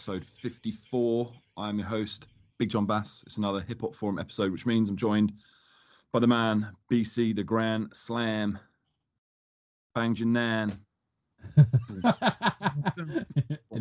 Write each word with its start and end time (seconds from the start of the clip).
episode 0.00 0.24
54. 0.24 1.30
I'm 1.58 1.78
your 1.78 1.86
host, 1.86 2.28
Big 2.58 2.70
John 2.70 2.86
Bass. 2.86 3.22
It's 3.26 3.36
another 3.36 3.60
hip 3.60 3.82
hop 3.82 3.94
forum 3.94 4.18
episode, 4.18 4.50
which 4.50 4.64
means 4.64 4.88
I'm 4.88 4.96
joined 4.96 5.34
by 6.12 6.20
the 6.20 6.26
man, 6.26 6.70
BC 6.90 7.36
the 7.36 7.42
Grand 7.42 7.90
Slam, 7.92 8.58
Bang 9.94 10.14
Janan. 10.14 10.78
in 11.56 11.66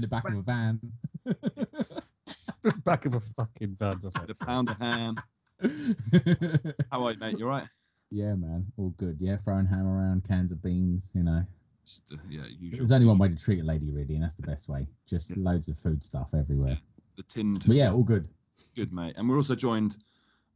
the 0.02 0.08
back 0.10 0.28
of 0.28 0.36
a 0.36 0.42
van. 0.42 0.82
Back 2.84 3.06
of 3.06 3.16
a 3.16 3.22
fucking 3.22 3.78
van. 3.80 4.02
The 4.02 4.36
pound 4.46 4.70
of 4.70 4.78
ham. 4.78 5.16
How 6.92 7.06
are 7.06 7.14
you, 7.14 7.20
mate? 7.20 7.40
You 7.40 7.46
all 7.46 7.52
right? 7.52 7.68
yeah, 8.12 8.36
man, 8.36 8.66
all 8.78 8.90
good. 8.98 9.16
Yeah, 9.20 9.38
throwing 9.38 9.66
ham 9.66 9.88
around, 9.88 10.26
cans 10.26 10.52
of 10.52 10.62
beans. 10.62 11.12
You 11.14 11.24
know, 11.24 11.46
Just, 11.90 12.14
uh, 12.14 12.18
yeah, 12.30 12.44
usual. 12.60 12.78
there's 12.78 12.92
only 12.92 13.08
one 13.08 13.18
way 13.18 13.30
to 13.30 13.36
treat 13.36 13.62
a 13.62 13.64
lady, 13.64 13.90
really, 13.90 14.14
and 14.14 14.22
that's 14.22 14.36
the 14.36 14.46
best 14.46 14.70
way. 14.70 14.88
Just 15.08 15.36
loads 15.38 15.68
of 15.70 15.76
food 15.76 16.04
stuff 16.04 16.30
everywhere. 16.38 16.78
The 17.18 17.24
tinned. 17.24 17.64
But 17.66 17.76
yeah, 17.76 17.92
all 17.92 18.04
good. 18.04 18.30
Good, 18.76 18.94
mate. 18.94 19.16
And 19.18 19.28
we're 19.28 19.38
also 19.38 19.56
joined 19.56 19.98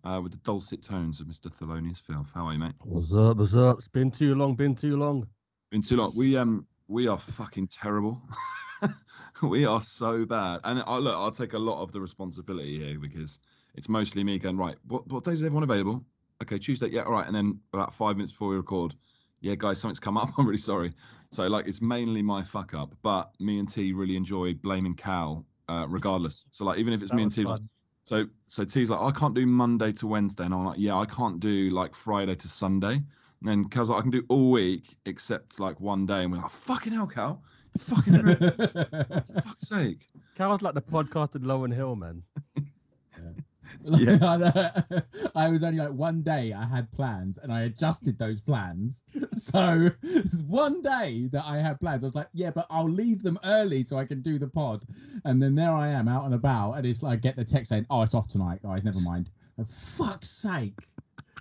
uh, 0.04 0.20
with 0.22 0.34
the 0.34 0.38
dulcet 0.40 0.84
tones 0.84 1.20
of 1.20 1.26
Mr. 1.26 1.52
Thelonious 1.52 2.00
Filth. 2.00 2.30
How 2.36 2.46
are 2.46 2.54
you, 2.54 2.60
mate? 2.60 2.76
What's 2.84 3.16
up? 3.16 3.38
What's 3.38 3.56
up? 3.56 3.80
It's 3.80 3.88
been 3.88 4.12
too 4.12 4.36
long. 4.36 4.54
Been 4.54 4.76
too 4.76 4.96
long. 4.96 5.26
Been 5.72 5.82
too 5.82 5.96
long. 5.96 6.14
We 6.16 6.38
um 6.38 6.68
we 6.88 7.08
are 7.08 7.18
fucking 7.18 7.66
terrible. 7.66 8.22
we 9.42 9.66
are 9.66 9.82
so 9.82 10.26
bad. 10.26 10.60
And 10.66 10.84
I 10.86 10.98
look, 11.00 11.16
I'll 11.16 11.32
take 11.32 11.54
a 11.54 11.60
lot 11.60 11.82
of 11.82 11.92
the 11.92 12.00
responsibility 12.00 12.78
here 12.78 13.00
because 13.00 13.40
it's 13.74 13.90
mostly 13.90 14.24
me 14.24 14.38
going 14.38 14.58
right. 14.58 14.76
What 14.86 15.08
what 15.08 15.24
days 15.24 15.42
is 15.42 15.44
everyone 15.44 15.64
available? 15.64 16.06
Okay, 16.44 16.60
Tuesday. 16.60 16.90
Yeah, 16.92 17.04
all 17.04 17.14
right. 17.14 17.26
And 17.26 17.36
then 17.36 17.60
about 17.74 17.92
five 17.92 18.18
minutes 18.18 18.34
before 18.34 18.50
we 18.50 18.56
record, 18.56 18.94
yeah, 19.44 19.56
guys, 19.56 19.80
something's 19.80 20.00
come 20.00 20.18
up. 20.18 20.30
I'm 20.38 20.46
really 20.46 20.58
sorry. 20.58 20.94
So 21.32 21.48
like, 21.48 21.68
it's 21.68 21.82
mainly 21.82 22.22
my 22.22 22.42
fuck 22.42 22.74
up. 22.74 22.96
But 23.04 23.32
me 23.40 23.60
and 23.60 23.68
T 23.68 23.94
really 23.94 24.16
enjoy 24.16 24.54
blaming 24.54 24.96
Cal, 24.96 25.46
uh, 25.70 25.86
regardless. 25.88 26.48
So 26.50 26.66
like, 26.66 26.80
even 26.80 26.94
if 26.94 27.02
it's 27.02 27.12
That 27.12 27.18
me 27.18 27.24
and 27.24 27.32
T, 27.32 27.44
like, 27.44 27.62
so 28.06 28.26
so 28.48 28.64
T's 28.64 28.90
like, 28.90 29.02
I 29.02 29.12
can't 29.12 29.36
do 29.36 29.46
Monday 29.46 29.92
to 29.94 30.08
Wednesday, 30.08 30.46
and 30.46 30.54
I'm 30.54 30.66
like, 30.66 30.80
yeah, 30.80 30.96
I 30.96 31.06
can't 31.06 31.40
do 31.40 31.70
like 31.70 31.94
Friday 31.94 32.36
to 32.36 32.48
Sunday. 32.48 32.94
And 32.94 33.50
then 33.50 33.66
Cal's 33.66 33.90
like, 33.90 34.00
I 34.00 34.02
can 34.02 34.12
do 34.12 34.24
all 34.30 34.50
week 34.50 34.96
except 35.06 35.60
like 35.60 35.80
one 35.82 36.06
day, 36.06 36.24
and 36.24 36.32
we're 36.32 36.38
like, 36.38 36.50
fucking 36.50 36.94
hell, 36.94 37.08
Cal, 37.08 37.44
fucking 37.78 38.26
fuck's 39.44 39.68
sake. 39.68 40.08
Cal's 40.36 40.62
like 40.62 40.74
the 40.74 40.82
podcasted 40.82 41.44
Lauryn 41.44 41.74
Hill, 41.74 41.98
man. 41.98 42.24
Uh, 44.24 44.82
I 45.36 45.50
was 45.50 45.64
only 45.64 45.80
like 45.80 45.92
one 45.94 46.22
day 46.22 46.54
I 46.54 46.66
had 46.66 46.92
plans 46.92 47.38
and 47.38 47.52
I 47.52 47.64
adjusted 47.64 48.18
those 48.18 48.42
plans. 48.42 49.04
So 49.36 49.90
it's 50.04 50.44
one 50.44 50.82
day 50.82 51.28
that 51.32 51.44
I 51.46 51.58
had 51.58 51.80
plans. 51.80 52.04
I 52.04 52.08
was 52.08 52.16
like, 52.16 52.28
yeah, 52.34 52.52
but 52.52 52.68
I'll 52.70 52.90
leave 52.90 53.24
them 53.24 53.38
early 53.44 53.82
so 53.82 53.98
I 53.98 54.06
can 54.06 54.22
do 54.22 54.38
the 54.38 54.48
pod. 54.48 54.84
And 55.26 55.42
then 55.42 55.56
there 55.56 55.72
I 55.72 55.88
am 55.88 56.08
out 56.08 56.26
and 56.26 56.34
about, 56.36 56.74
and 56.74 56.86
it's 56.86 57.02
like 57.04 57.14
I 57.14 57.16
get 57.18 57.36
the 57.36 57.44
text 57.44 57.70
saying, 57.70 57.86
"Oh, 57.90 58.02
it's 58.04 58.14
off 58.14 58.28
tonight, 58.28 58.60
guys. 58.64 58.84
Never 58.84 59.00
mind." 59.02 59.30
For 59.56 59.66
fuck's 59.66 60.30
sake! 60.30 60.80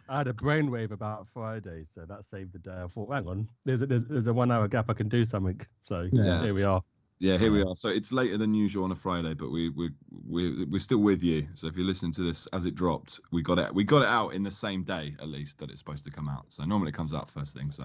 I 0.08 0.18
had 0.18 0.28
a 0.28 0.32
brainwave 0.32 0.90
about 0.90 1.26
Friday, 1.32 1.84
so 1.84 2.04
that 2.06 2.24
saved 2.24 2.52
the 2.52 2.58
day. 2.58 2.74
I 2.82 2.86
thought, 2.86 3.12
hang 3.12 3.26
on, 3.26 3.48
there's 3.64 3.82
a, 3.82 3.86
there's, 3.86 4.04
there's 4.04 4.26
a 4.26 4.32
one 4.32 4.50
hour 4.50 4.68
gap. 4.68 4.90
I 4.90 4.94
can 4.94 5.08
do 5.08 5.24
something. 5.24 5.60
So 5.82 6.08
Yeah. 6.12 6.42
here 6.42 6.54
we 6.54 6.62
are. 6.64 6.82
Yeah, 7.22 7.38
here 7.38 7.50
we 7.52 7.62
are. 7.62 7.76
So 7.76 7.88
it's 7.88 8.12
later 8.12 8.36
than 8.36 8.52
usual 8.52 8.82
on 8.82 8.90
a 8.90 8.96
Friday, 8.96 9.34
but 9.34 9.52
we 9.52 9.68
we 9.68 9.90
we 10.28 10.64
we're 10.64 10.80
still 10.80 10.98
with 10.98 11.22
you. 11.22 11.46
So 11.54 11.68
if 11.68 11.76
you're 11.76 11.86
listening 11.86 12.10
to 12.14 12.22
this 12.22 12.48
as 12.48 12.64
it 12.64 12.74
dropped, 12.74 13.20
we 13.30 13.42
got 13.42 13.60
it 13.60 13.72
we 13.72 13.84
got 13.84 14.02
it 14.02 14.08
out 14.08 14.34
in 14.34 14.42
the 14.42 14.50
same 14.50 14.82
day 14.82 15.14
at 15.20 15.28
least 15.28 15.60
that 15.60 15.70
it's 15.70 15.78
supposed 15.78 16.02
to 16.06 16.10
come 16.10 16.28
out. 16.28 16.46
So 16.48 16.64
normally 16.64 16.88
it 16.88 16.94
comes 16.94 17.14
out 17.14 17.28
first 17.28 17.56
thing. 17.56 17.70
So 17.70 17.84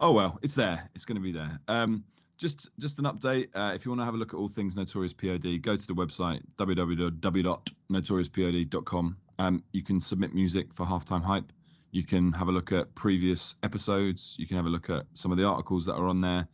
oh 0.00 0.10
well, 0.10 0.40
it's 0.42 0.56
there. 0.56 0.90
It's 0.96 1.04
going 1.04 1.14
to 1.14 1.22
be 1.22 1.30
there. 1.30 1.56
Um, 1.68 2.02
just 2.36 2.68
just 2.80 2.98
an 2.98 3.04
update. 3.04 3.50
Uh, 3.54 3.70
if 3.76 3.84
you 3.84 3.92
want 3.92 4.00
to 4.00 4.04
have 4.04 4.14
a 4.14 4.18
look 4.18 4.34
at 4.34 4.38
all 4.38 4.48
things 4.48 4.74
Notorious 4.74 5.12
POD, 5.12 5.62
go 5.62 5.76
to 5.76 5.86
the 5.86 5.94
website 5.94 6.42
www.notoriouspod.com. 6.56 9.16
Um, 9.38 9.62
you 9.72 9.84
can 9.84 10.00
submit 10.00 10.34
music 10.34 10.74
for 10.74 10.84
halftime 10.84 11.22
hype. 11.22 11.52
You 11.92 12.02
can 12.02 12.32
have 12.32 12.48
a 12.48 12.52
look 12.52 12.72
at 12.72 12.92
previous 12.96 13.54
episodes. 13.62 14.34
You 14.36 14.48
can 14.48 14.56
have 14.56 14.66
a 14.66 14.70
look 14.70 14.90
at 14.90 15.06
some 15.14 15.30
of 15.30 15.38
the 15.38 15.46
articles 15.46 15.86
that 15.86 15.94
are 15.94 16.08
on 16.08 16.20
there. 16.20 16.48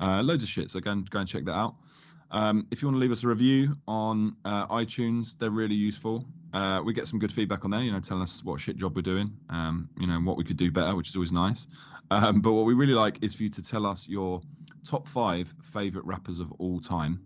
Uh, 0.00 0.22
loads 0.22 0.42
of 0.42 0.48
shit. 0.48 0.70
So 0.70 0.80
go 0.80 0.92
and 0.92 1.08
go 1.10 1.20
and 1.20 1.28
check 1.28 1.44
that 1.44 1.54
out. 1.54 1.74
Um, 2.30 2.66
if 2.70 2.82
you 2.82 2.88
want 2.88 2.96
to 2.96 3.00
leave 3.00 3.12
us 3.12 3.24
a 3.24 3.28
review 3.28 3.74
on 3.86 4.36
uh, 4.44 4.66
iTunes, 4.68 5.38
they're 5.38 5.50
really 5.50 5.74
useful. 5.74 6.26
Uh, 6.52 6.80
we 6.84 6.92
get 6.92 7.08
some 7.08 7.18
good 7.18 7.32
feedback 7.32 7.64
on 7.64 7.70
there. 7.70 7.82
You 7.82 7.92
know, 7.92 8.00
telling 8.00 8.22
us 8.22 8.44
what 8.44 8.60
shit 8.60 8.76
job 8.76 8.96
we're 8.96 9.02
doing. 9.02 9.32
Um, 9.48 9.88
you 9.98 10.06
know, 10.06 10.18
what 10.20 10.36
we 10.36 10.44
could 10.44 10.56
do 10.56 10.70
better, 10.70 10.94
which 10.94 11.08
is 11.08 11.16
always 11.16 11.32
nice. 11.32 11.66
Um, 12.10 12.40
but 12.40 12.52
what 12.52 12.64
we 12.64 12.74
really 12.74 12.94
like 12.94 13.22
is 13.22 13.34
for 13.34 13.42
you 13.42 13.48
to 13.50 13.62
tell 13.62 13.86
us 13.86 14.08
your 14.08 14.40
top 14.84 15.06
five 15.06 15.54
favorite 15.62 16.04
rappers 16.04 16.38
of 16.38 16.52
all 16.52 16.80
time, 16.80 17.20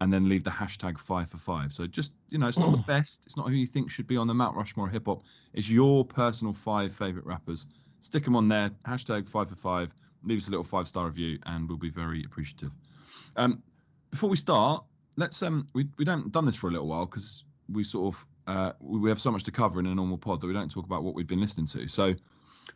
and 0.00 0.12
then 0.12 0.28
leave 0.28 0.44
the 0.44 0.50
hashtag 0.50 0.98
five 0.98 1.28
for 1.28 1.38
five. 1.38 1.72
So 1.72 1.86
just 1.86 2.12
you 2.30 2.38
know, 2.38 2.46
it's 2.46 2.58
not 2.58 2.72
the 2.72 2.84
best. 2.86 3.26
It's 3.26 3.36
not 3.36 3.48
who 3.48 3.54
you 3.54 3.66
think 3.66 3.90
should 3.90 4.06
be 4.06 4.16
on 4.16 4.26
the 4.26 4.34
Mount 4.34 4.56
Rushmore 4.56 4.88
hip 4.88 5.06
hop. 5.06 5.22
It's 5.52 5.68
your 5.68 6.04
personal 6.04 6.54
five 6.54 6.92
favorite 6.92 7.26
rappers. 7.26 7.66
Stick 8.00 8.24
them 8.24 8.36
on 8.36 8.48
there. 8.48 8.70
Hashtag 8.86 9.28
five 9.28 9.50
for 9.50 9.56
five. 9.56 9.94
Leave 10.24 10.38
us 10.38 10.48
a 10.48 10.50
little 10.50 10.64
five 10.64 10.88
star 10.88 11.06
review, 11.06 11.38
and 11.46 11.68
we'll 11.68 11.78
be 11.78 11.90
very 11.90 12.24
appreciative. 12.24 12.72
Um, 13.36 13.62
before 14.10 14.28
we 14.28 14.36
start, 14.36 14.84
let's 15.16 15.42
um, 15.42 15.66
we 15.74 15.86
we 15.98 16.04
don't 16.04 16.30
done 16.32 16.46
this 16.46 16.56
for 16.56 16.68
a 16.68 16.70
little 16.70 16.88
while 16.88 17.06
because 17.06 17.44
we 17.72 17.84
sort 17.84 18.14
of 18.14 18.26
uh, 18.46 18.72
we 18.80 18.98
we 18.98 19.08
have 19.08 19.20
so 19.20 19.30
much 19.30 19.44
to 19.44 19.50
cover 19.50 19.80
in 19.80 19.86
a 19.86 19.94
normal 19.94 20.18
pod 20.18 20.40
that 20.40 20.46
we 20.46 20.52
don't 20.52 20.70
talk 20.70 20.84
about 20.84 21.02
what 21.02 21.14
we've 21.14 21.26
been 21.26 21.40
listening 21.40 21.66
to. 21.68 21.88
So, 21.88 22.14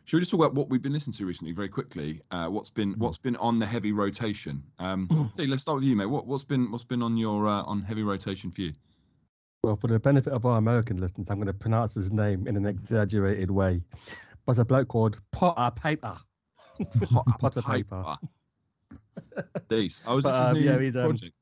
should 0.05 0.17
we 0.17 0.21
just 0.21 0.31
talk 0.31 0.39
about 0.39 0.53
what 0.53 0.69
we've 0.69 0.81
been 0.81 0.93
listening 0.93 1.13
to 1.15 1.25
recently, 1.25 1.53
very 1.53 1.69
quickly? 1.69 2.21
Uh, 2.31 2.47
what's 2.47 2.69
been 2.69 2.93
what's 2.97 3.17
been 3.17 3.35
on 3.37 3.59
the 3.59 3.65
heavy 3.65 3.91
rotation? 3.91 4.63
Um, 4.79 5.31
Steve, 5.33 5.49
let's 5.49 5.61
start 5.61 5.75
with 5.75 5.85
you, 5.85 5.95
mate. 5.95 6.05
What 6.05 6.25
what's 6.27 6.43
been 6.43 6.71
what's 6.71 6.83
been 6.83 7.01
on 7.01 7.17
your 7.17 7.47
uh, 7.47 7.63
on 7.63 7.81
heavy 7.81 8.03
rotation 8.03 8.51
for 8.51 8.61
you? 8.61 8.73
Well, 9.63 9.75
for 9.75 9.87
the 9.87 9.99
benefit 9.99 10.31
of 10.31 10.45
our 10.45 10.59
American 10.59 10.97
listeners, 10.97 11.29
I'm 11.29 11.37
going 11.37 11.47
to 11.47 11.53
pronounce 11.53 11.95
his 11.95 12.11
name 12.11 12.47
in 12.47 12.55
an 12.55 12.67
exaggerated 12.67 13.49
way. 13.49 13.81
But 14.45 14.51
it's 14.51 14.59
a 14.59 14.65
bloke 14.65 14.89
called 14.89 15.19
Potter 15.31 15.73
Payper. 15.75 16.19
Potter 17.39 17.61
Payper. 17.61 18.17
Dace. 19.67 20.03
Oh, 20.07 20.17
is 20.17 20.25
But, 20.25 20.49
um, 20.49 20.53
new 20.53 20.61
yeah, 20.61 20.79
he's, 20.79 20.97
um, 20.97 21.09
project? 21.09 21.33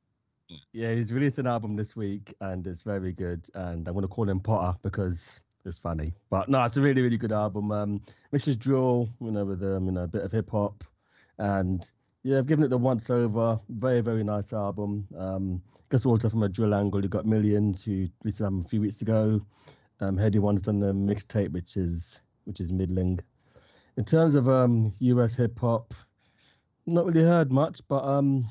Yeah, 0.72 0.94
he's 0.94 1.14
released 1.14 1.40
an 1.40 1.48
album 1.48 1.76
this 1.76 1.96
week 1.96 2.34
and 2.42 2.66
it's 2.68 2.84
very 2.84 3.12
good. 3.12 3.48
And 3.56 3.88
I'm 3.88 3.94
going 3.94 4.04
to 4.04 4.08
call 4.08 4.30
him 4.30 4.40
Potter 4.40 4.78
because 4.84 5.42
it's 5.66 5.80
funny. 5.80 6.14
But 6.30 6.50
no, 6.50 6.64
it's 6.64 6.78
a 6.78 6.82
really, 6.82 7.02
really 7.02 7.18
good 7.18 7.32
album. 7.32 7.72
Um, 7.72 8.02
Mrs. 8.34 8.60
Drill, 8.60 9.10
you 9.22 9.32
know, 9.32 9.46
with 9.46 9.64
um, 9.64 9.86
you 9.86 9.92
know, 9.92 10.04
a 10.04 10.08
bit 10.08 10.24
of 10.24 10.32
hip 10.32 10.50
hop. 10.50 10.84
And 11.40 11.90
yeah, 12.24 12.38
I've 12.38 12.48
given 12.48 12.64
it 12.64 12.70
the 12.70 12.78
once 12.78 13.10
over. 13.10 13.60
Very, 13.70 14.02
very 14.02 14.24
nice 14.24 14.54
album. 14.54 15.08
Um, 15.18 15.62
guess 15.94 16.06
also 16.08 16.28
from 16.28 16.42
a 16.42 16.50
drill 16.50 16.74
angle, 16.74 17.04
you 17.04 17.08
got 17.08 17.26
Millions 17.26 17.84
who 17.84 18.08
released 18.24 18.40
an 18.40 18.48
album 18.48 18.64
a 18.66 18.68
few 18.68 18.82
weeks 18.82 19.02
ago. 19.02 19.40
Um, 20.00 20.18
Headie 20.18 20.40
One's 20.40 20.64
done 20.64 20.80
the 20.80 20.92
mixtape, 20.92 21.52
which 21.52 21.78
is 21.78 22.20
which 22.46 22.60
is 22.60 22.74
middling. 22.74 23.20
In 23.98 24.06
terms 24.06 24.36
of 24.36 24.50
um 24.50 24.94
US 25.00 25.36
hip 25.36 25.60
hop, 25.60 25.94
not 26.86 27.06
really 27.06 27.24
heard 27.24 27.52
much, 27.52 27.82
but 27.88 28.04
um 28.04 28.48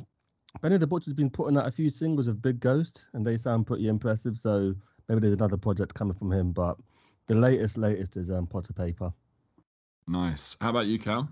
Benny 0.61 0.77
the 0.77 0.87
Butcher's 0.87 1.15
been 1.15 1.31
putting 1.31 1.57
out 1.57 1.67
a 1.67 1.71
few 1.71 1.89
singles 1.89 2.29
of 2.29 2.43
Big 2.43 2.61
Ghost, 2.61 3.07
and 3.15 3.27
they 3.27 3.37
sound 3.37 3.67
pretty 3.67 3.89
impressive. 3.89 4.37
So 4.37 4.75
maybe 5.09 5.21
there's 5.21 5.35
another 5.35 5.57
project 5.57 5.95
coming 5.95 6.13
from 6.13 6.33
him. 6.33 6.53
But 6.53 6.77
the 7.27 7.35
latest, 7.35 7.79
latest 7.79 8.17
is 8.17 8.31
um, 8.31 8.47
Potter 8.47 8.73
Payper. 8.73 9.13
Nice. 10.07 10.57
How 10.61 10.71
about 10.71 10.87
you, 10.87 10.99
Cal? 10.99 11.29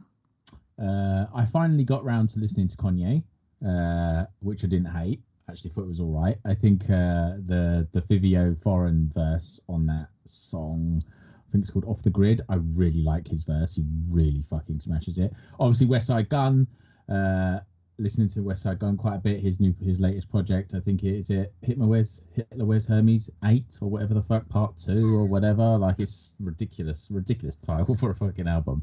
Uh, 0.81 1.27
I 1.35 1.45
finally 1.45 1.85
got 1.85 2.05
round 2.05 2.31
to 2.31 2.41
listening 2.41 2.69
to 2.69 2.77
Kanye, 2.77 3.23
uh, 3.67 4.25
which 4.41 4.65
I 4.65 4.69
didn't 4.69 4.91
hate. 4.91 5.21
Actually, 5.49 5.71
thought 5.71 5.83
it 5.83 5.89
was 5.89 6.01
all 6.01 6.13
right. 6.13 6.39
I 6.47 6.55
think 6.55 6.85
uh, 6.85 7.37
the 7.45 7.89
the 7.93 8.01
Fivio 8.03 8.61
Foreign 8.63 9.11
verse 9.13 9.61
on 9.69 9.87
that 9.87 10.09
song, 10.25 11.03
I 11.05 11.30
think 11.51 11.63
it's 11.63 11.71
called 11.71 11.85
"Off 11.87 12.03
the 12.03 12.11
Grid." 12.11 12.43
I 12.49 12.57
really 12.75 13.03
like 13.03 13.27
his 13.29 13.45
verse. 13.45 13.77
He 13.77 13.85
really 14.09 14.43
fucking 14.43 14.81
smashes 14.81 15.19
it. 15.19 15.33
Obviously, 15.59 15.87
Westside 15.87 16.29
Gunn. 16.29 16.67
Uh, 17.09 17.61
listening 18.01 18.29
to 18.29 18.41
Westside 18.41 18.79
Gunn 18.79 18.97
quite 18.97 19.17
a 19.17 19.19
bit. 19.19 19.41
His 19.41 19.61
new 19.61 19.75
his 19.81 20.01
latest 20.01 20.31
project, 20.31 20.75
I 20.75 20.81
think 20.81 21.03
it 21.05 21.17
is 21.17 21.31
it 21.31 21.53
Hitler 21.63 21.87
Wears 21.87 22.27
Hitler 22.35 22.65
Wears 22.65 22.87
Hermes 22.87 23.31
eight 23.45 23.79
or 23.81 23.91
whatever 23.91 24.15
the 24.15 24.23
fuck 24.23 24.49
part 24.49 24.77
two 24.77 25.17
or 25.17 25.27
whatever. 25.27 25.77
Like 25.77 25.97
it's 25.99 26.35
ridiculous, 26.41 27.09
ridiculous 27.11 27.57
title 27.57 27.95
for 28.01 28.11
a 28.11 28.15
fucking 28.15 28.49
album. 28.49 28.83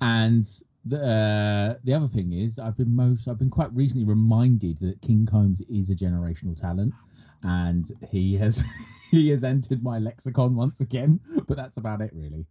And 0.00 0.44
the 0.84 0.98
uh, 0.98 1.78
the 1.84 1.94
other 1.94 2.08
thing 2.08 2.32
is, 2.32 2.58
I've 2.58 2.76
been 2.76 2.94
most 2.94 3.28
I've 3.28 3.38
been 3.38 3.50
quite 3.50 3.72
recently 3.74 4.06
reminded 4.06 4.78
that 4.78 5.00
King 5.02 5.26
Combs 5.26 5.60
is 5.62 5.90
a 5.90 5.94
generational 5.94 6.58
talent, 6.58 6.94
and 7.42 7.90
he 8.10 8.36
has 8.36 8.64
he 9.10 9.28
has 9.30 9.44
entered 9.44 9.82
my 9.82 9.98
lexicon 9.98 10.54
once 10.54 10.80
again. 10.80 11.20
But 11.46 11.56
that's 11.56 11.76
about 11.76 12.00
it, 12.00 12.10
really. 12.14 12.46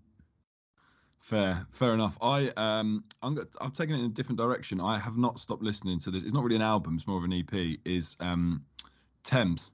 Fair, 1.19 1.65
fair 1.71 1.93
enough. 1.93 2.17
I 2.21 2.49
um, 2.57 3.03
I'm 3.21 3.37
I've 3.59 3.73
taken 3.73 3.95
it 3.95 3.99
in 3.99 4.05
a 4.05 4.09
different 4.09 4.39
direction. 4.39 4.79
I 4.79 4.97
have 4.97 5.17
not 5.17 5.39
stopped 5.39 5.63
listening 5.63 5.99
to 5.99 6.11
this. 6.11 6.23
It's 6.23 6.33
not 6.33 6.43
really 6.43 6.55
an 6.55 6.61
album; 6.61 6.95
it's 6.95 7.07
more 7.07 7.17
of 7.17 7.23
an 7.23 7.33
EP. 7.33 7.77
Is 7.85 8.15
um, 8.19 8.63
Tems, 9.23 9.71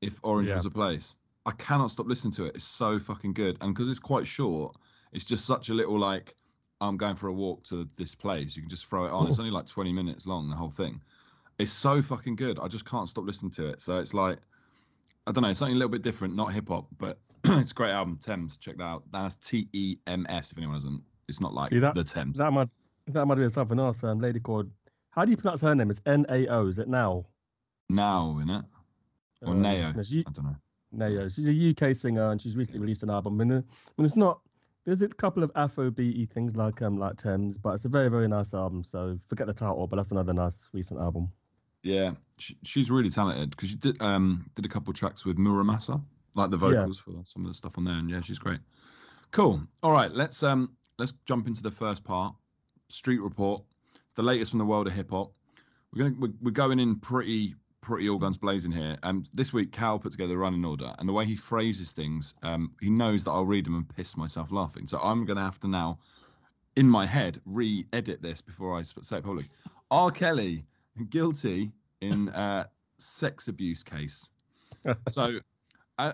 if 0.00 0.18
Orange 0.22 0.48
Yeah. 0.48 0.56
was 0.56 0.64
a 0.64 0.70
place. 0.70 1.16
I 1.46 1.52
cannot 1.52 1.90
stop 1.90 2.06
listening 2.06 2.32
to 2.34 2.44
it. 2.46 2.56
It's 2.56 2.64
so 2.64 2.98
fucking 2.98 3.34
good, 3.34 3.56
and 3.60 3.72
because 3.74 3.88
it's 3.88 3.98
quite 3.98 4.26
short, 4.26 4.76
it's 5.12 5.24
just 5.24 5.46
such 5.46 5.68
a 5.68 5.74
little 5.74 5.98
like 5.98 6.34
I'm 6.80 6.96
going 6.96 7.14
for 7.14 7.28
a 7.28 7.32
walk 7.32 7.62
to 7.64 7.88
this 7.96 8.14
place. 8.14 8.56
You 8.56 8.62
can 8.62 8.70
just 8.70 8.86
throw 8.86 9.04
it 9.04 9.12
on. 9.12 9.28
It's 9.28 9.38
only 9.38 9.50
like 9.50 9.66
20 9.66 9.92
minutes 9.92 10.26
long, 10.26 10.48
the 10.48 10.56
whole 10.56 10.70
thing. 10.70 11.00
It's 11.60 11.72
so 11.72 12.00
fucking 12.00 12.36
good. 12.36 12.58
I 12.58 12.68
just 12.68 12.86
can't 12.86 13.06
stop 13.06 13.26
listening 13.26 13.52
to 13.52 13.66
it. 13.66 13.82
So 13.82 13.98
it's 13.98 14.14
like, 14.14 14.38
I 15.26 15.32
don't 15.32 15.42
know, 15.42 15.52
something 15.52 15.74
a 15.76 15.78
little 15.78 15.90
bit 15.90 16.00
different, 16.00 16.34
not 16.34 16.54
hip 16.54 16.68
hop, 16.68 16.86
but 16.98 17.18
it's 17.44 17.72
a 17.72 17.74
great 17.74 17.90
album. 17.90 18.16
Tems, 18.16 18.56
check 18.56 18.78
that 18.78 18.84
out. 18.84 19.02
That's 19.12 19.36
T 19.36 19.68
E 19.74 19.96
M 20.06 20.24
S. 20.30 20.52
If 20.52 20.58
anyone 20.58 20.76
hasn't, 20.76 21.02
it's 21.28 21.38
not 21.38 21.52
like 21.52 21.68
See 21.68 21.78
that? 21.78 21.94
the 21.94 22.02
Thames. 22.02 22.38
That 22.38 22.50
might 22.52 22.68
that 23.08 23.26
might 23.26 23.34
be 23.34 23.46
something 23.50 23.78
else. 23.78 24.02
Um, 24.02 24.20
lady 24.20 24.40
called. 24.40 24.70
How 25.10 25.24
do 25.26 25.30
you 25.32 25.36
pronounce 25.36 25.60
her 25.60 25.74
name? 25.74 25.90
It's 25.90 26.00
N 26.06 26.24
A 26.30 26.46
O. 26.46 26.66
Is 26.66 26.78
it 26.78 26.88
now? 26.88 27.26
Now, 27.90 28.38
in 28.40 28.48
it 28.48 28.64
or 29.42 29.52
Um, 29.52 29.60
Nao? 29.62 29.90
no, 29.92 30.02
she, 30.02 30.20
I 30.26 30.30
don't 30.30 30.44
know. 30.46 30.56
Nao. 30.92 31.28
She's 31.28 31.48
a 31.48 31.70
UK 31.90 31.94
singer 31.94 32.30
and 32.30 32.40
she's 32.40 32.56
recently 32.56 32.80
released 32.80 33.02
an 33.02 33.10
album. 33.10 33.38
And, 33.40 33.52
uh, 33.52 33.56
and 33.98 34.06
it's 34.06 34.16
not. 34.16 34.40
There's 34.86 35.02
a 35.02 35.08
couple 35.08 35.42
of 35.42 35.52
Afro 35.56 35.90
beaty 35.90 36.24
things 36.24 36.56
like 36.56 36.80
um 36.80 36.96
like 36.96 37.16
Tems, 37.16 37.58
but 37.58 37.74
it's 37.74 37.84
a 37.84 37.90
very 37.90 38.08
very 38.08 38.28
nice 38.28 38.54
album. 38.54 38.82
So 38.82 39.18
forget 39.28 39.46
the 39.46 39.52
title, 39.52 39.86
but 39.86 39.96
that's 39.96 40.10
another 40.12 40.32
nice 40.32 40.70
recent 40.72 41.00
album. 41.00 41.30
Yeah, 41.82 42.12
she, 42.38 42.56
she's 42.62 42.90
really 42.90 43.10
talented 43.10 43.50
because 43.50 43.70
she 43.70 43.76
did 43.76 44.00
um 44.02 44.50
did 44.54 44.64
a 44.64 44.68
couple 44.68 44.92
tracks 44.92 45.24
with 45.24 45.38
Mura 45.38 45.64
Masa, 45.64 46.02
like 46.34 46.50
the 46.50 46.58
Yeah. 46.58 46.82
vocals 46.82 47.00
for 47.00 47.12
some 47.24 47.44
of 47.44 47.50
the 47.50 47.54
stuff 47.54 47.78
on 47.78 47.84
there, 47.84 47.94
and 47.96 48.10
yeah, 48.10 48.20
she's 48.20 48.38
great. 48.38 48.60
Cool. 49.30 49.62
All 49.82 49.92
right, 49.92 50.10
let's 50.10 50.42
um 50.42 50.76
let's 50.98 51.12
jump 51.26 51.46
into 51.46 51.62
the 51.62 51.70
first 51.70 52.04
part. 52.04 52.34
Street 52.88 53.22
Report, 53.22 53.62
the 54.16 54.22
latest 54.22 54.50
from 54.50 54.58
the 54.58 54.64
world 54.64 54.86
of 54.88 54.92
hip 54.92 55.10
hop. 55.10 55.32
We're 55.92 56.04
gonna 56.04 56.16
we're, 56.18 56.32
we're 56.42 56.50
going 56.50 56.80
in 56.80 56.96
pretty 56.96 57.54
pretty 57.80 58.10
all 58.10 58.18
guns 58.18 58.36
blazing 58.36 58.72
here. 58.72 58.98
Um, 59.04 59.24
this 59.32 59.54
week 59.54 59.72
Cal 59.72 59.98
put 59.98 60.12
together 60.12 60.34
a 60.34 60.38
running 60.38 60.64
order, 60.66 60.92
and 60.98 61.08
the 61.08 61.12
way 61.14 61.24
he 61.24 61.34
phrases 61.34 61.92
things, 61.92 62.34
um, 62.42 62.72
he 62.80 62.90
knows 62.90 63.24
that 63.24 63.30
I'll 63.30 63.46
read 63.46 63.64
them 63.64 63.74
and 63.76 63.88
piss 63.88 64.18
myself 64.18 64.52
laughing. 64.52 64.86
So 64.86 64.98
I'm 65.00 65.24
gonna 65.24 65.42
have 65.42 65.58
to 65.60 65.68
now, 65.68 65.98
in 66.76 66.86
my 66.88 67.06
head, 67.06 67.40
re-edit 67.46 68.20
this 68.20 68.42
before 68.42 68.78
I 68.78 68.82
say 68.82 69.16
it 69.18 69.24
publicly. 69.24 69.50
R. 69.90 70.10
Kelly 70.10 70.64
guilty 71.06 71.72
in 72.00 72.28
a 72.28 72.68
sex 72.98 73.48
abuse 73.48 73.82
case. 73.82 74.30
so 75.08 75.38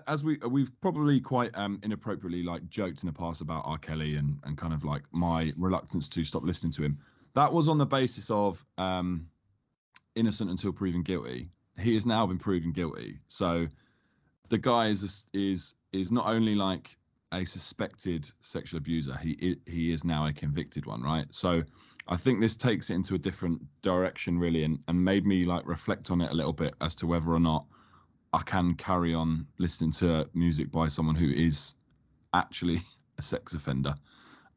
as 0.07 0.25
we 0.25 0.39
we've 0.49 0.73
probably 0.81 1.21
quite 1.21 1.51
um, 1.57 1.79
inappropriately 1.83 2.43
like 2.43 2.69
joked 2.69 3.03
in 3.03 3.07
the 3.07 3.13
past 3.13 3.41
about 3.41 3.63
R. 3.67 3.79
Kelly 3.79 4.17
and 4.17 4.39
and 4.45 4.59
kind 4.59 4.73
of 4.73 4.85
like 4.85 5.03
my 5.13 5.53
reluctance 5.57 6.09
to 6.11 6.25
stop 6.25 6.43
listening 6.43 6.73
to 6.73 6.83
him. 6.83 6.99
That 7.35 7.53
was 7.53 7.69
on 7.69 7.79
the 7.79 7.87
basis 7.87 8.31
of 8.31 8.65
um, 8.79 9.29
innocent 10.15 10.51
until 10.51 10.73
proven 10.73 11.03
guilty. 11.03 11.51
He 11.79 11.95
has 11.95 12.07
now 12.07 12.27
been 12.27 12.39
proven 12.39 12.73
guilty. 12.73 13.19
So 13.29 13.69
the 14.49 14.59
guy 14.59 14.89
is 14.89 15.27
is 15.33 15.75
is 15.93 16.11
not 16.11 16.27
only 16.27 16.55
like 16.55 16.97
a 17.33 17.45
suspected 17.45 18.31
sexual 18.41 18.79
abuser, 18.79 19.17
he 19.17 19.57
he 19.67 19.93
is 19.93 20.05
now 20.05 20.27
a 20.27 20.33
convicted 20.33 20.87
one, 20.87 21.03
right? 21.03 21.27
So 21.35 21.63
I 22.09 22.17
think 22.17 22.41
this 22.41 22.57
takes 22.57 22.91
it 22.91 22.95
into 22.95 23.15
a 23.15 23.19
different 23.19 23.63
direction, 23.83 24.39
really, 24.39 24.65
and, 24.65 24.79
and 24.89 25.05
made 25.05 25.27
me 25.27 25.45
like 25.45 25.67
reflect 25.67 26.11
on 26.11 26.21
it 26.21 26.31
a 26.31 26.35
little 26.35 26.53
bit 26.53 26.75
as 26.81 26.95
to 26.97 27.07
whether 27.07 27.31
or 27.31 27.41
not 27.41 27.67
I 28.33 28.43
can 28.43 28.75
carry 28.75 29.15
on 29.15 29.47
listening 29.59 29.93
to 29.93 30.29
music 30.35 30.71
by 30.71 30.89
someone 30.89 31.17
who 31.17 31.31
is 31.31 31.75
actually 32.35 32.81
a 33.19 33.23
sex 33.23 33.55
offender. 33.55 33.95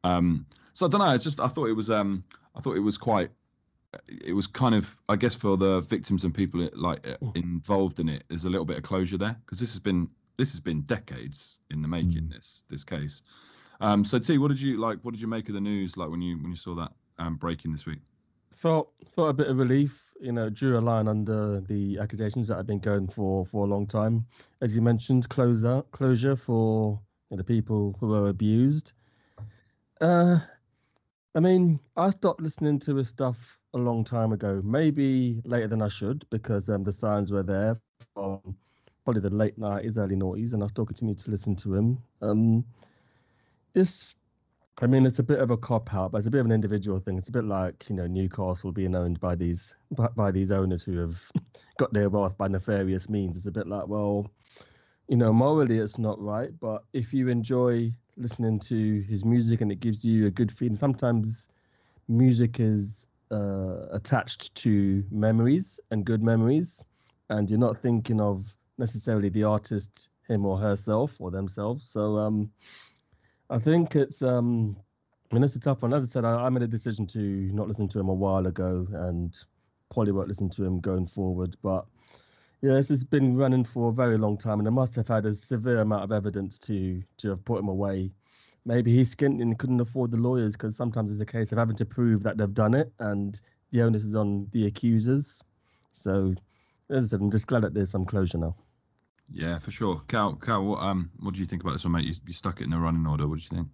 Um, 0.04 0.46
so 0.72 0.86
I 0.86 0.88
don't 0.88 1.00
know. 1.00 1.06
I 1.06 1.18
just 1.18 1.40
I 1.40 1.48
thought 1.48 1.68
it 1.68 1.74
was 1.74 1.90
um 1.90 2.24
I 2.54 2.60
thought 2.60 2.76
it 2.76 2.80
was 2.80 2.96
quite 2.96 3.30
it 4.24 4.32
was 4.32 4.46
kind 4.46 4.74
of 4.74 4.94
I 5.08 5.16
guess 5.16 5.34
for 5.34 5.56
the 5.56 5.80
victims 5.80 6.24
and 6.24 6.32
people 6.32 6.68
like 6.74 7.06
involved 7.34 7.98
in 7.98 8.08
it 8.08 8.22
there's 8.28 8.44
a 8.44 8.50
little 8.50 8.64
bit 8.64 8.76
of 8.76 8.84
closure 8.84 9.18
there 9.18 9.36
because 9.44 9.58
this 9.58 9.72
has 9.72 9.80
been 9.80 10.08
this 10.40 10.52
has 10.52 10.60
been 10.60 10.80
decades 10.82 11.58
in 11.70 11.82
the 11.82 11.88
making 11.88 12.24
Mm. 12.24 12.30
this 12.30 12.64
this 12.68 12.84
case. 12.84 13.22
Um, 13.80 14.04
so 14.04 14.18
T, 14.18 14.38
what 14.38 14.48
did 14.48 14.60
you 14.60 14.78
like? 14.80 14.98
What 15.02 15.12
did 15.12 15.20
you 15.20 15.28
make 15.28 15.48
of 15.48 15.54
the 15.54 15.60
news 15.60 15.96
like 15.96 16.08
when 16.08 16.22
you 16.22 16.38
when 16.38 16.50
you 16.50 16.56
saw 16.56 16.74
that 16.76 16.92
um, 17.18 17.36
breaking 17.36 17.72
this 17.72 17.86
week? 17.86 18.00
felt 18.52 18.92
felt 19.08 19.30
a 19.30 19.34
bit 19.34 19.48
of 19.48 19.58
relief. 19.58 20.12
You 20.20 20.32
know, 20.32 20.48
drew 20.50 20.78
a 20.78 20.80
line 20.80 21.08
under 21.08 21.60
the 21.60 21.98
accusations 21.98 22.48
that 22.48 22.56
had 22.56 22.66
been 22.66 22.78
going 22.78 23.08
for 23.08 23.44
for 23.44 23.66
a 23.66 23.68
long 23.68 23.86
time. 23.86 24.26
As 24.60 24.74
you 24.74 24.82
mentioned, 24.82 25.28
closure 25.28 25.82
closure 25.92 26.36
for 26.36 27.00
you 27.30 27.36
know, 27.36 27.38
the 27.38 27.44
people 27.44 27.96
who 28.00 28.08
were 28.08 28.28
abused. 28.28 28.92
Uh, 30.00 30.38
I 31.34 31.40
mean, 31.40 31.78
I 31.96 32.10
stopped 32.10 32.40
listening 32.40 32.78
to 32.80 32.96
his 32.96 33.08
stuff 33.08 33.60
a 33.74 33.78
long 33.78 34.04
time 34.04 34.32
ago. 34.32 34.60
Maybe 34.64 35.42
later 35.44 35.68
than 35.68 35.82
I 35.82 35.88
should 35.88 36.24
because 36.30 36.68
um, 36.70 36.82
the 36.82 36.92
signs 36.92 37.30
were 37.30 37.42
there 37.44 37.76
from 38.14 38.56
probably 39.04 39.22
the 39.22 39.34
late 39.34 39.58
nineties, 39.58 39.98
early 39.98 40.16
noughties, 40.16 40.54
and 40.54 40.62
I 40.62 40.66
still 40.66 40.86
continue 40.86 41.14
to 41.14 41.30
listen 41.30 41.56
to 41.56 41.74
him. 41.74 41.98
Um, 42.22 42.64
it's 43.74 44.16
I 44.82 44.86
mean, 44.86 45.04
it's 45.04 45.18
a 45.18 45.22
bit 45.22 45.40
of 45.40 45.50
a 45.50 45.56
cop 45.58 45.92
out, 45.92 46.12
but 46.12 46.18
it's 46.18 46.26
a 46.26 46.30
bit 46.30 46.40
of 46.40 46.46
an 46.46 46.52
individual 46.52 46.98
thing. 47.00 47.18
It's 47.18 47.28
a 47.28 47.32
bit 47.32 47.44
like 47.44 47.88
you 47.90 47.96
know 47.96 48.06
Newcastle 48.06 48.72
being 48.72 48.94
owned 48.94 49.20
by 49.20 49.34
these 49.34 49.74
by, 49.90 50.08
by 50.08 50.30
these 50.30 50.50
owners 50.52 50.82
who 50.82 50.98
have 50.98 51.30
got 51.76 51.92
their 51.92 52.08
wealth 52.08 52.38
by 52.38 52.48
nefarious 52.48 53.08
means. 53.10 53.36
It's 53.36 53.46
a 53.46 53.52
bit 53.52 53.66
like, 53.66 53.88
well, 53.88 54.30
you 55.08 55.16
know, 55.16 55.32
morally 55.32 55.78
it's 55.78 55.98
not 55.98 56.20
right, 56.22 56.50
but 56.60 56.84
if 56.94 57.12
you 57.12 57.28
enjoy 57.28 57.92
listening 58.16 58.58
to 58.60 59.00
his 59.02 59.24
music 59.24 59.60
and 59.60 59.70
it 59.70 59.80
gives 59.80 60.04
you 60.04 60.26
a 60.26 60.30
good 60.30 60.50
feeling, 60.50 60.76
sometimes 60.76 61.48
music 62.08 62.58
is 62.58 63.06
uh, 63.30 63.86
attached 63.90 64.54
to 64.54 65.04
memories 65.10 65.78
and 65.90 66.06
good 66.06 66.22
memories, 66.22 66.86
and 67.28 67.50
you're 67.50 67.58
not 67.58 67.76
thinking 67.76 68.20
of 68.20 68.56
necessarily 68.80 69.28
the 69.28 69.44
artist, 69.44 70.08
him 70.28 70.44
or 70.44 70.58
herself 70.58 71.20
or 71.20 71.30
themselves. 71.30 71.88
So, 71.88 72.18
um, 72.18 72.50
I 73.50 73.58
think 73.58 73.96
it's 73.96 74.22
um 74.22 74.76
I 75.30 75.34
mean 75.34 75.42
it's 75.42 75.56
a 75.56 75.60
tough 75.60 75.82
one. 75.82 75.92
As 75.92 76.04
I 76.04 76.06
said, 76.06 76.24
I, 76.24 76.46
I 76.46 76.48
made 76.48 76.62
a 76.62 76.68
decision 76.68 77.06
to 77.08 77.20
not 77.52 77.68
listen 77.68 77.88
to 77.88 78.00
him 78.00 78.08
a 78.08 78.14
while 78.14 78.46
ago 78.46 78.86
and 78.92 79.36
probably 79.90 80.12
won't 80.12 80.28
listen 80.28 80.48
to 80.50 80.64
him 80.64 80.78
going 80.80 81.06
forward. 81.06 81.56
But 81.62 81.84
yeah, 82.62 82.74
this 82.74 82.88
has 82.90 83.02
been 83.02 83.36
running 83.36 83.64
for 83.64 83.88
a 83.88 83.92
very 83.92 84.16
long 84.18 84.38
time 84.38 84.60
and 84.60 84.66
they 84.66 84.70
must 84.70 84.94
have 84.94 85.08
had 85.08 85.26
a 85.26 85.34
severe 85.34 85.80
amount 85.80 86.04
of 86.04 86.12
evidence 86.12 86.58
to 86.60 87.02
to 87.18 87.30
have 87.30 87.44
put 87.44 87.58
him 87.58 87.68
away. 87.68 88.12
Maybe 88.64 88.94
he's 88.94 89.14
skint 89.14 89.42
and 89.42 89.58
couldn't 89.58 89.80
afford 89.80 90.12
the 90.12 90.18
lawyers 90.18 90.52
because 90.52 90.76
sometimes 90.76 91.10
it's 91.10 91.20
a 91.20 91.26
case 91.26 91.50
of 91.50 91.58
having 91.58 91.76
to 91.76 91.84
prove 91.84 92.22
that 92.22 92.36
they've 92.38 92.54
done 92.54 92.74
it 92.74 92.92
and 93.00 93.40
the 93.72 93.82
onus 93.82 94.04
is 94.04 94.14
on 94.14 94.46
the 94.52 94.66
accusers. 94.66 95.42
So 95.92 96.34
as 96.90 97.04
I 97.04 97.06
said, 97.08 97.20
I'm 97.20 97.30
just 97.30 97.46
glad 97.48 97.62
that 97.62 97.74
there's 97.74 97.90
some 97.90 98.04
closure 98.04 98.38
now. 98.38 98.54
Yeah, 99.32 99.58
for 99.58 99.70
sure. 99.70 100.00
Cal, 100.08 100.34
Cal, 100.34 100.64
what 100.64 100.82
um, 100.82 101.10
what 101.20 101.34
do 101.34 101.40
you 101.40 101.46
think 101.46 101.62
about 101.62 101.72
this 101.72 101.84
one, 101.84 101.92
mate? 101.92 102.04
You, 102.04 102.14
you 102.26 102.32
stuck 102.32 102.60
it 102.60 102.64
in 102.64 102.70
the 102.70 102.78
running 102.78 103.06
order. 103.06 103.28
What 103.28 103.38
do 103.38 103.44
you 103.44 103.48
think? 103.48 103.68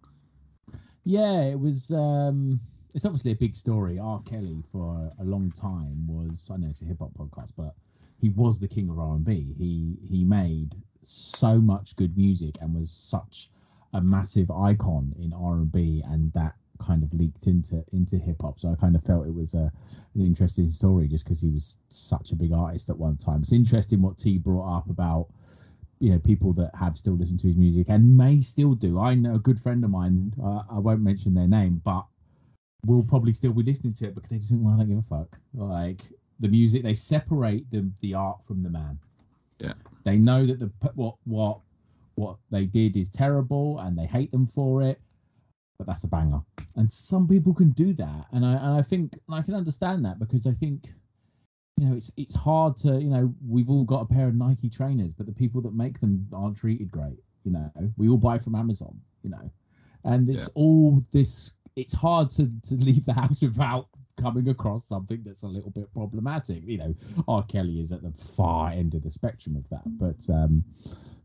Yeah, 1.05 1.43
it 1.43 1.59
was. 1.59 1.93
um 1.93 2.61
It's 2.95 3.05
obviously 3.05 3.33
a 3.33 3.37
big 3.37 3.55
story. 3.55 3.99
R. 3.99 4.21
Kelly 4.23 4.63
for 4.71 5.11
a 5.19 5.25
long 5.25 5.51
time 5.53 6.07
was. 6.07 6.51
I 6.53 6.57
know 6.57 6.69
it's 6.69 6.83
a 6.83 6.85
hip 6.85 6.99
hop 7.01 7.13
podcast, 7.15 7.53
but 7.57 7.75
he 8.21 8.31
was 8.31 8.59
the 8.59 8.69
king 8.69 8.91
of 8.91 8.99
R 8.99 9.15
and 9.15 9.25
B. 9.25 9.55
He 9.57 9.97
he 10.07 10.25
made 10.25 10.75
so 11.03 11.61
much 11.61 11.97
good 11.97 12.17
music 12.17 12.57
and 12.61 12.75
was 12.75 12.91
such 12.91 13.51
a 13.93 14.01
massive 14.01 14.51
icon 14.51 15.15
in 15.19 15.33
R 15.33 15.55
and 15.55 15.73
B, 15.73 16.03
and 16.07 16.33
that 16.35 16.55
kind 16.79 17.03
of 17.03 17.15
leaked 17.15 17.47
into 17.47 17.83
into 17.93 18.19
hip 18.19 18.43
hop. 18.43 18.61
So 18.61 18.69
I 18.69 18.75
kind 18.75 18.95
of 18.95 19.03
felt 19.03 19.27
it 19.27 19.35
was 19.35 19.55
a 19.55 19.73
an 20.15 20.21
interesting 20.21 20.69
story 20.69 21.09
just 21.09 21.25
because 21.25 21.41
he 21.41 21.49
was 21.49 21.79
such 21.89 22.33
a 22.33 22.37
big 22.37 22.53
artist 22.53 22.91
at 22.91 22.99
one 22.99 23.17
time. 23.17 23.41
It's 23.41 23.53
interesting 23.53 24.03
what 24.03 24.19
T 24.19 24.37
brought 24.39 24.79
up 24.79 24.91
about 24.91 25.29
you 25.99 26.11
know 26.11 26.19
people 26.19 26.53
that 26.53 26.71
have 26.79 26.95
still 26.95 27.15
listened 27.15 27.41
to 27.41 27.47
his 27.47 27.57
music 27.57 27.89
and 27.89 28.17
may 28.17 28.41
still 28.41 28.75
do. 28.75 28.99
I 28.99 29.15
know 29.15 29.35
a 29.35 29.39
good 29.39 29.59
friend 29.59 29.83
of 29.85 29.91
mine. 29.91 30.33
Uh, 30.43 30.63
I 30.71 30.79
won't 30.79 31.01
mention 31.01 31.35
their 31.35 31.49
name, 31.49 31.81
but 31.85 32.05
will 32.85 33.03
probably 33.03 33.33
still 33.33 33.53
be 33.53 33.63
listening 33.63 33.95
to 33.95 34.07
it 34.07 34.15
because 34.15 34.31
they 34.31 34.37
just 34.37 34.51
think, 34.51 34.63
well, 34.63 34.75
I 34.75 34.79
don't 34.79 34.89
give 34.89 34.99
a 34.99 35.03
fuck. 35.03 35.39
Like 35.55 36.03
the 36.41 36.49
music, 36.49 36.83
they 36.83 36.95
separate 36.95 37.71
the 37.71 37.91
the 38.01 38.15
art 38.15 38.39
from 38.47 38.63
the 38.63 38.71
man. 38.71 38.99
Yeah. 39.59 39.75
They 40.05 40.19
know 40.19 40.47
that 40.47 40.59
the 40.59 40.71
what 40.95 41.17
what 41.25 41.61
what 42.15 42.37
they 42.51 42.65
did 42.65 42.97
is 42.97 43.11
terrible 43.11 43.79
and 43.81 43.99
they 43.99 44.07
hate 44.07 44.31
them 44.33 44.47
for 44.47 44.83
it, 44.83 45.01
but 45.79 45.87
that's 45.87 46.05
a 46.05 46.09
banger. 46.09 46.41
And 46.77 46.91
some 46.91 47.27
people 47.27 47.55
can 47.55 47.71
do 47.71 47.93
that, 47.95 48.27
and 48.33 48.45
I 48.45 48.53
and 48.53 48.75
I 48.79 48.83
think 48.83 49.15
and 49.27 49.37
I 49.37 49.43
can 49.43 49.55
understand 49.55 50.05
that 50.05 50.19
because 50.19 50.47
I 50.47 50.53
think 50.53 50.95
you 51.77 51.87
know, 51.87 51.95
it's 51.95 52.11
it's 52.17 52.35
hard 52.35 52.77
to, 52.79 53.01
you 53.01 53.11
know, 53.11 53.35
we've 53.47 53.71
all 53.71 53.85
got 53.85 54.01
a 54.03 54.07
pair 54.07 54.29
of 54.29 54.35
Nike 54.35 54.71
trainers, 54.71 55.13
but 55.13 55.27
the 55.27 55.33
people 55.33 55.61
that 55.63 55.75
make 55.75 56.01
them 56.01 56.27
aren't 56.33 56.57
treated 56.57 56.91
great. 56.91 57.19
You 57.45 57.53
know, 57.53 57.71
we 57.97 58.09
all 58.09 58.19
buy 58.19 58.39
from 58.39 58.55
Amazon. 58.55 58.99
You 59.23 59.31
know, 59.31 59.51
and 60.05 60.29
it's 60.29 60.49
all 60.55 61.01
this. 61.13 61.53
It's 61.77 61.93
hard 61.93 62.31
to 62.31 62.49
to 62.49 62.75
leave 62.77 63.05
the 63.05 63.13
house 63.13 63.43
without 63.43 63.89
coming 64.17 64.49
across 64.49 64.85
something 64.85 65.23
that's 65.23 65.43
a 65.43 65.47
little 65.47 65.71
bit 65.71 65.93
problematic. 65.93 66.63
You 66.65 66.79
know, 66.79 66.95
R. 67.29 67.43
Kelly 67.43 67.79
is 67.79 67.93
at 67.93 68.03
the 68.03 68.13
far 68.13 68.71
end 68.71 68.95
of 68.95 69.03
the 69.03 69.11
spectrum 69.11 69.57
of 69.57 69.69
that, 69.69 69.83
but 69.99 70.25
um, 70.33 70.65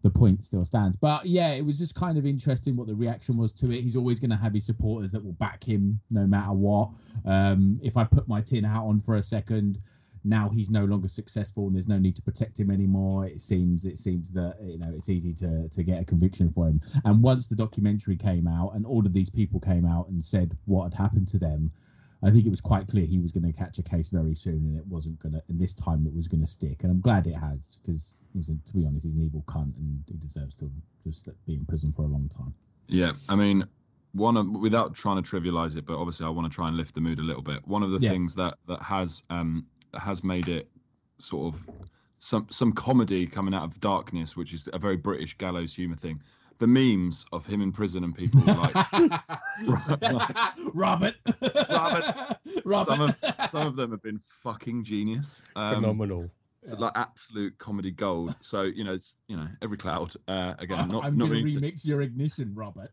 the 0.01 0.09
point 0.09 0.43
still 0.43 0.65
stands. 0.65 0.97
But 0.97 1.25
yeah, 1.25 1.51
it 1.51 1.65
was 1.65 1.77
just 1.77 1.95
kind 1.95 2.17
of 2.17 2.25
interesting 2.25 2.75
what 2.75 2.87
the 2.87 2.95
reaction 2.95 3.37
was 3.37 3.53
to 3.53 3.71
it. 3.71 3.81
He's 3.81 3.95
always 3.95 4.19
going 4.19 4.31
to 4.31 4.37
have 4.37 4.53
his 4.53 4.65
supporters 4.65 5.13
that 5.13 5.23
will 5.23 5.33
back 5.33 5.63
him 5.63 5.99
no 6.09 6.27
matter 6.27 6.53
what. 6.53 6.89
Um, 7.25 7.79
if 7.81 7.95
I 7.95 8.03
put 8.03 8.27
my 8.27 8.41
tin 8.41 8.65
hat 8.65 8.81
on 8.81 8.99
for 8.99 9.15
a 9.15 9.23
second, 9.23 9.79
now 10.23 10.49
he's 10.49 10.69
no 10.69 10.85
longer 10.85 11.07
successful 11.07 11.65
and 11.67 11.75
there's 11.75 11.87
no 11.87 11.97
need 11.99 12.15
to 12.15 12.21
protect 12.21 12.59
him 12.59 12.69
anymore 12.71 13.25
it 13.25 13.41
seems 13.41 13.85
it 13.85 13.97
seems 13.97 14.31
that 14.31 14.55
you 14.61 14.77
know 14.77 14.91
it's 14.93 15.09
easy 15.09 15.33
to 15.33 15.67
to 15.69 15.83
get 15.83 16.01
a 16.01 16.05
conviction 16.05 16.51
for 16.51 16.67
him 16.67 16.79
and 17.05 17.21
once 17.21 17.47
the 17.47 17.55
documentary 17.55 18.15
came 18.15 18.47
out 18.47 18.71
and 18.75 18.85
all 18.85 19.05
of 19.05 19.13
these 19.13 19.29
people 19.29 19.59
came 19.59 19.85
out 19.85 20.07
and 20.09 20.23
said 20.23 20.55
what 20.65 20.83
had 20.83 20.93
happened 20.93 21.27
to 21.27 21.39
them 21.39 21.71
I 22.23 22.29
think 22.29 22.45
it 22.45 22.49
was 22.51 22.61
quite 22.61 22.87
clear 22.87 23.05
he 23.05 23.17
was 23.19 23.31
going 23.31 23.51
to 23.51 23.57
catch 23.57 23.79
a 23.79 23.83
case 23.83 24.09
very 24.09 24.35
soon, 24.35 24.57
and 24.67 24.77
it 24.77 24.85
wasn't 24.85 25.17
going 25.19 25.33
to. 25.33 25.41
And 25.49 25.59
this 25.59 25.73
time 25.73 26.05
it 26.05 26.13
was 26.13 26.27
going 26.27 26.41
to 26.41 26.47
stick, 26.47 26.83
and 26.83 26.91
I'm 26.91 27.01
glad 27.01 27.25
it 27.25 27.33
has 27.33 27.79
because 27.81 28.23
he's, 28.31 28.49
a, 28.49 28.53
to 28.63 28.73
be 28.75 28.85
honest, 28.85 29.05
he's 29.05 29.15
an 29.15 29.23
evil 29.23 29.43
cunt, 29.47 29.75
and 29.77 30.03
he 30.07 30.17
deserves 30.17 30.53
to 30.55 30.69
just 31.03 31.29
be 31.47 31.55
in 31.55 31.65
prison 31.65 31.91
for 31.91 32.03
a 32.03 32.07
long 32.07 32.29
time. 32.29 32.53
Yeah, 32.87 33.13
I 33.27 33.35
mean, 33.35 33.65
one 34.13 34.37
of 34.37 34.47
without 34.49 34.93
trying 34.93 35.21
to 35.21 35.27
trivialize 35.27 35.75
it, 35.77 35.85
but 35.85 35.97
obviously 35.97 36.25
I 36.25 36.29
want 36.29 36.51
to 36.51 36.55
try 36.55 36.67
and 36.67 36.77
lift 36.77 36.93
the 36.93 37.01
mood 37.01 37.17
a 37.17 37.23
little 37.23 37.41
bit. 37.41 37.67
One 37.67 37.81
of 37.81 37.91
the 37.91 37.99
Yeah. 37.99 38.11
things 38.11 38.35
that 38.35 38.57
that 38.67 38.81
has 38.83 39.23
um 39.29 39.65
has 39.99 40.23
made 40.23 40.47
it 40.47 40.69
sort 41.17 41.53
of 41.53 41.69
some 42.19 42.47
some 42.49 42.71
comedy 42.71 43.25
coming 43.27 43.53
out 43.53 43.63
of 43.63 43.79
darkness, 43.79 44.35
which 44.37 44.53
is 44.53 44.69
a 44.73 44.79
very 44.79 44.97
British 44.97 45.37
gallows 45.37 45.73
humor 45.73 45.95
thing. 45.95 46.21
The 46.59 46.67
memes 46.67 47.25
of 47.33 47.45
him 47.47 47.59
in 47.61 47.71
prison 47.71 48.03
and 48.03 48.15
people 48.15 48.41
like 48.45 48.75
Robert, 49.65 50.35
Robert. 50.75 51.15
Robert. 52.65 52.85
some 52.85 53.01
of 53.01 53.15
some 53.49 53.65
of 53.67 53.75
them 53.75 53.89
have 53.91 54.03
been 54.03 54.19
fucking 54.19 54.83
genius. 54.83 55.41
Um, 55.55 55.75
Phenomenal. 55.81 56.29
it's 56.61 56.73
like 56.73 56.91
absolute 56.93 57.57
comedy 57.57 57.89
gold. 57.89 58.35
So 58.43 58.61
you 58.61 58.83
know, 58.83 58.93
it's 58.93 59.15
you 59.27 59.37
know 59.37 59.47
every 59.63 59.77
cloud. 59.77 60.13
Uh, 60.27 60.53
again, 60.59 60.87
not 60.89 61.03
I'm 61.03 61.17
not 61.17 61.29
going 61.29 61.29
to 61.29 61.43
meaning 61.45 61.49
to- 61.49 61.59
remix 61.59 61.83
your 61.85 62.01
ignition, 62.03 62.53
Robert. 62.53 62.91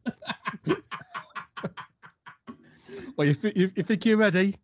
Well, 3.17 3.27
you, 3.27 3.35
thi- 3.35 3.53
you, 3.55 3.71
you 3.75 3.83
think 3.83 4.07
you're 4.07 4.17
ready? 4.17 4.55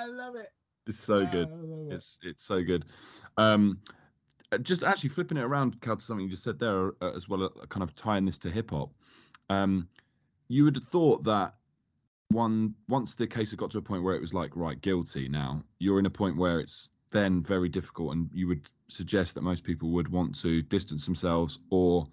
I 0.00 0.06
love 0.06 0.34
it. 0.34 0.48
It's 0.86 0.98
so 0.98 1.26
good. 1.26 1.48
It. 1.90 1.94
It's 1.94 2.18
it's 2.22 2.44
so 2.44 2.62
good. 2.62 2.86
Um, 3.36 3.78
uh, 4.50 4.58
just 4.58 4.82
actually 4.82 5.10
flipping 5.10 5.36
it 5.36 5.44
around, 5.44 5.80
Cal, 5.80 5.96
to 5.96 6.02
something 6.02 6.24
you 6.24 6.30
just 6.30 6.42
said 6.42 6.58
there, 6.58 6.92
uh, 7.02 7.12
as 7.14 7.28
well, 7.28 7.44
uh, 7.44 7.66
kind 7.68 7.82
of 7.82 7.94
tying 7.94 8.24
this 8.24 8.38
to 8.38 8.50
hip 8.50 8.70
hop. 8.70 8.90
Um, 9.50 9.88
you 10.48 10.64
would 10.64 10.76
have 10.76 10.84
thought 10.84 11.22
that 11.24 11.54
one 12.28 12.74
once 12.88 13.14
the 13.14 13.26
case 13.26 13.50
had 13.50 13.58
got 13.58 13.70
to 13.72 13.78
a 13.78 13.82
point 13.82 14.02
where 14.02 14.14
it 14.14 14.20
was 14.20 14.32
like 14.32 14.56
right 14.56 14.80
guilty. 14.80 15.28
Now 15.28 15.62
you're 15.78 15.98
in 15.98 16.06
a 16.06 16.10
point 16.10 16.38
where 16.38 16.60
it's 16.60 16.90
then 17.12 17.42
very 17.42 17.68
difficult, 17.68 18.14
and 18.14 18.30
you 18.32 18.48
would 18.48 18.70
suggest 18.88 19.34
that 19.34 19.42
most 19.42 19.64
people 19.64 19.90
would 19.90 20.08
want 20.08 20.34
to 20.40 20.62
distance 20.62 21.04
themselves 21.04 21.58
or 21.70 22.06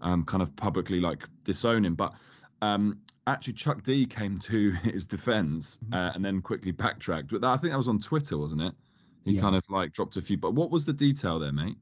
um, 0.00 0.24
kind 0.24 0.42
of 0.42 0.56
publicly 0.56 1.00
like 1.00 1.24
disown 1.44 1.84
him. 1.84 1.94
But 1.94 2.14
um, 2.62 3.00
actually, 3.26 3.54
Chuck 3.54 3.82
D 3.82 4.06
came 4.06 4.38
to 4.38 4.70
his 4.82 5.06
defense 5.06 5.78
Mhm. 5.86 5.94
uh, 5.94 6.12
and 6.14 6.24
then 6.24 6.40
quickly 6.42 6.72
backtracked. 6.72 7.28
But 7.30 7.40
that, 7.42 7.48
I 7.52 7.56
think 7.56 7.72
that 7.72 7.78
was 7.78 7.88
on 7.88 7.98
Twitter, 7.98 8.38
wasn't 8.38 8.62
it? 8.62 8.74
He 9.24 9.32
Yeah. 9.34 9.40
kind 9.40 9.56
of 9.56 9.64
like 9.68 9.92
dropped 9.92 10.16
a 10.16 10.22
few. 10.22 10.36
But 10.36 10.54
what 10.54 10.70
was 10.70 10.84
the 10.84 10.92
detail 10.92 11.38
there, 11.38 11.52
mate? 11.52 11.76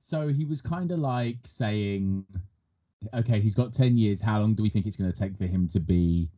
So 0.00 0.28
he 0.28 0.44
was 0.44 0.62
kind 0.62 0.90
of 0.92 0.98
like 0.98 1.38
saying, 1.44 2.24
okay, 3.14 3.40
he's 3.40 3.54
got 3.54 3.72
10 3.72 3.96
years. 3.98 4.20
How 4.20 4.40
long 4.40 4.54
do 4.54 4.62
we 4.62 4.70
think 4.70 4.86
it's 4.86 4.96
going 4.96 5.12
to 5.12 5.18
take 5.18 5.36
for 5.36 5.46
him 5.46 5.68
to 5.68 5.80
be, 5.80 6.30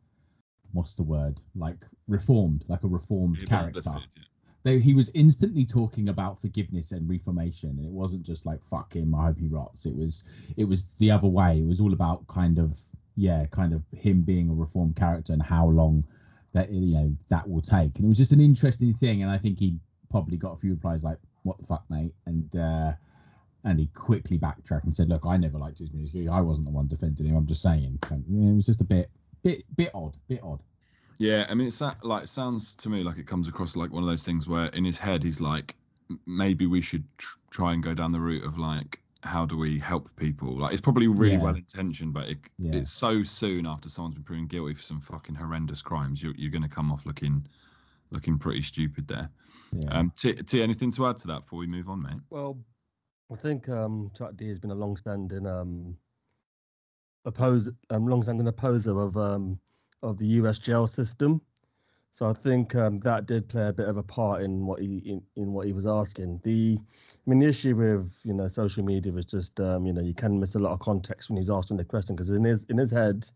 what's 0.73 0.95
the 0.95 1.03
word? 1.03 1.39
Like 1.55 1.85
reformed, 2.07 2.65
like 2.67 2.83
a 2.83 2.87
reformed 2.87 3.45
character. 3.47 3.81
Yeah. 3.85 3.99
They, 4.63 4.79
he 4.79 4.93
was 4.93 5.09
instantly 5.13 5.65
talking 5.65 6.09
about 6.09 6.39
forgiveness 6.39 6.91
and 6.93 7.09
reformation. 7.09 7.69
And 7.71 7.85
it 7.85 7.91
wasn't 7.91 8.23
just 8.23 8.45
like, 8.45 8.63
fuck 8.63 8.93
him, 8.95 9.13
I 9.15 9.25
hope 9.27 9.39
he 9.39 9.47
rots. 9.47 9.85
It 9.85 9.95
was, 9.95 10.23
it 10.57 10.63
was 10.65 10.91
the 10.95 11.11
other 11.11 11.27
way. 11.27 11.59
It 11.59 11.65
was 11.65 11.79
all 11.81 11.93
about 11.93 12.25
kind 12.27 12.59
of, 12.59 12.77
yeah, 13.15 13.45
kind 13.47 13.73
of 13.73 13.83
him 13.95 14.21
being 14.21 14.49
a 14.49 14.53
reformed 14.53 14.95
character 14.95 15.33
and 15.33 15.41
how 15.41 15.67
long 15.67 16.03
that, 16.53 16.71
you 16.71 16.93
know, 16.93 17.15
that 17.29 17.47
will 17.49 17.61
take. 17.61 17.97
And 17.97 18.05
it 18.05 18.07
was 18.07 18.17
just 18.17 18.31
an 18.31 18.39
interesting 18.39 18.93
thing. 18.93 19.23
And 19.23 19.31
I 19.31 19.37
think 19.37 19.59
he 19.59 19.77
probably 20.09 20.37
got 20.37 20.53
a 20.53 20.57
few 20.57 20.71
replies 20.71 21.03
like, 21.03 21.17
what 21.43 21.57
the 21.57 21.65
fuck, 21.65 21.83
mate? 21.89 22.13
And, 22.25 22.55
uh, 22.55 22.93
and 23.63 23.79
he 23.79 23.87
quickly 23.87 24.37
backtracked 24.37 24.85
and 24.85 24.95
said, 24.95 25.09
"Look, 25.09 25.25
I 25.25 25.37
never 25.37 25.57
liked 25.57 25.79
his 25.79 25.93
music. 25.93 26.27
I 26.29 26.41
wasn't 26.41 26.67
the 26.67 26.73
one 26.73 26.87
defending 26.87 27.27
him. 27.27 27.35
I'm 27.35 27.45
just 27.45 27.61
saying." 27.61 27.97
And, 28.09 28.49
It 28.49 28.55
was 28.55 28.65
just 28.65 28.81
a 28.81 28.85
bit, 28.85 29.09
bit, 29.41 29.63
bit 29.75 29.91
odd, 29.93 30.17
bit 30.27 30.41
odd. 30.43 30.61
Yeah, 31.17 31.45
I 31.49 31.53
mean, 31.53 31.67
it's 31.67 31.79
that, 31.79 32.03
like 32.03 32.23
it 32.23 32.29
sounds 32.29 32.75
to 32.75 32.89
me 32.89 33.03
like 33.03 33.17
it 33.17 33.27
comes 33.27 33.47
across 33.47 33.75
like 33.75 33.91
one 33.91 34.03
of 34.03 34.09
those 34.09 34.23
things 34.23 34.47
where 34.47 34.65
in 34.67 34.83
his 34.83 34.97
head 34.97 35.23
he's 35.23 35.39
like, 35.39 35.75
maybe 36.25 36.65
we 36.65 36.81
should 36.81 37.05
tr- 37.17 37.37
try 37.51 37.73
and 37.73 37.83
go 37.83 37.93
down 37.93 38.11
the 38.11 38.19
route 38.19 38.43
of 38.43 38.57
like, 38.57 38.99
how 39.23 39.45
do 39.45 39.57
we 39.57 39.79
help 39.79 40.13
people? 40.17 40.57
Like, 40.57 40.73
it's 40.73 40.81
probably 40.81 41.07
really 41.07 41.33
Yeah. 41.35 41.43
well 41.43 41.55
intentioned, 41.55 42.13
but 42.13 42.27
it, 42.29 42.39
Yeah. 42.59 42.75
it's 42.75 42.91
so 42.91 43.23
soon 43.23 43.65
after 43.65 43.87
someone's 43.89 44.15
been 44.15 44.23
proven 44.23 44.47
guilty 44.47 44.73
for 44.73 44.81
some 44.81 44.99
fucking 44.99 45.35
horrendous 45.35 45.81
crimes, 45.81 46.21
you're 46.21 46.35
you're 46.35 46.51
going 46.51 46.61
to 46.63 46.67
come 46.69 46.91
off 46.91 47.05
looking, 47.05 47.45
looking 48.11 48.37
pretty 48.37 48.61
stupid 48.61 49.07
there. 49.07 49.29
Yeah. 49.71 49.89
Um, 49.97 50.11
T, 50.15 50.33
T, 50.33 50.61
anything 50.61 50.91
to 50.91 51.07
add 51.07 51.17
to 51.19 51.27
that 51.27 51.41
before 51.43 51.59
we 51.59 51.67
move 51.67 51.89
on, 51.89 52.01
mate? 52.01 52.19
Well, 52.29 52.57
I 53.31 53.35
think 53.35 53.69
um, 53.69 54.11
Chuck 54.13 54.35
D 54.35 54.47
has 54.49 54.59
been 54.59 54.71
a 54.71 54.75
long-standing 54.75 55.47
um, 55.47 55.97
oppose, 57.25 57.69
um, 57.89 58.05
long-standing 58.07 58.47
opposer 58.47 58.99
of 58.99 59.15
um, 59.17 59.57
of 60.01 60.17
the 60.17 60.27
U.S. 60.41 60.59
jail 60.59 60.85
system. 60.85 61.41
So 62.11 62.29
I 62.29 62.33
think 62.33 62.75
um, 62.75 62.99
that 62.99 63.25
did 63.25 63.47
play 63.47 63.67
a 63.69 63.73
bit 63.73 63.87
of 63.87 63.97
a 63.97 64.03
part 64.03 64.43
in 64.43 64.65
what 64.65 64.79
he 64.81 64.97
in, 64.97 65.21
in 65.35 65.53
what 65.53 65.65
he 65.65 65.73
was 65.73 65.87
asking. 65.87 66.41
The 66.43 66.77
I 67.25 67.29
mean, 67.29 67.39
the 67.39 67.47
issue 67.47 67.75
with 67.75 68.19
you 68.25 68.33
know 68.33 68.47
social 68.47 68.83
media 68.83 69.13
is 69.13 69.25
just 69.25 69.59
um, 69.59 69.85
you 69.85 69.93
know 69.93 70.01
you 70.01 70.13
can 70.13 70.39
miss 70.39 70.55
a 70.55 70.59
lot 70.59 70.73
of 70.73 70.79
context 70.79 71.29
when 71.29 71.37
he's 71.37 71.49
asking 71.49 71.77
the 71.77 71.85
question 71.85 72.15
because 72.15 72.29
in 72.31 72.43
his 72.43 72.65
in 72.65 72.77
his 72.77 72.91
head, 72.91 73.27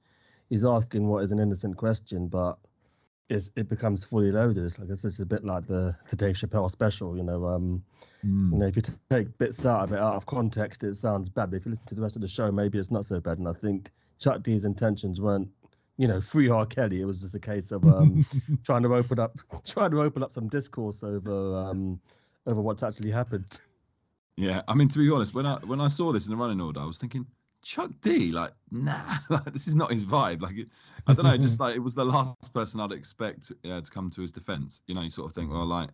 he's 0.50 0.66
asking 0.66 1.08
what 1.08 1.24
is 1.24 1.32
an 1.32 1.40
innocent 1.40 1.78
question, 1.78 2.28
but 2.28 2.58
it's, 3.30 3.52
it 3.56 3.68
becomes 3.68 4.06
fully 4.06 4.32
loaded. 4.32 4.64
It's 4.64 4.80
like 4.80 4.90
it's 4.90 5.20
a 5.20 5.26
bit 5.26 5.44
like 5.46 5.68
the 5.68 5.96
the 6.10 6.16
Dave 6.16 6.36
Chappelle 6.36 6.70
special, 6.70 7.16
you 7.18 7.24
know. 7.24 7.46
Um, 7.46 7.84
Mm. 8.26 8.52
you 8.52 8.58
know, 8.58 8.66
if 8.66 8.76
you 8.76 8.82
t- 8.82 8.94
take 9.12 9.38
bits 9.38 9.64
out 9.66 9.84
of 9.84 9.94
it, 9.94 10.00
out 10.00 10.16
of 10.16 10.26
context, 10.26 10.84
it 10.84 10.96
sounds 10.96 11.30
bad. 11.30 11.52
But 11.52 11.58
if 11.58 11.66
you 11.66 11.72
listen 11.72 11.86
to 11.88 11.96
the 11.96 12.02
rest 12.02 12.16
of 12.16 12.22
the 12.24 12.28
show, 12.28 12.52
maybe 12.52 12.80
it's 12.80 12.90
not 12.90 13.06
so 13.06 13.20
bad. 13.20 13.38
And 13.38 13.48
I 13.48 13.54
think 13.54 13.92
Chuck 14.20 14.42
D's 14.42 14.66
intentions 14.66 15.22
weren't, 15.22 15.48
you 15.98 16.08
know, 16.08 16.20
free 16.20 16.50
R. 16.50 16.66
Kelly. 16.66 17.00
It 17.00 17.06
was 17.06 17.22
just 17.22 17.36
a 17.36 17.40
case 17.40 17.72
of 17.72 17.86
um, 17.86 18.26
trying 18.64 18.82
to 18.84 18.94
open 18.96 19.20
up, 19.20 19.38
trying 19.66 19.92
to 19.92 20.02
open 20.02 20.24
up 20.24 20.32
some 20.32 20.48
discourse 20.48 21.04
over 21.04 21.58
um, 21.58 22.00
over 22.48 22.60
what's 22.60 22.82
actually 22.82 23.12
happened. 23.12 23.60
Yeah, 24.38 24.62
I 24.68 24.76
mean 24.76 24.88
to 24.90 25.00
be 25.00 25.12
honest, 25.12 25.34
when 25.34 25.46
I 25.46 25.56
when 25.66 25.82
I 25.82 25.88
saw 25.88 26.12
this 26.12 26.28
in 26.28 26.32
the 26.32 26.38
running 26.38 26.62
order, 26.62 26.80
I 26.80 26.86
was 26.86 26.98
thinking 27.00 27.26
Chuck 27.64 27.92
D, 28.02 28.32
like 28.32 28.52
nah, 28.72 29.18
like, 29.30 29.46
this 29.46 29.68
is 29.68 29.76
not 29.76 29.92
his 29.92 30.06
vibe. 30.06 30.42
Like 30.42 30.58
it, 30.58 30.68
I 31.08 31.14
don't 31.14 31.26
know, 31.26 31.36
just 31.38 31.60
like 31.60 31.76
it 31.76 31.80
was 31.80 31.96
the 31.96 32.06
last 32.06 32.54
person 32.54 32.80
I'd 32.80 32.92
expect 32.92 33.52
uh, 33.70 33.82
to 33.82 33.92
come 33.92 34.10
to 34.12 34.22
his 34.22 34.32
defense. 34.32 34.82
You 34.88 34.96
know, 34.96 35.02
you 35.02 35.10
sort 35.10 35.28
of 35.30 35.34
think, 35.36 35.52
well, 35.52 35.66
like 35.66 35.90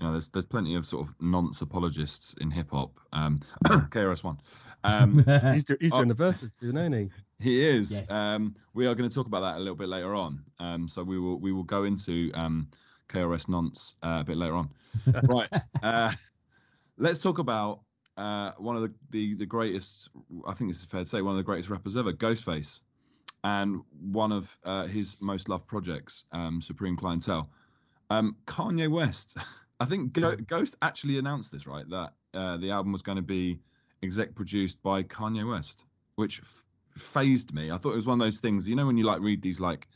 you 0.00 0.06
know, 0.06 0.12
there's 0.12 0.30
there's 0.30 0.46
plenty 0.46 0.74
of 0.74 0.86
sort 0.86 1.06
of 1.06 1.14
nonce 1.20 1.60
apologists 1.60 2.34
in 2.40 2.50
hip 2.50 2.70
hop. 2.70 2.98
Um, 3.12 3.40
KRS 3.66 4.24
One, 4.24 4.38
um, 4.84 5.12
He's, 5.52 5.64
do, 5.64 5.76
he's 5.78 5.92
Oh. 5.92 5.96
doing 5.96 6.08
the 6.08 6.14
verses 6.14 6.54
soon, 6.54 6.78
ain't 6.78 6.94
he? 6.94 7.10
he 7.40 7.60
is. 7.60 7.92
Yes. 7.92 8.10
Um, 8.10 8.56
we 8.72 8.86
are 8.86 8.94
going 8.94 9.08
to 9.08 9.14
talk 9.14 9.26
about 9.26 9.40
that 9.42 9.56
a 9.56 9.58
little 9.58 9.76
bit 9.76 9.90
later 9.90 10.14
on. 10.14 10.42
Um, 10.58 10.88
so 10.88 11.02
we 11.02 11.18
will 11.18 11.38
we 11.38 11.52
will 11.52 11.62
go 11.64 11.84
into 11.84 12.30
um, 12.34 12.68
KRS 13.10 13.50
nonce 13.50 13.94
uh, 14.02 14.18
a 14.22 14.24
bit 14.24 14.38
later 14.38 14.54
on. 14.54 14.70
right. 15.24 15.48
Uh, 15.82 16.10
let's 17.02 17.20
talk 17.20 17.38
about 17.38 17.80
uh, 18.16 18.52
one 18.58 18.76
of 18.76 18.82
the, 18.82 18.92
the 19.10 19.34
the 19.34 19.46
greatest. 19.46 20.10
I 20.46 20.54
think 20.54 20.70
this 20.70 20.78
is 20.78 20.84
fair 20.84 21.00
to 21.00 21.06
say 21.06 21.20
one 21.20 21.32
of 21.32 21.36
the 21.36 21.42
greatest 21.42 21.68
rappers 21.68 21.96
ever, 21.96 22.12
Ghostface, 22.12 22.80
and 23.44 23.80
one 24.00 24.32
of 24.32 24.56
uh, 24.64 24.86
his 24.86 25.16
most 25.20 25.48
loved 25.48 25.66
projects, 25.66 26.24
um, 26.32 26.62
Supreme 26.62 26.96
Clientele. 26.96 27.50
Um, 28.10 28.36
Kanye 28.46 28.88
West. 28.88 29.36
I 29.80 29.84
think 29.84 30.12
Go- 30.12 30.36
Ghost 30.36 30.76
actually 30.80 31.18
announced 31.18 31.50
this, 31.50 31.66
right? 31.66 31.88
That 31.88 32.12
uh, 32.34 32.56
the 32.58 32.70
album 32.70 32.92
was 32.92 33.02
going 33.02 33.16
to 33.16 33.22
be 33.22 33.58
exec 34.02 34.34
produced 34.34 34.80
by 34.82 35.02
Kanye 35.02 35.48
West, 35.48 35.86
which 36.14 36.40
phased 36.90 37.52
me. 37.52 37.70
I 37.70 37.78
thought 37.78 37.92
it 37.92 37.96
was 37.96 38.06
one 38.06 38.20
of 38.20 38.24
those 38.24 38.38
things. 38.38 38.68
You 38.68 38.76
know, 38.76 38.86
when 38.86 38.96
you 38.96 39.04
like 39.04 39.20
read 39.20 39.42
these 39.42 39.60
like 39.60 39.88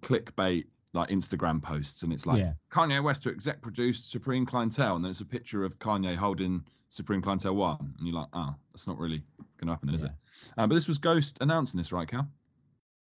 clickbait 0.00 0.66
like 0.94 1.08
Instagram 1.08 1.62
posts, 1.62 2.02
and 2.02 2.12
it's 2.12 2.26
like 2.26 2.38
Yeah. 2.40 2.52
Kanye 2.70 3.02
West 3.02 3.22
to 3.22 3.30
exec 3.30 3.62
produce 3.62 4.04
Supreme 4.04 4.44
Clientele, 4.44 4.96
and 4.96 5.04
then 5.04 5.10
it's 5.10 5.20
a 5.20 5.24
picture 5.24 5.64
of 5.64 5.78
Kanye 5.78 6.14
holding 6.16 6.64
Supreme 6.90 7.22
Clientele 7.22 7.56
One, 7.56 7.94
and 7.98 8.06
you're 8.06 8.14
like, 8.16 8.28
oh, 8.34 8.54
that's 8.72 8.86
not 8.86 8.98
really 8.98 9.22
going 9.56 9.68
to 9.68 9.72
happen, 9.72 9.88
is 9.94 10.02
Yeah. 10.02 10.08
it? 10.08 10.52
Uh, 10.58 10.66
but 10.66 10.74
this 10.74 10.88
was 10.88 10.98
Ghost 10.98 11.38
announcing 11.40 11.78
this, 11.78 11.92
right, 11.92 12.06
Cal? 12.06 12.28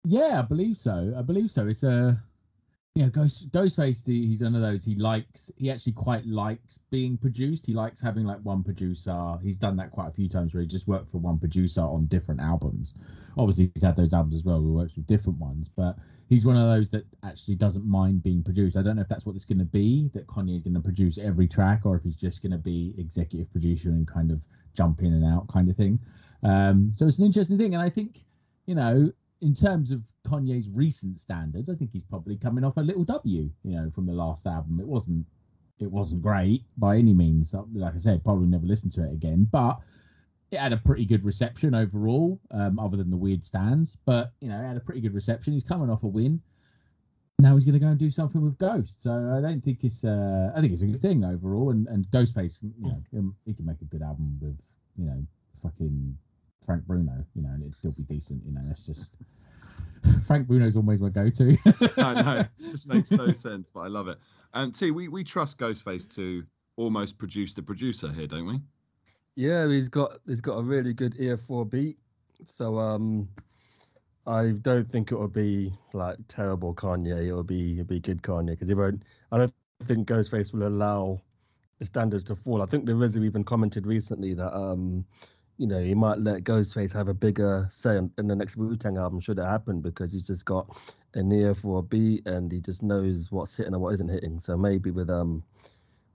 Yeah, 0.04 0.40
I 0.40 0.42
believe 0.44 0.78
so. 0.78 1.14
I 1.18 1.22
believe 1.24 1.50
so. 1.50 1.68
It's 1.68 1.84
a 1.84 2.22
yeah, 2.96 3.08
Ghost 3.08 3.52
Ghostface. 3.52 4.06
He's 4.06 4.44
one 4.44 4.56
of 4.56 4.62
those. 4.62 4.84
He 4.84 4.96
likes. 4.96 5.52
He 5.58 5.70
actually 5.70 5.94
quite 5.94 6.26
likes 6.26 6.80
being 6.90 7.18
produced. 7.18 7.66
He 7.66 7.74
likes 7.74 8.02
having 8.02 8.26
like 8.26 8.40
one 8.40 8.64
producer. 8.64 9.38
He's 9.42 9.58
done 9.58 9.76
that 9.78 9.92
quite 9.92 10.08
a 10.08 10.12
few 10.12 10.28
times 10.28 10.54
where 10.54 10.62
he 10.62 10.68
just 10.68 10.88
worked 10.88 11.10
for 11.12 11.20
one 11.20 11.38
producer 11.38 11.82
on 11.82 12.08
different 12.08 12.42
albums. 12.42 12.96
Obviously, 13.38 13.72
he's 13.74 13.84
had 13.84 13.96
those 13.96 14.14
albums 14.14 14.36
as 14.36 14.44
well. 14.44 14.60
He 14.60 14.68
works 14.68 14.96
with 14.96 15.06
different 15.06 15.40
ones, 15.40 15.70
but 15.70 15.98
he's 16.28 16.46
one 16.46 16.58
of 16.58 16.68
those 16.68 16.90
that 16.90 17.06
actually 17.24 17.56
doesn't 17.56 17.86
mind 17.86 18.24
being 18.24 18.44
produced. 18.44 18.76
I 18.76 18.82
don't 18.82 18.96
know 18.96 19.04
if 19.04 19.08
that's 19.08 19.26
what 19.26 19.36
it's 19.36 19.46
going 19.46 19.60
to 19.60 19.66
be. 19.66 20.10
That 20.14 20.28
Kanye 20.28 20.56
is 20.56 20.64
going 20.64 20.74
to 20.74 20.82
produce 20.82 21.18
every 21.20 21.48
track, 21.48 21.86
or 21.86 21.96
if 21.96 22.04
he's 22.04 22.18
just 22.18 22.42
going 22.42 22.52
to 22.52 22.58
be 22.58 22.96
executive 22.98 23.52
producer 23.52 23.90
and 23.90 24.08
kind 24.08 24.32
of 24.32 24.46
jump 24.74 25.02
in 25.02 25.14
and 25.14 25.24
out 25.24 25.48
kind 25.48 25.70
of 25.70 25.76
thing. 25.76 26.00
Um, 26.44 26.92
so 26.94 27.06
it's 27.06 27.20
an 27.20 27.26
interesting 27.26 27.58
thing, 27.58 27.76
and 27.76 27.84
I 27.84 27.90
think 27.90 28.26
you 28.66 28.76
know 28.76 29.12
in 29.42 29.54
terms 29.54 29.92
of 29.92 30.06
Kanye's 30.28 30.70
recent 30.70 31.18
standards, 31.18 31.70
I 31.70 31.76
think 31.76 31.92
he's 31.92 32.04
probably 32.04 32.36
coming 32.36 32.64
off 32.64 32.78
a 32.78 32.82
little 32.82 33.06
W, 33.06 33.50
you 33.64 33.76
know, 33.76 33.90
from 33.92 34.06
the 34.06 34.14
last 34.14 34.46
album. 34.46 34.80
It 34.80 34.88
wasn't 34.88 35.26
it 35.80 35.90
wasn't 35.90 36.22
great 36.22 36.64
by 36.78 36.98
any 36.98 37.14
means. 37.14 37.56
Like 37.74 37.96
I 37.96 37.98
said, 37.98 38.24
probably 38.24 38.48
never 38.48 38.66
listen 38.66 38.90
to 38.92 39.06
it 39.06 39.14
again, 39.14 39.48
but 39.50 39.80
it 40.52 40.60
had 40.60 40.74
a 40.74 40.78
pretty 40.78 41.06
good 41.06 41.24
reception 41.24 41.74
overall, 41.74 42.40
um, 42.52 42.80
other 42.80 42.98
than 42.98 43.10
the 43.10 43.18
weird 43.18 43.44
stands. 43.44 43.98
But 44.06 44.34
you 44.42 44.50
know, 44.50 44.60
it 44.60 44.68
had 44.68 44.78
a 44.78 44.82
pretty 44.82 45.02
good 45.02 45.14
reception. 45.14 45.54
He's 45.54 45.64
coming 45.64 45.90
off 45.90 46.04
a 46.04 46.08
win. 46.08 46.42
now 47.40 47.54
he's 47.54 47.66
going 47.66 47.74
to 47.74 47.80
go 47.80 47.88
and 47.88 47.98
do 47.98 48.10
something 48.10 48.42
with 48.42 48.58
Ghost. 48.58 49.02
So 49.02 49.12
I 49.12 49.42
don't 49.42 49.64
think 49.64 49.84
it's. 49.84 50.04
Uh, 50.04 50.52
I 50.54 50.60
think 50.60 50.74
it's 50.74 50.82
a 50.82 50.88
good 50.88 51.02
thing 51.02 51.24
overall. 51.24 51.70
And 51.70 51.88
and 51.88 52.06
Ghostface, 52.08 52.62
you 52.62 52.74
know, 52.90 53.20
um, 53.20 53.36
he 53.46 53.54
can 53.54 53.66
make 53.66 53.82
a 53.82 53.86
good 53.86 54.02
album 54.02 54.38
with 54.42 54.60
you 54.98 55.06
know 55.06 55.26
fucking 55.62 56.18
Frank 56.66 56.86
Bruno, 56.86 57.26
you 57.36 57.42
know, 57.42 57.50
and 57.50 57.62
it'd 57.62 57.76
still 57.76 57.92
be 57.92 58.04
decent. 58.04 58.44
You 58.46 58.54
know, 58.54 58.62
it's 58.70 58.86
just 58.86 59.18
Frank 60.26 60.48
Bruno's 60.48 60.78
always 60.78 61.02
my 61.02 61.10
go-to. 61.10 61.58
I 61.98 62.22
know, 62.22 62.40
it 62.40 62.72
just 62.72 62.88
makes 62.88 63.12
no 63.12 63.28
sense, 63.34 63.70
but 63.70 63.82
I 63.82 63.88
love 63.88 64.08
it. 64.08 64.18
And 64.54 64.74
T, 64.74 64.92
we 64.92 65.08
we 65.08 65.24
trust 65.24 65.58
Ghostface 65.58 66.14
to 66.16 66.44
almost 66.76 67.18
produce 67.18 67.54
the 67.54 67.62
producer 67.62 68.12
here, 68.12 68.28
don't 68.28 68.48
we? 68.48 68.60
Yeah, 69.36 69.68
he's 69.68 69.90
got 69.90 70.20
he's 70.28 70.42
got 70.42 70.58
a 70.58 70.64
really 70.64 70.94
good 70.94 71.16
ear 71.18 71.38
for 71.38 71.66
beat. 71.66 71.98
So 72.46 72.80
um 72.80 73.30
I 74.26 74.52
don't 74.62 74.90
think 74.90 75.12
it 75.12 75.16
will 75.16 75.28
be 75.28 75.74
like 75.94 76.18
terrible 76.28 76.74
Kanye. 76.74 77.28
It 77.28 77.34
will 77.34 77.44
be 77.44 77.74
it'll 77.74 77.86
be 77.86 78.00
good 78.00 78.22
Kanye 78.22 78.52
because 78.52 78.70
he 78.70 78.76
won't. 78.76 79.04
I 79.32 79.38
don't 79.38 79.54
think 79.84 80.08
Ghostface 80.08 80.54
will 80.54 80.68
allow 80.68 81.22
the 81.80 81.86
standards 81.86 82.24
to 82.26 82.36
fall. 82.36 82.62
I 82.62 82.66
think 82.66 82.86
the 82.86 82.92
RZA 82.92 83.26
even 83.26 83.44
commented 83.44 83.88
recently 83.88 84.34
that 84.34 84.56
um, 84.56 85.06
you 85.60 85.68
know, 85.68 85.80
he 85.80 85.94
might 85.94 86.20
let 86.20 86.46
Ghostface 86.46 86.94
have 86.94 87.10
a 87.10 87.14
bigger 87.14 87.68
say 87.70 87.98
in, 87.98 88.10
in 88.18 88.28
the 88.28 88.36
next 88.36 88.56
Wu 88.56 88.78
Tang 88.78 88.98
album 88.98 89.20
should 89.20 89.40
it 89.40 89.44
happen 89.44 89.82
because 89.82 90.14
he's 90.14 90.26
just 90.26 90.46
got 90.46 90.66
an 91.16 91.30
ear 91.34 91.54
for 91.54 91.80
a 91.80 91.82
beat 91.82 92.26
and 92.26 92.50
he 92.50 92.62
just 92.62 92.82
knows 92.82 93.30
what's 93.30 93.58
hitting 93.58 93.74
and 93.74 93.82
what 93.82 93.94
isn't 93.94 94.08
hitting. 94.08 94.40
So 94.40 94.58
maybe 94.58 94.90
with 94.90 95.10
um, 95.10 95.44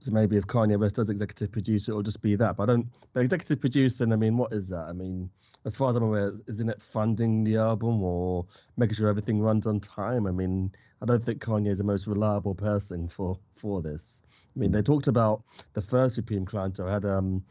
so 0.00 0.12
maybe 0.12 0.38
if 0.38 0.46
Kanye 0.46 0.78
West 0.78 0.94
does 0.94 1.10
executive 1.10 1.52
produce, 1.52 1.90
it'll 1.90 2.02
just 2.02 2.22
be 2.22 2.36
that. 2.36 2.56
But 2.56 2.64
I 2.64 2.66
don't. 2.72 2.86
But 3.12 3.22
executive 3.22 3.60
producing, 3.60 4.14
I 4.14 4.16
mean, 4.16 4.38
what 4.38 4.50
is 4.50 4.70
that? 4.70 4.86
I 4.88 4.92
mean, 4.92 5.28
as 5.66 5.76
far 5.76 5.90
as 5.90 5.96
I'm 5.96 6.04
aware, 6.04 6.32
isn't 6.48 6.68
it 6.70 6.80
funding 6.80 7.44
the 7.44 7.58
album 7.58 8.02
or 8.02 8.46
making 8.78 8.96
sure 8.96 9.10
everything 9.10 9.42
runs 9.42 9.66
on 9.66 9.78
time? 9.78 10.26
I 10.26 10.30
mean, 10.30 10.72
I 11.02 11.04
don't 11.04 11.22
think 11.22 11.42
Kanye 11.42 11.68
is 11.68 11.78
the 11.78 11.84
most 11.84 12.06
reliable 12.06 12.54
person 12.54 13.08
for 13.08 13.38
for 13.56 13.82
this. 13.82 14.22
I 14.56 14.58
mean, 14.58 14.72
they 14.72 14.80
talked 14.80 15.08
about 15.08 15.42
the 15.74 15.82
first 15.82 16.14
Supreme 16.14 16.46
Clientele 16.46 16.88
had 16.88 17.04
um 17.04 17.44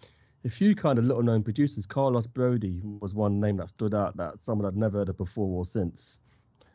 a 0.45 0.50
few 0.50 0.75
kind 0.75 1.00
of 1.00 1.05
little 1.05 1.23
known 1.23 1.43
producers. 1.43 1.85
Carlos 1.85 2.27
Broady 2.27 2.81
was 2.83 3.15
one 3.15 3.39
name 3.39 3.57
that 3.57 3.69
stood 3.69 3.93
out 3.93 4.17
that 4.17 4.43
someone 4.43 4.67
I'd 4.67 4.75
never 4.75 5.00
heard 5.00 5.09
of 5.09 5.17
before 5.17 5.47
or 5.47 5.65
since. 5.65 6.19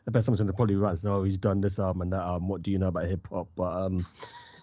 I 0.07 0.11
bet 0.11 0.23
someone's 0.23 0.39
going 0.39 0.47
to 0.47 0.53
probably 0.53 0.75
write, 0.75 1.05
"Oh, 1.05 1.23
he's 1.23 1.37
done 1.37 1.61
this 1.61 1.77
album 1.77 2.01
and 2.01 2.13
that 2.13 2.21
album. 2.21 2.47
What 2.47 2.63
do 2.63 2.71
you 2.71 2.79
know 2.79 2.87
about 2.87 3.05
hip 3.05 3.27
hop?" 3.27 3.47
But 3.55 3.73
um, 3.73 4.05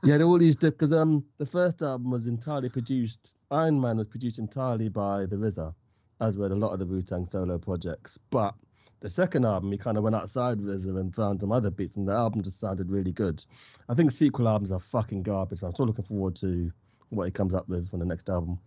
yeah, 0.02 0.20
all 0.22 0.38
these 0.38 0.56
because 0.56 0.92
um 0.92 1.24
the 1.38 1.46
first 1.46 1.82
album 1.82 2.10
was 2.10 2.26
entirely 2.26 2.68
produced. 2.68 3.36
Iron 3.50 3.80
Man 3.80 3.96
was 3.96 4.08
produced 4.08 4.38
entirely 4.38 4.88
by 4.88 5.26
the 5.26 5.36
RZA 5.36 5.72
as 6.20 6.36
with 6.36 6.52
a 6.52 6.56
lot 6.56 6.72
of 6.72 6.78
the 6.78 6.86
Wu 6.86 7.02
Tang 7.02 7.26
solo 7.26 7.58
projects. 7.58 8.18
But 8.30 8.54
the 9.00 9.10
second 9.10 9.44
album, 9.44 9.70
he 9.70 9.78
kind 9.78 9.98
of 9.98 10.04
went 10.04 10.16
outside 10.16 10.58
RZA 10.58 10.98
and 10.98 11.14
found 11.14 11.40
some 11.40 11.52
other 11.52 11.70
beats, 11.70 11.96
and 11.96 12.08
the 12.08 12.12
album 12.12 12.42
just 12.42 12.58
sounded 12.58 12.90
really 12.90 13.12
good. 13.12 13.44
I 13.88 13.94
think 13.94 14.10
sequel 14.10 14.48
albums 14.48 14.72
are 14.72 14.80
fucking 14.80 15.22
garbage, 15.22 15.60
but 15.60 15.68
I'm 15.68 15.74
still 15.74 15.86
looking 15.86 16.04
forward 16.04 16.34
to 16.36 16.72
what 17.10 17.26
he 17.26 17.30
comes 17.30 17.54
up 17.54 17.68
with 17.68 17.92
on 17.94 18.00
the 18.00 18.06
next 18.06 18.28
album. 18.28 18.58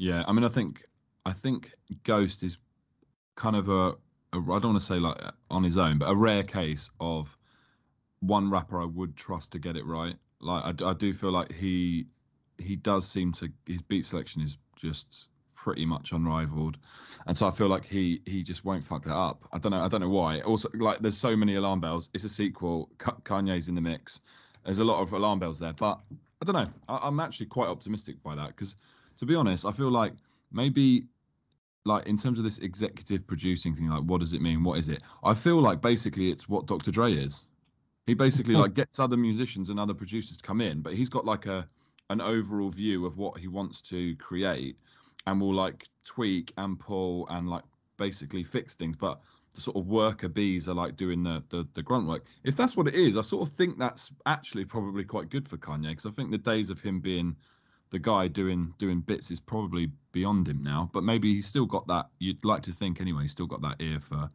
Yeah, 0.00 0.24
I 0.26 0.32
mean, 0.32 0.44
I 0.44 0.48
think 0.48 0.86
I 1.26 1.32
think 1.32 1.74
Ghost 2.04 2.42
is 2.42 2.56
kind 3.34 3.54
of 3.54 3.68
a, 3.68 3.90
a 4.32 4.38
I 4.38 4.58
don't 4.58 4.72
want 4.72 4.76
to 4.76 4.80
say 4.80 4.98
like 4.98 5.18
on 5.50 5.62
his 5.62 5.76
own, 5.76 5.98
but 5.98 6.08
a 6.08 6.14
rare 6.14 6.42
case 6.42 6.90
of 7.00 7.36
one 8.20 8.50
rapper 8.50 8.80
I 8.80 8.86
would 8.86 9.14
trust 9.14 9.52
to 9.52 9.58
get 9.58 9.76
it 9.76 9.84
right. 9.84 10.16
Like 10.40 10.82
I, 10.82 10.88
I 10.88 10.94
do 10.94 11.12
feel 11.12 11.32
like 11.32 11.52
he 11.52 12.06
he 12.56 12.76
does 12.76 13.06
seem 13.06 13.32
to 13.32 13.50
his 13.66 13.82
beat 13.82 14.06
selection 14.06 14.40
is 14.40 14.56
just 14.74 15.28
pretty 15.54 15.84
much 15.84 16.12
unrivaled, 16.12 16.78
and 17.26 17.36
so 17.36 17.46
I 17.46 17.50
feel 17.50 17.68
like 17.68 17.84
he 17.84 18.22
he 18.24 18.42
just 18.42 18.64
won't 18.64 18.82
fuck 18.82 19.04
that 19.04 19.14
up. 19.14 19.46
I 19.52 19.58
don't 19.58 19.72
know. 19.72 19.82
I 19.82 19.88
don't 19.88 20.00
know 20.00 20.08
why. 20.08 20.40
Also, 20.40 20.70
like 20.72 21.00
there's 21.00 21.18
so 21.18 21.36
many 21.36 21.56
alarm 21.56 21.80
bells. 21.80 22.08
It's 22.14 22.24
a 22.24 22.30
sequel. 22.30 22.88
Kanye's 22.96 23.68
in 23.68 23.74
the 23.74 23.82
mix. 23.82 24.22
There's 24.64 24.78
a 24.78 24.84
lot 24.84 25.02
of 25.02 25.12
alarm 25.12 25.40
bells 25.40 25.58
there, 25.58 25.74
but 25.74 26.00
I 26.40 26.46
don't 26.46 26.56
know. 26.56 26.72
I, 26.88 27.06
I'm 27.06 27.20
actually 27.20 27.46
quite 27.46 27.68
optimistic 27.68 28.22
by 28.22 28.34
that 28.34 28.48
because, 28.48 28.76
to 29.20 29.26
be 29.26 29.34
honest, 29.34 29.64
I 29.64 29.72
feel 29.72 29.90
like 29.90 30.12
maybe 30.52 31.04
like 31.86 32.06
in 32.06 32.16
terms 32.16 32.38
of 32.38 32.44
this 32.44 32.58
executive 32.58 33.26
producing 33.26 33.74
thing 33.74 33.88
like 33.88 34.02
what 34.02 34.20
does 34.20 34.34
it 34.34 34.42
mean 34.42 34.62
what 34.62 34.78
is 34.78 34.90
it 34.90 35.02
i 35.24 35.32
feel 35.32 35.62
like 35.62 35.80
basically 35.80 36.28
it's 36.28 36.46
what 36.46 36.66
dr 36.66 36.90
dre 36.90 37.10
is 37.10 37.46
he 38.06 38.12
basically 38.12 38.54
oh. 38.54 38.60
like 38.60 38.74
gets 38.74 38.98
other 38.98 39.16
musicians 39.16 39.70
and 39.70 39.80
other 39.80 39.94
producers 39.94 40.36
to 40.36 40.42
come 40.42 40.60
in 40.60 40.82
but 40.82 40.92
he's 40.92 41.08
got 41.08 41.24
like 41.24 41.46
a 41.46 41.66
an 42.10 42.20
overall 42.20 42.68
view 42.68 43.06
of 43.06 43.16
what 43.16 43.38
he 43.38 43.48
wants 43.48 43.80
to 43.80 44.14
create 44.16 44.76
and 45.26 45.40
will 45.40 45.54
like 45.54 45.88
tweak 46.04 46.52
and 46.58 46.78
pull 46.78 47.26
and 47.28 47.48
like 47.48 47.62
basically 47.96 48.42
fix 48.42 48.74
things. 48.74 48.96
But 48.96 49.20
the 49.54 49.60
sort 49.60 49.76
of 49.76 49.86
worker 49.86 50.28
bees 50.28 50.68
are 50.68 50.74
like 50.74 50.96
doing 50.96 51.22
the, 51.22 51.42
the, 51.50 51.66
the 51.74 51.82
grunt 51.82 52.08
work. 52.08 52.26
If 52.44 52.56
that's 52.56 52.76
what 52.76 52.88
it 52.88 52.94
is, 52.94 53.16
I 53.16 53.20
sort 53.20 53.48
of 53.48 53.54
think 53.54 53.78
that's 53.78 54.12
actually 54.26 54.64
probably 54.64 55.04
quite 55.04 55.30
good 55.30 55.48
for 55.48 55.56
Kanye 55.56 55.90
because 55.90 56.06
I 56.06 56.10
think 56.10 56.30
the 56.30 56.38
days 56.38 56.68
of 56.68 56.80
him 56.82 57.00
being 57.00 57.36
the 57.90 57.98
guy 57.98 58.28
doing 58.28 58.72
doing 58.78 59.00
bits 59.00 59.30
is 59.30 59.40
probably 59.40 59.90
beyond 60.12 60.48
him 60.48 60.62
now. 60.62 60.90
But 60.92 61.04
maybe 61.04 61.34
he's 61.34 61.46
still 61.46 61.66
got 61.66 61.86
that. 61.88 62.08
You'd 62.18 62.44
like 62.44 62.62
to 62.62 62.72
think 62.72 63.00
anyway. 63.00 63.22
He's 63.22 63.32
still 63.32 63.46
got 63.46 63.62
that 63.62 63.76
ear 63.80 64.00
for 64.00 64.30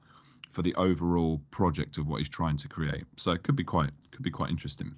for 0.52 0.62
the 0.62 0.74
overall 0.76 1.42
project 1.52 1.98
of 1.98 2.08
what 2.08 2.18
he's 2.18 2.30
trying 2.30 2.58
to 2.58 2.68
create. 2.68 3.04
So 3.18 3.32
it 3.32 3.44
could 3.44 3.56
be 3.56 3.64
quite 3.64 3.92
could 4.12 4.24
be 4.24 4.32
quite 4.32 4.50
interesting. 4.50 4.96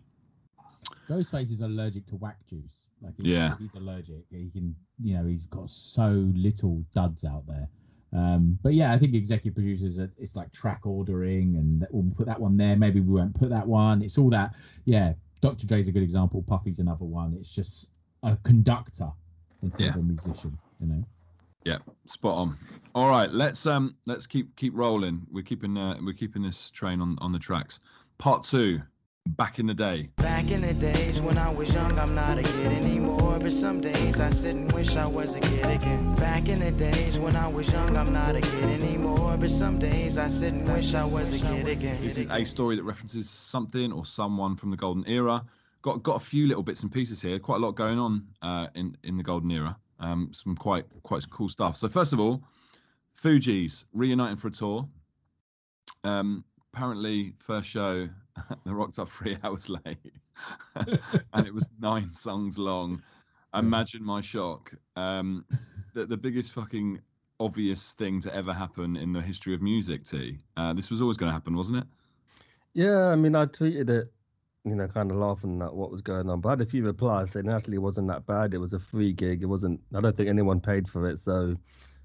Ghostface 1.09 1.51
is 1.51 1.61
allergic 1.61 2.05
to 2.07 2.15
whack 2.17 2.37
juice. 2.49 2.85
Like 3.01 3.13
he's, 3.21 3.33
Yeah. 3.33 3.55
he's 3.57 3.75
allergic. 3.75 4.25
He 4.29 4.49
can, 4.49 4.75
you 5.01 5.15
know, 5.15 5.25
he's 5.25 5.47
got 5.47 5.69
so 5.69 6.09
little 6.35 6.83
duds 6.93 7.23
out 7.23 7.45
there. 7.47 7.69
Um, 8.13 8.59
but 8.61 8.73
yeah, 8.73 8.91
I 8.93 8.97
think 8.97 9.13
executive 9.13 9.53
producers, 9.53 9.99
are, 9.99 10.11
it's 10.17 10.35
like 10.35 10.51
track 10.51 10.81
ordering, 10.85 11.55
and 11.55 11.81
that, 11.81 11.93
we'll 11.93 12.11
put 12.15 12.25
that 12.25 12.39
one 12.39 12.57
there. 12.57 12.75
Maybe 12.75 12.99
we 12.99 13.13
won't 13.13 13.37
put 13.37 13.49
that 13.49 13.67
one. 13.67 14.01
It's 14.01 14.17
all 14.17 14.29
that. 14.31 14.55
Yeah, 14.85 15.13
Dr. 15.41 15.65
Dre's 15.67 15.87
a 15.87 15.91
good 15.91 16.03
example. 16.03 16.41
Puffy's 16.41 16.79
another 16.79 17.05
one. 17.05 17.33
It's 17.37 17.53
just 17.53 17.96
a 18.27 18.37
conductor 18.43 19.09
instead 19.63 19.89
of 19.89 19.95
a 19.95 19.99
musician. 19.99 20.57
You 20.79 20.87
know. 20.87 21.03
Yeah, 21.65 21.79
spot 22.05 22.35
on. 22.35 22.57
All 22.95 23.09
right, 23.09 23.29
let's 23.29 23.65
um 23.65 23.95
let's 24.05 24.25
keep 24.25 24.55
keep 24.55 24.73
rolling. 24.75 25.25
We're 25.31 25.43
keeping 25.43 25.77
uh, 25.77 25.97
we're 26.03 26.13
keeping 26.13 26.41
this 26.41 26.71
train 26.71 27.01
on 27.01 27.17
on 27.19 27.31
the 27.31 27.39
tracks. 27.39 27.79
Part 28.17 28.43
two, 28.43 28.81
back 29.25 29.59
in 29.59 29.67
the 29.67 29.73
day. 29.73 30.09
Back 30.17 30.49
in 30.49 30.61
the 30.61 30.73
days 30.73 31.19
when 31.19 31.37
I 31.37 31.51
was 31.51 31.73
young, 31.73 31.97
I'm 31.99 32.15
not 32.15 32.37
a 32.37 32.43
kid 32.43 32.71
anymore. 32.71 33.37
But 33.39 33.51
some 33.51 33.81
days 33.81 34.19
I 34.19 34.29
sit 34.29 34.55
and 34.55 34.71
wish 34.71 34.95
I 34.95 35.07
was 35.07 35.35
a 35.35 35.39
kid 35.39 35.65
again. 35.65 36.15
Back 36.15 36.47
in 36.47 36.59
the 36.59 36.71
days 36.71 37.19
when 37.19 37.35
I 37.35 37.47
was 37.47 37.71
young, 37.71 37.95
I'm 37.97 38.13
not 38.13 38.35
a 38.35 38.41
kid 38.41 38.63
anymore. 38.81 39.37
But 39.37 39.51
some 39.51 39.77
days 39.77 40.17
I 40.17 40.29
sit 40.29 40.53
and 40.53 40.67
wish 40.73 40.93
I 40.93 41.05
was 41.05 41.33
a 41.33 41.45
kid 41.45 41.67
again. 41.67 42.01
This 42.01 42.17
is 42.17 42.27
a 42.29 42.43
story 42.45 42.77
that 42.77 42.83
references 42.83 43.29
something 43.29 43.91
or 43.91 44.05
someone 44.05 44.55
from 44.55 44.71
the 44.71 44.77
golden 44.77 45.05
era. 45.07 45.43
Got 45.81 46.03
got 46.03 46.15
a 46.15 46.25
few 46.25 46.47
little 46.47 46.63
bits 46.63 46.83
and 46.83 46.91
pieces 46.91 47.21
here. 47.21 47.39
Quite 47.39 47.57
a 47.57 47.59
lot 47.59 47.73
going 47.73 47.99
on 47.99 48.27
uh, 48.41 48.67
in 48.75 48.97
in 49.03 49.17
the 49.17 49.23
golden 49.23 49.51
era. 49.51 49.77
Um, 49.99 50.29
some 50.31 50.55
quite 50.55 50.85
quite 51.03 51.29
cool 51.29 51.49
stuff. 51.49 51.75
So 51.77 51.87
first 51.87 52.13
of 52.13 52.19
all, 52.19 52.43
Fugees 53.21 53.85
reuniting 53.93 54.37
for 54.37 54.47
a 54.47 54.51
tour. 54.51 54.87
Um, 56.03 56.43
apparently, 56.73 57.33
first 57.39 57.67
show 57.67 58.07
they 58.65 58.71
rocked 58.71 58.99
up 58.99 59.09
three 59.09 59.37
hours 59.43 59.69
late, 59.69 60.13
and 61.33 61.47
it 61.47 61.53
was 61.53 61.71
nine 61.79 62.11
songs 62.11 62.57
long. 62.57 62.99
Imagine 63.53 64.03
my 64.03 64.21
shock. 64.21 64.73
Um, 64.95 65.45
the, 65.93 66.05
the 66.05 66.17
biggest 66.17 66.51
fucking 66.51 66.99
obvious 67.39 67.93
thing 67.93 68.19
to 68.21 68.35
ever 68.35 68.53
happen 68.53 68.95
in 68.95 69.13
the 69.13 69.21
history 69.21 69.53
of 69.53 69.61
music. 69.61 70.03
T. 70.03 70.37
Uh, 70.55 70.73
this 70.73 70.91
was 70.91 71.01
always 71.01 71.17
going 71.17 71.29
to 71.29 71.33
happen, 71.33 71.55
wasn't 71.55 71.79
it? 71.79 71.87
Yeah, 72.73 73.07
I 73.07 73.15
mean, 73.15 73.35
I 73.35 73.45
tweeted 73.45 73.89
it, 73.89 74.11
you 74.69 74.75
know, 74.75 74.87
kind 74.87 75.11
of 75.11 75.17
laughing 75.17 75.61
at 75.61 75.73
what 75.73 75.91
was 75.91 76.01
going 76.01 76.29
on, 76.29 76.41
but 76.41 76.49
I 76.49 76.51
had 76.53 76.61
a 76.61 76.65
few 76.65 76.83
replies 76.83 77.31
saying 77.31 77.49
actually 77.49 77.75
it 77.75 77.81
wasn't 77.81 78.07
that 78.07 78.25
bad. 78.25 78.53
It 78.53 78.59
was 78.59 78.73
a 78.73 78.79
free 78.79 79.13
gig. 79.13 79.41
It 79.41 79.47
wasn't. 79.47 79.79
I 79.95 80.01
don't 80.01 80.15
think 80.15 80.29
anyone 80.29 80.59
paid 80.59 80.87
for 80.87 81.07
it, 81.07 81.19
so 81.19 81.55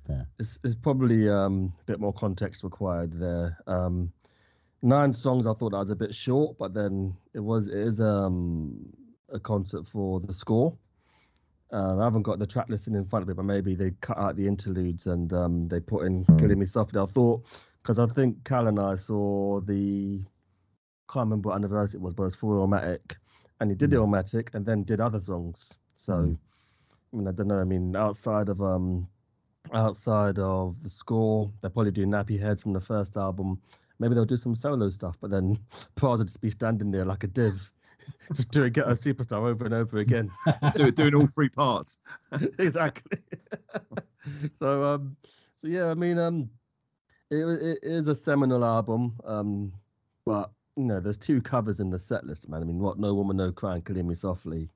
Fair. 0.07 0.27
it's, 0.38 0.59
it's 0.64 0.75
probably 0.75 1.29
um, 1.29 1.72
a 1.81 1.85
bit 1.85 2.01
more 2.01 2.12
context 2.12 2.64
required 2.64 3.12
there. 3.12 3.59
Um, 3.66 4.12
nine 4.83 5.12
songs, 5.12 5.46
I 5.46 5.55
thought 5.55 5.70
that 5.70 5.79
was 5.79 5.90
a 5.90 5.96
bit 5.96 6.14
short, 6.14 6.59
but 6.59 6.75
then 6.75 7.14
it 7.35 7.40
was 7.40 7.68
it 7.68 7.79
is 7.79 8.01
um, 8.01 8.92
a 9.31 9.38
concert 9.38 9.87
for 9.87 10.20
the 10.20 10.33
score. 10.33 10.77
Uh, 11.72 11.98
I 11.98 12.05
haven't 12.05 12.22
got 12.22 12.38
the 12.38 12.46
track 12.46 12.68
listing 12.68 12.94
in 12.94 13.07
front 13.07 13.22
of 13.22 13.29
me, 13.29 13.35
but 13.35 13.44
maybe 13.44 13.75
they 13.75 13.92
cut 14.03 14.18
out 14.18 14.37
the 14.37 14.46
interludes 14.46 15.07
and 15.07 15.33
um, 15.33 15.62
they 15.62 15.81
put 15.81 16.05
in 16.05 16.25
"Killing 16.38 16.59
Me 16.59 16.66
Softly." 16.66 17.01
I 17.01 17.07
thought 17.07 17.46
because 17.83 17.98
I 17.98 18.07
think 18.07 18.44
Cal 18.44 18.68
and 18.68 18.79
I 18.79 18.94
saw 18.94 19.61
the 19.61 20.22
can't 21.12 21.27
remember 21.27 21.51
what 21.51 21.57
anniversary 21.57 21.98
it 21.98 22.03
was, 22.03 22.14
but 22.14 22.22
it 22.22 22.27
was 22.27 22.37
for 22.37 22.55
Illmatic, 22.57 23.16
and 23.61 23.70
he 23.70 23.77
did 23.77 23.90
Mm. 23.90 23.98
Illmatic 23.98 24.55
and 24.55 24.64
then 24.64 24.83
did 24.85 25.01
other 25.01 25.20
songs. 25.20 25.79
So 25.96 26.14
Mm. 26.14 26.38
I 27.12 27.16
mean, 27.16 27.29
I 27.29 27.33
don't 27.33 27.48
know. 27.48 27.59
I 27.59 27.64
mean, 27.64 27.94
outside 27.94 28.48
of 28.48 28.62
um, 28.62 29.07
outside 29.72 30.38
of 30.38 30.83
the 30.83 30.88
score, 30.88 31.53
they'll 31.61 31.70
probably 31.70 31.92
do 31.92 32.07
Nappy 32.07 32.40
Heads 32.40 32.62
from 32.62 32.72
the 32.72 32.81
first 32.81 33.16
album. 33.16 33.61
Maybe 33.98 34.14
they'll 34.14 34.25
do 34.25 34.37
some 34.37 34.55
solo 34.55 34.88
stuff, 34.90 35.16
but 35.20 35.31
then 35.31 35.59
would 36.03 36.27
just 36.27 36.40
be 36.40 36.51
standing 36.51 36.90
there 36.90 37.05
like 37.05 37.25
a 37.25 37.29
div, 37.29 37.70
just 38.33 38.51
doing 38.51 38.72
Get 38.72 38.88
a 38.88 38.92
Superstar 38.92 39.46
over 39.46 39.64
and 39.64 39.75
over 39.75 39.98
again. 39.98 40.31
Do, 40.75 40.90
doing 40.90 41.14
all 41.14 41.27
three 41.27 41.51
parts. 41.51 41.98
exactly. 42.59 43.18
so 44.55 44.85
um, 44.85 45.16
so 45.57 45.68
yeah, 45.68 45.90
I 45.90 45.94
mean 45.94 46.18
um, 46.18 46.51
it 47.31 47.44
it 47.44 47.79
is 47.83 48.09
a 48.09 48.14
seminal 48.14 48.64
album 48.64 49.14
um, 49.25 49.72
but 50.25 50.51
you 50.76 50.85
know, 50.85 51.00
there's 51.00 51.18
two 51.18 51.40
covers 51.40 51.80
in 51.80 51.90
the 51.90 51.98
set 51.98 52.24
list, 52.24 52.48
man. 52.48 52.62
I 52.62 52.64
mean, 52.64 52.78
what? 52.78 52.98
No 52.98 53.14
woman, 53.14 53.37
no 53.37 53.52
cry, 53.52 53.74
and 53.74 53.85
killing 53.85 54.08
me 54.08 54.14
softly. 54.14 54.68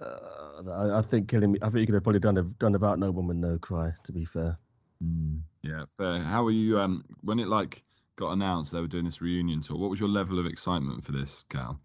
Uh, 0.00 0.70
I, 0.70 0.98
I 0.98 1.02
think 1.02 1.28
killing 1.28 1.52
me. 1.52 1.58
I 1.62 1.66
think 1.66 1.80
you 1.80 1.86
could 1.86 1.94
have 1.94 2.02
probably 2.02 2.20
done 2.20 2.54
done 2.58 2.74
about 2.74 2.98
no 2.98 3.10
woman, 3.10 3.40
no 3.40 3.58
cry. 3.58 3.92
To 4.04 4.12
be 4.12 4.24
fair. 4.24 4.58
Mm. 5.02 5.40
Yeah, 5.62 5.84
fair. 5.96 6.18
How 6.20 6.42
were 6.42 6.50
you 6.50 6.80
um 6.80 7.04
when 7.22 7.38
it 7.38 7.48
like 7.48 7.84
got 8.16 8.32
announced 8.32 8.72
they 8.72 8.80
were 8.80 8.88
doing 8.88 9.04
this 9.04 9.22
reunion 9.22 9.60
tour? 9.60 9.78
What 9.78 9.90
was 9.90 10.00
your 10.00 10.08
level 10.08 10.38
of 10.38 10.46
excitement 10.46 11.04
for 11.04 11.12
this, 11.12 11.44
Cal? 11.48 11.80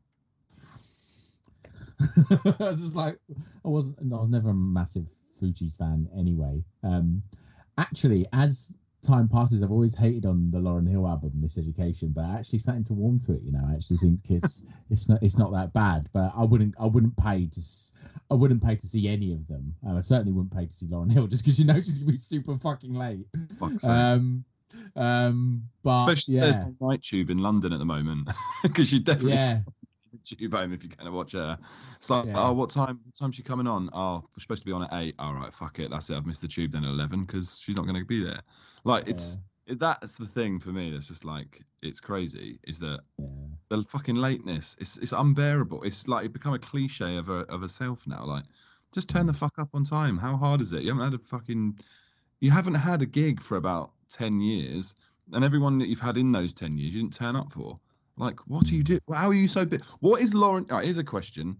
I 2.32 2.56
was 2.60 2.82
just 2.82 2.96
like, 2.96 3.20
I 3.64 3.68
wasn't. 3.68 4.00
I 4.12 4.18
was 4.18 4.30
never 4.30 4.50
a 4.50 4.56
massive 4.56 5.06
Fugees 5.40 5.78
fan 5.78 6.10
anyway. 6.18 6.64
Um, 6.84 7.22
actually, 7.78 8.26
as 8.34 8.78
time 9.04 9.28
passes, 9.28 9.64
I've 9.64 9.72
always 9.72 9.96
hated 9.96 10.26
on 10.26 10.50
the 10.50 10.60
Lauryn 10.60 10.90
Hill 10.90 11.08
album, 11.08 11.32
Miseducation, 11.40 12.14
but 12.14 12.26
actually 12.26 12.60
starting 12.60 12.84
to 12.86 12.94
warm 12.94 13.20
to 13.20 13.34
it. 13.34 13.42
You 13.44 13.52
know, 13.52 13.60
I 13.68 13.74
actually 13.74 13.98
think 13.98 14.22
it's 14.30 14.64
it's 14.90 15.10
not 15.10 15.22
it's 15.22 15.38
not 15.38 15.52
that 15.52 15.74
bad. 15.74 16.10
But 16.14 16.32
I 16.36 16.44
wouldn't 16.44 16.76
I 16.80 16.86
wouldn't 16.86 17.16
pay 17.18 17.46
to 17.46 17.62
I 18.32 18.34
wouldn't 18.34 18.64
pay 18.64 18.76
to 18.76 18.88
see 18.88 19.08
any 19.10 19.34
of 19.34 19.48
them. 19.48 19.76
Uh, 19.86 19.98
I 19.98 20.02
certainly 20.02 20.32
wouldn't 20.32 20.54
pay 20.54 20.66
to 20.66 20.72
see 20.72 20.88
Lauryn 20.88 21.12
Hill 21.12 21.28
just 21.34 21.44
because 21.44 21.60
you 21.60 21.66
know 21.66 21.76
she's 21.76 22.00
gonna 22.00 22.12
be 22.12 22.18
super 22.18 22.56
fucking 22.56 22.94
late. 22.94 23.28
Fuck's. 23.60 23.86
Um, 23.86 24.46
um, 24.96 25.64
but 25.84 26.08
Especially 26.08 26.36
if 26.36 26.38
yeah, 26.38 26.46
there's 26.46 26.60
no 26.60 26.76
night 26.88 27.04
tube 27.04 27.30
in 27.30 27.38
London 27.38 27.74
at 27.74 27.80
the 27.80 27.86
moment, 27.86 28.30
because 28.64 28.92
you 28.92 29.00
definitely 29.00 29.34
yeah, 29.34 29.60
tube 30.24 30.54
home 30.54 30.74
if 30.74 30.84
you're 30.84 30.96
going 30.96 31.06
to 31.06 31.12
watch 31.12 31.34
her. 31.34 31.58
It's 31.98 32.10
like, 32.10 32.26
uh, 32.26 32.28
Yeah. 32.28 32.48
oh, 32.48 32.54
what 32.54 32.70
time? 32.70 33.00
What 33.04 33.16
time's 33.16 33.36
she 33.36 33.44
coming 33.44 33.68
on? 33.68 33.90
Oh, 33.94 34.16
we're 34.16 34.42
supposed 34.42 34.62
to 34.62 34.66
be 34.66 34.72
on 34.72 34.84
at 34.84 34.94
eight. 34.94 35.16
All 35.20 35.34
right, 35.34 35.54
fuck 35.54 35.80
it, 35.80 35.90
that's 35.90 36.10
it. 36.10 36.16
I've 36.16 36.26
missed 36.26 36.42
the 36.42 36.48
tube 36.48 36.72
then 36.72 36.84
at 36.84 36.90
eleven 36.90 37.26
because 37.26 37.60
she's 37.60 37.76
not 37.76 37.86
going 37.86 38.00
to 38.00 38.06
be 38.06 38.24
there. 38.24 38.42
Like 38.84 39.08
it's 39.08 39.40
it, 39.66 39.80
that's 39.80 40.18
the 40.18 40.26
thing 40.26 40.60
for 40.60 40.70
me. 40.70 40.92
That's 40.92 41.08
just 41.08 41.26
like 41.26 41.62
it's 41.82 42.00
crazy. 42.00 42.60
Is 42.68 42.80
that 42.80 43.02
yeah. 43.18 43.26
the 43.70 43.82
fucking 43.82 44.16
lateness? 44.16 44.76
It's 44.80 44.98
it's 44.98 45.14
unbearable. 45.14 45.84
It's 45.84 46.08
like 46.08 46.26
it 46.26 46.34
become 46.34 46.54
a 46.54 46.60
cliche 46.60 47.18
of 47.18 47.30
a 47.30 47.40
of 47.50 47.64
a 47.64 47.70
self 47.70 48.06
now. 48.08 48.26
Like 48.26 48.44
just 48.94 49.10
turn 49.10 49.26
the 49.26 49.34
fuck 49.34 49.58
up 49.60 49.70
on 49.74 49.84
time. 49.84 50.18
How 50.18 50.36
hard 50.36 50.62
is 50.62 50.74
it? 50.74 50.84
You 50.84 50.90
haven't 50.90 51.12
had 51.12 51.14
a 51.14 51.24
fucking 51.24 51.80
you 52.40 52.52
haven't 52.52 52.76
had 52.76 53.02
a 53.02 53.06
gig 53.06 53.42
for 53.42 53.58
about 53.58 53.92
ten 54.10 54.42
years, 54.42 54.96
and 55.32 55.44
everyone 55.46 55.80
that 55.80 55.88
you've 55.88 56.00
had 56.00 56.18
in 56.18 56.32
those 56.32 56.54
ten 56.54 56.78
years, 56.78 56.94
you 56.94 57.02
didn't 57.02 57.14
turn 57.14 57.36
up 57.36 57.52
for. 57.52 57.80
Like, 58.18 58.40
what 58.48 58.66
do 58.66 58.76
you 58.76 58.84
do? 58.84 59.00
How 59.12 59.30
are 59.30 59.34
you 59.34 59.48
so 59.48 59.66
big? 59.66 59.84
What 60.00 60.22
is 60.22 60.34
Lauryn? 60.34 60.70
All 60.72 60.78
right, 60.78 60.86
here's 60.86 60.98
a 61.00 61.04
question. 61.04 61.58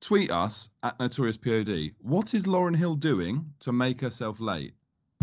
Tweet 0.00 0.30
us 0.30 0.68
at 0.82 0.98
Notorious 0.98 1.36
POD. 1.36 1.92
What 2.00 2.34
is 2.34 2.44
Lauryn 2.46 2.76
Hill 2.76 2.94
doing 2.96 3.44
to 3.60 3.72
make 3.72 4.00
herself 4.00 4.40
late? 4.40 4.74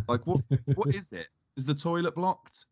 Like, 0.08 0.26
what? 0.26 0.42
what 0.76 0.96
is 0.96 1.12
it? 1.12 1.28
Is 1.58 1.66
the 1.66 1.76
toilet 1.76 2.16
blocked? 2.16 2.66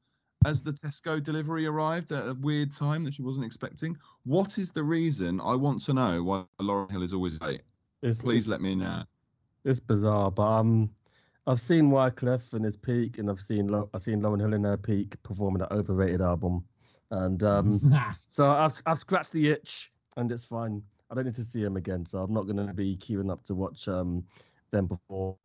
Has 0.46 0.64
the 0.64 0.72
Tesco 0.72 1.22
delivery 1.22 1.66
arrived 1.66 2.12
at 2.12 2.24
a 2.24 2.34
weird 2.40 2.74
time 2.74 3.04
that 3.04 3.14
she 3.14 3.22
wasn't 3.22 3.46
expecting? 3.46 3.98
What 4.24 4.58
is 4.58 4.72
the 4.72 4.84
reason? 4.84 5.42
I 5.42 5.56
want 5.56 5.82
to 5.84 5.94
know 5.94 6.24
why 6.24 6.44
Lauryn 6.62 6.92
Hill 6.92 7.04
is 7.04 7.14
always 7.14 7.40
late. 7.42 7.62
It's, 8.02 8.22
Please 8.22 8.48
it's- 8.48 8.52
let 8.52 8.62
me 8.62 8.76
know. 8.76 9.04
It's 9.66 9.82
bizarre, 9.82 10.32
but 10.32 10.48
um, 10.48 10.90
I've 11.46 11.60
seen 11.60 11.90
Wyclef 11.92 12.54
in 12.54 12.64
his 12.64 12.78
peak, 12.78 13.18
and 13.18 13.30
I've 13.30 13.42
seen 13.42 13.68
Lo- 13.68 13.90
I've 13.94 14.02
seen 14.02 14.22
Lauryn 14.22 14.40
Hill 14.40 14.54
in 14.54 14.64
her 14.64 14.78
peak 14.78 15.22
performing 15.24 15.60
that 15.60 15.74
overrated 15.74 16.22
album, 16.22 16.64
and 17.12 17.44
um, 17.56 17.80
so 18.28 18.50
I've 18.52 18.82
I've 18.86 19.00
scratched 19.00 19.32
the 19.32 19.50
itch, 19.50 19.92
and 20.18 20.32
it's 20.32 20.46
fine. 20.46 20.82
I 21.10 21.16
don't 21.16 21.26
need 21.26 21.36
to 21.36 21.44
see 21.44 21.64
him 21.64 21.78
again, 21.78 22.06
so 22.06 22.20
I'm 22.20 22.34
not 22.34 22.44
going 22.44 22.66
to 22.66 22.74
be 22.74 22.98
queuing 22.98 23.32
up 23.32 23.44
to 23.46 23.56
watch 23.56 23.88
um 23.88 24.24
them 24.72 24.88
perform 24.88 25.36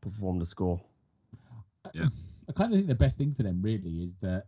perform 0.00 0.38
the 0.38 0.46
score. 0.46 0.80
Yeah. 1.92 2.08
I 2.48 2.52
kind 2.52 2.72
of 2.72 2.78
think 2.78 2.88
the 2.88 2.94
best 2.94 3.18
thing 3.18 3.34
for 3.34 3.42
them 3.42 3.60
really 3.62 4.02
is 4.02 4.16
that 4.16 4.44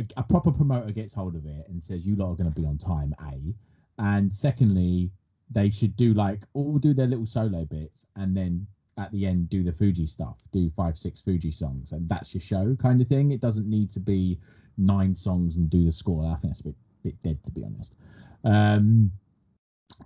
a, 0.00 0.04
a 0.16 0.22
proper 0.22 0.50
promoter 0.50 0.90
gets 0.92 1.14
hold 1.14 1.36
of 1.36 1.46
it 1.46 1.66
and 1.68 1.82
says 1.82 2.06
you 2.06 2.16
lot 2.16 2.32
are 2.32 2.36
going 2.36 2.52
to 2.52 2.60
be 2.60 2.66
on 2.66 2.78
time. 2.78 3.14
A, 3.22 3.54
and 3.98 4.32
secondly, 4.32 5.10
they 5.50 5.70
should 5.70 5.96
do 5.96 6.14
like 6.14 6.44
all 6.54 6.78
do 6.78 6.94
their 6.94 7.06
little 7.06 7.26
solo 7.26 7.64
bits 7.64 8.06
and 8.16 8.36
then 8.36 8.66
at 9.00 9.10
the 9.12 9.26
end 9.26 9.48
do 9.48 9.62
the 9.62 9.72
Fugees 9.72 10.08
stuff, 10.08 10.38
do 10.52 10.70
five 10.76 10.96
six 10.96 11.22
Fugees 11.22 11.54
songs, 11.54 11.92
and 11.92 12.08
that's 12.08 12.34
your 12.34 12.40
show 12.40 12.76
kind 12.76 13.00
of 13.00 13.08
thing. 13.08 13.32
It 13.32 13.40
doesn't 13.40 13.68
need 13.68 13.90
to 13.92 14.00
be 14.00 14.38
nine 14.76 15.14
songs 15.14 15.56
and 15.56 15.70
do 15.70 15.84
the 15.84 15.92
score. 15.92 16.24
I 16.24 16.36
think 16.36 16.52
that's 16.52 16.60
a 16.60 16.64
bit 16.64 16.74
bit 17.02 17.22
dead 17.22 17.42
to 17.44 17.50
be 17.50 17.64
honest. 17.64 17.98
Um, 18.44 19.10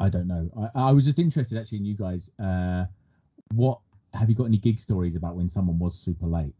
I 0.01 0.09
don't 0.09 0.29
know. 0.29 0.51
I, 0.75 0.89
I 0.89 0.93
was 0.93 1.05
just 1.05 1.19
interested 1.19 1.59
actually 1.59 1.79
in 1.79 1.85
you 1.85 1.95
guys. 1.97 2.31
Uh, 2.39 2.87
what 3.55 3.81
have 4.15 4.29
you 4.29 4.35
got 4.35 4.45
any 4.45 4.59
gig 4.59 4.79
stories 4.79 5.17
about 5.17 5.37
when 5.37 5.49
someone 5.49 5.79
was 5.79 5.95
super 5.99 6.27
late? 6.27 6.55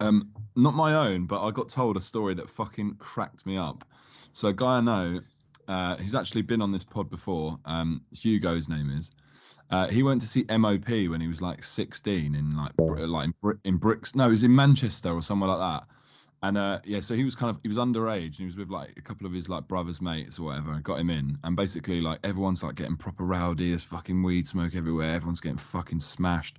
Um, 0.00 0.30
not 0.56 0.74
my 0.74 0.94
own, 0.94 1.26
but 1.26 1.44
I 1.44 1.50
got 1.50 1.68
told 1.68 1.96
a 1.96 2.00
story 2.00 2.34
that 2.34 2.48
fucking 2.48 2.96
cracked 2.96 3.44
me 3.46 3.56
up. 3.56 3.84
So 4.32 4.48
a 4.48 4.52
guy 4.52 4.78
I 4.78 4.80
know, 4.80 5.20
uh, 5.68 5.96
actually 6.16 6.42
been 6.42 6.62
on 6.62 6.72
this 6.72 6.84
pod 6.84 7.10
before, 7.10 7.58
um, 7.66 8.02
Hugo, 8.12 8.54
his 8.54 8.68
name 8.68 8.90
is. 8.90 9.10
Uh, 9.72 9.88
he 9.88 10.02
went 10.02 10.20
to 10.20 10.28
see 10.28 10.44
MOP 10.50 10.88
when 11.08 11.20
he 11.20 11.26
was 11.26 11.40
like 11.40 11.64
16 11.64 12.34
in 12.34 12.56
like 12.56 12.72
like 12.78 13.24
in, 13.24 13.34
Br- 13.40 13.52
in 13.64 13.76
Bricks. 13.78 14.14
No, 14.14 14.24
he 14.24 14.30
was 14.30 14.42
in 14.42 14.54
Manchester 14.54 15.10
or 15.10 15.22
somewhere 15.22 15.48
like 15.48 15.58
that. 15.58 15.88
And 16.42 16.58
uh, 16.58 16.80
yeah, 16.84 17.00
so 17.00 17.14
he 17.14 17.24
was 17.24 17.34
kind 17.34 17.48
of 17.48 17.58
he 17.62 17.68
was 17.68 17.78
underage 17.78 18.24
and 18.24 18.36
he 18.36 18.44
was 18.44 18.56
with 18.56 18.68
like 18.68 18.90
a 18.98 19.00
couple 19.00 19.26
of 19.26 19.32
his 19.32 19.48
like 19.48 19.66
brothers, 19.68 20.02
mates 20.02 20.38
or 20.38 20.46
whatever, 20.46 20.72
and 20.72 20.82
got 20.82 21.00
him 21.00 21.08
in. 21.08 21.38
And 21.44 21.56
basically, 21.56 22.02
like 22.02 22.18
everyone's 22.22 22.62
like 22.62 22.74
getting 22.74 22.96
proper 22.96 23.24
rowdy. 23.24 23.70
There's 23.70 23.84
fucking 23.84 24.22
weed 24.22 24.46
smoke 24.46 24.76
everywhere. 24.76 25.14
Everyone's 25.14 25.40
getting 25.40 25.56
fucking 25.56 26.00
smashed. 26.00 26.58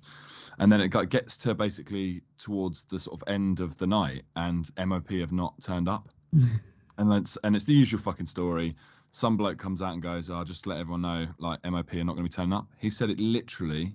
And 0.58 0.72
then 0.72 0.80
it 0.80 0.88
got, 0.88 1.08
gets 1.08 1.36
to 1.38 1.54
basically 1.54 2.22
towards 2.38 2.84
the 2.84 2.98
sort 2.98 3.20
of 3.20 3.28
end 3.28 3.60
of 3.60 3.78
the 3.78 3.86
night, 3.86 4.22
and 4.34 4.68
MOP 4.84 5.10
have 5.10 5.32
not 5.32 5.54
turned 5.60 5.88
up. 5.88 6.08
and 6.98 7.12
it's 7.12 7.36
and 7.44 7.54
it's 7.54 7.64
the 7.64 7.74
usual 7.74 8.00
fucking 8.00 8.26
story. 8.26 8.74
Some 9.14 9.36
bloke 9.36 9.58
comes 9.58 9.80
out 9.80 9.92
and 9.92 10.02
goes, 10.02 10.28
"I'll 10.28 10.44
just 10.44 10.66
let 10.66 10.78
everyone 10.78 11.02
know, 11.02 11.28
like 11.38 11.62
MOP 11.62 11.94
are 11.94 12.02
not 12.02 12.14
going 12.16 12.28
to 12.28 12.28
be 12.28 12.34
turning 12.34 12.52
up." 12.52 12.66
He 12.78 12.90
said 12.90 13.10
it 13.10 13.20
literally 13.20 13.94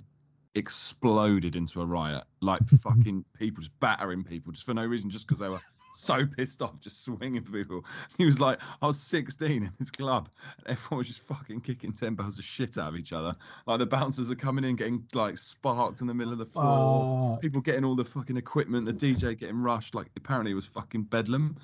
exploded 0.56 1.58
into 1.58 1.82
a 1.82 1.86
riot, 1.86 2.24
like 2.40 2.62
fucking 2.82 3.26
people 3.38 3.62
just 3.62 3.78
battering 3.82 4.24
people 4.24 4.54
just 4.54 4.66
for 4.66 4.74
no 4.74 4.86
reason, 4.86 5.10
just 5.10 5.28
because 5.28 5.40
they 5.40 5.50
were 5.50 5.60
so 5.94 6.26
pissed 6.38 6.62
off, 6.62 6.80
just 6.80 7.04
swinging 7.04 7.44
for 7.44 7.52
people. 7.52 7.84
He 8.18 8.24
was 8.24 8.40
like, 8.40 8.60
"I 8.82 8.88
was 8.88 8.98
16 8.98 9.62
in 9.62 9.70
this 9.78 9.92
club, 9.92 10.30
and 10.60 10.68
everyone 10.68 11.00
was 11.00 11.08
just 11.08 11.28
fucking 11.28 11.60
kicking 11.62 11.92
ten 11.92 12.16
bells 12.16 12.40
of 12.40 12.46
shit 12.46 12.78
out 12.78 12.88
of 12.88 12.96
each 12.96 13.12
other. 13.12 13.36
Like 13.68 13.80
the 13.80 13.86
bouncers 13.86 14.32
are 14.32 14.36
coming 14.36 14.64
in, 14.64 14.78
getting 14.78 15.04
like 15.14 15.38
sparked 15.38 16.00
in 16.00 16.08
the 16.08 16.14
middle 16.14 16.32
of 16.32 16.40
the 16.40 16.46
floor." 16.46 17.38
People 17.42 17.60
getting 17.60 17.84
all 17.84 17.96
the 17.96 18.06
fucking 18.06 18.38
equipment, 18.38 18.86
the 18.86 18.94
DJ 18.94 19.38
getting 19.38 19.60
rushed. 19.60 19.96
Like 19.96 20.08
apparently 20.16 20.54
it 20.54 20.56
was 20.56 20.66
fucking 20.66 21.04
bedlam. 21.04 21.58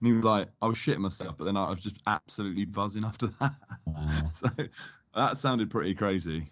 And 0.00 0.06
he 0.08 0.12
was 0.12 0.24
like, 0.24 0.48
I 0.62 0.66
was 0.66 0.78
shitting 0.78 0.98
myself, 0.98 1.36
but 1.36 1.44
then 1.44 1.56
I 1.56 1.68
was 1.70 1.82
just 1.82 2.00
absolutely 2.06 2.64
buzzing 2.64 3.04
after 3.04 3.26
that. 3.26 3.52
Wow. 3.84 4.22
so 4.32 4.48
that 5.14 5.36
sounded 5.36 5.70
pretty 5.70 5.94
crazy. 5.94 6.46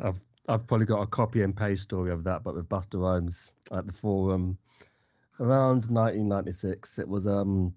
I've 0.00 0.20
I've 0.48 0.66
probably 0.66 0.86
got 0.86 1.02
a 1.02 1.06
copy 1.06 1.42
and 1.42 1.56
paste 1.56 1.84
story 1.84 2.10
of 2.10 2.24
that, 2.24 2.42
but 2.42 2.54
with 2.54 2.68
Busta 2.68 3.00
Rhymes 3.00 3.54
at 3.72 3.86
the 3.86 3.92
forum 3.92 4.58
around 5.40 5.86
1996. 5.86 6.98
It 6.98 7.08
was 7.08 7.26
um, 7.26 7.74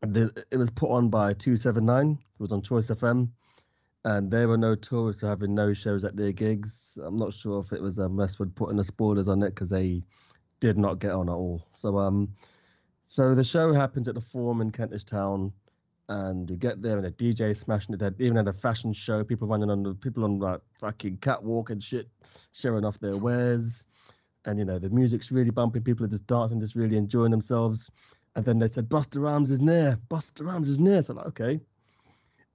the, 0.00 0.44
it 0.50 0.56
was 0.56 0.70
put 0.70 0.90
on 0.90 1.08
by 1.08 1.34
279. 1.34 2.12
It 2.12 2.40
was 2.40 2.52
on 2.52 2.62
Choice 2.62 2.90
FM, 2.90 3.28
and 4.04 4.30
they 4.30 4.46
were 4.46 4.56
notorious 4.56 5.20
for 5.20 5.28
having 5.28 5.54
no 5.54 5.72
shows 5.72 6.04
at 6.04 6.16
their 6.16 6.32
gigs. 6.32 6.98
I'm 7.04 7.16
not 7.16 7.32
sure 7.32 7.60
if 7.60 7.72
it 7.72 7.82
was 7.82 7.98
um, 7.98 8.16
Westwood 8.16 8.54
putting 8.54 8.76
the 8.76 8.84
spoilers 8.84 9.28
on 9.28 9.42
it 9.42 9.50
because 9.50 9.70
they 9.70 10.02
did 10.60 10.78
not 10.78 10.98
get 10.98 11.12
on 11.12 11.28
at 11.28 11.34
all. 11.34 11.66
So 11.74 11.98
um, 11.98 12.34
so 13.12 13.34
the 13.34 13.44
show 13.44 13.74
happens 13.74 14.08
at 14.08 14.14
the 14.14 14.22
forum 14.22 14.62
in 14.62 14.70
Kentish 14.70 15.04
Town 15.04 15.52
and 16.08 16.48
you 16.48 16.56
get 16.56 16.80
there 16.80 16.96
and 16.96 17.06
a 17.06 17.10
DJ 17.10 17.54
smashing 17.54 17.94
it. 17.94 17.98
They 17.98 18.24
even 18.24 18.38
had 18.38 18.48
a 18.48 18.54
fashion 18.54 18.90
show, 18.94 19.22
people 19.22 19.46
running 19.46 19.68
on 19.68 19.82
the 19.82 19.92
people 19.92 20.24
on 20.24 20.38
like 20.38 20.62
fucking 20.80 21.18
catwalk 21.18 21.68
and 21.68 21.82
shit, 21.82 22.08
showing 22.54 22.86
off 22.86 23.00
their 23.00 23.18
wares. 23.18 23.86
And 24.46 24.58
you 24.58 24.64
know, 24.64 24.78
the 24.78 24.88
music's 24.88 25.30
really 25.30 25.50
bumping, 25.50 25.82
people 25.82 26.06
are 26.06 26.08
just 26.08 26.26
dancing, 26.26 26.58
just 26.58 26.74
really 26.74 26.96
enjoying 26.96 27.32
themselves. 27.32 27.90
And 28.34 28.46
then 28.46 28.58
they 28.58 28.66
said, 28.66 28.88
Busta 28.88 29.22
Rhymes 29.22 29.50
is 29.50 29.60
near, 29.60 29.98
Busta 30.08 30.46
Rhymes 30.46 30.70
is 30.70 30.78
near. 30.78 31.02
So 31.02 31.12
like, 31.12 31.26
okay. 31.26 31.60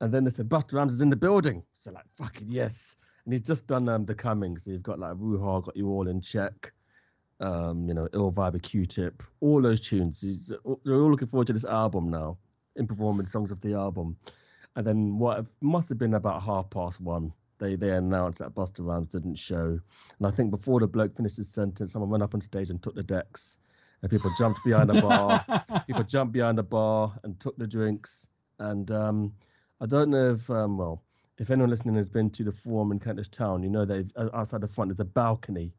And 0.01 0.11
then 0.11 0.23
they 0.23 0.31
said, 0.31 0.49
Busta 0.49 0.73
Rhymes 0.73 0.93
is 0.93 1.01
in 1.01 1.11
the 1.11 1.15
building. 1.15 1.61
So 1.75 1.91
like, 1.91 2.05
fucking 2.13 2.47
yes. 2.49 2.97
And 3.25 3.31
he's 3.31 3.41
just 3.41 3.67
done 3.67 3.87
um 3.89 4.05
the 4.05 4.15
coming. 4.15 4.57
So 4.57 4.71
you've 4.71 4.81
got 4.81 4.97
like 4.97 5.13
Ruha, 5.17 5.63
got 5.63 5.77
you 5.77 5.87
all 5.89 6.07
in 6.07 6.19
check. 6.19 6.73
Um, 7.39 7.87
you 7.87 7.93
know, 7.93 8.07
Ill 8.13 8.31
Vibe, 8.31 8.61
Q-Tip, 8.63 9.21
all 9.41 9.61
those 9.61 9.79
tunes. 9.79 10.51
They're 10.83 10.95
all 10.95 11.11
looking 11.11 11.27
forward 11.27 11.47
to 11.47 11.53
this 11.53 11.65
album 11.65 12.09
now 12.09 12.37
in 12.75 12.87
performing 12.87 13.27
songs 13.27 13.51
of 13.51 13.61
the 13.61 13.73
album. 13.73 14.17
And 14.75 14.85
then 14.85 15.17
what 15.17 15.45
must 15.61 15.89
have 15.89 15.97
been 15.97 16.13
about 16.13 16.43
half 16.43 16.69
past 16.69 17.01
one, 17.01 17.33
they 17.59 17.75
they 17.75 17.91
announced 17.91 18.39
that 18.39 18.53
Busta 18.53 18.85
Rhymes 18.85 19.09
didn't 19.09 19.35
show. 19.35 19.79
And 20.19 20.27
I 20.27 20.31
think 20.31 20.51
before 20.51 20.79
the 20.79 20.87
bloke 20.87 21.15
finished 21.15 21.37
his 21.37 21.49
sentence, 21.49 21.91
someone 21.91 22.11
went 22.11 22.23
up 22.23 22.33
on 22.33 22.41
stage 22.41 22.69
and 22.69 22.81
took 22.81 22.95
the 22.95 23.03
decks. 23.03 23.57
And 24.01 24.11
people 24.11 24.31
jumped 24.37 24.63
behind 24.63 24.89
the 24.89 25.01
bar. 25.01 25.43
people 25.87 26.03
jumped 26.03 26.33
behind 26.33 26.57
the 26.59 26.63
bar 26.63 27.11
and 27.23 27.39
took 27.39 27.57
the 27.57 27.65
drinks. 27.65 28.29
And 28.59 28.89
um, 28.91 29.33
I 29.81 29.87
don't 29.87 30.09
know 30.09 30.31
if 30.33 30.49
um, 30.49 30.77
well, 30.77 31.01
if 31.39 31.49
anyone 31.51 31.69
listening 31.69 31.95
has 31.95 32.09
been 32.09 32.29
to 32.31 32.43
the 32.43 32.51
forum 32.51 32.91
in 32.91 32.99
Kentish 32.99 33.29
Town, 33.29 33.63
you 33.63 33.69
know 33.69 33.85
that 33.85 34.11
uh, 34.15 34.29
outside 34.33 34.61
the 34.61 34.67
front 34.67 34.89
there's 34.89 34.99
a 34.99 35.05
balcony, 35.05 35.73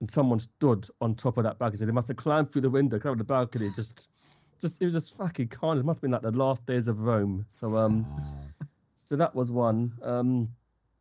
and 0.00 0.08
someone 0.08 0.38
stood 0.38 0.86
on 1.00 1.14
top 1.14 1.38
of 1.38 1.44
that 1.44 1.58
balcony. 1.58 1.78
So 1.78 1.86
they 1.86 1.92
must 1.92 2.08
have 2.08 2.16
climbed 2.16 2.52
through 2.52 2.62
the 2.62 2.70
window, 2.70 2.98
climbed 2.98 3.20
the 3.20 3.24
balcony, 3.24 3.70
just 3.74 4.08
just 4.60 4.80
it 4.82 4.84
was 4.84 4.94
just 4.94 5.16
fucking 5.16 5.48
carnage. 5.48 5.82
It 5.82 5.86
must 5.86 5.98
have 5.98 6.02
been 6.02 6.10
like 6.10 6.22
the 6.22 6.32
last 6.32 6.66
days 6.66 6.88
of 6.88 7.04
Rome. 7.04 7.44
So 7.48 7.76
um, 7.76 8.06
so 9.04 9.16
that 9.16 9.34
was 9.34 9.50
one. 9.50 9.92
Um, 10.02 10.48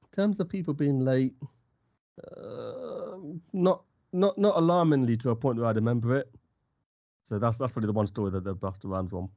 in 0.03 0.09
terms 0.11 0.39
of 0.39 0.49
people 0.49 0.73
being 0.73 0.99
late, 0.99 1.35
uh, 2.35 3.17
not 3.53 3.83
not 4.13 4.37
not 4.37 4.57
alarmingly 4.57 5.17
to 5.17 5.31
a 5.31 5.35
point 5.35 5.57
where 5.57 5.67
I 5.67 5.71
remember 5.71 6.15
it. 6.15 6.29
So 7.23 7.39
that's 7.39 7.57
that's 7.57 7.71
probably 7.71 7.87
the 7.87 7.93
one 7.93 8.07
story 8.07 8.31
that 8.31 8.43
the 8.43 8.55
Busta 8.55 8.85
Rhymes 8.85 9.13
one. 9.13 9.29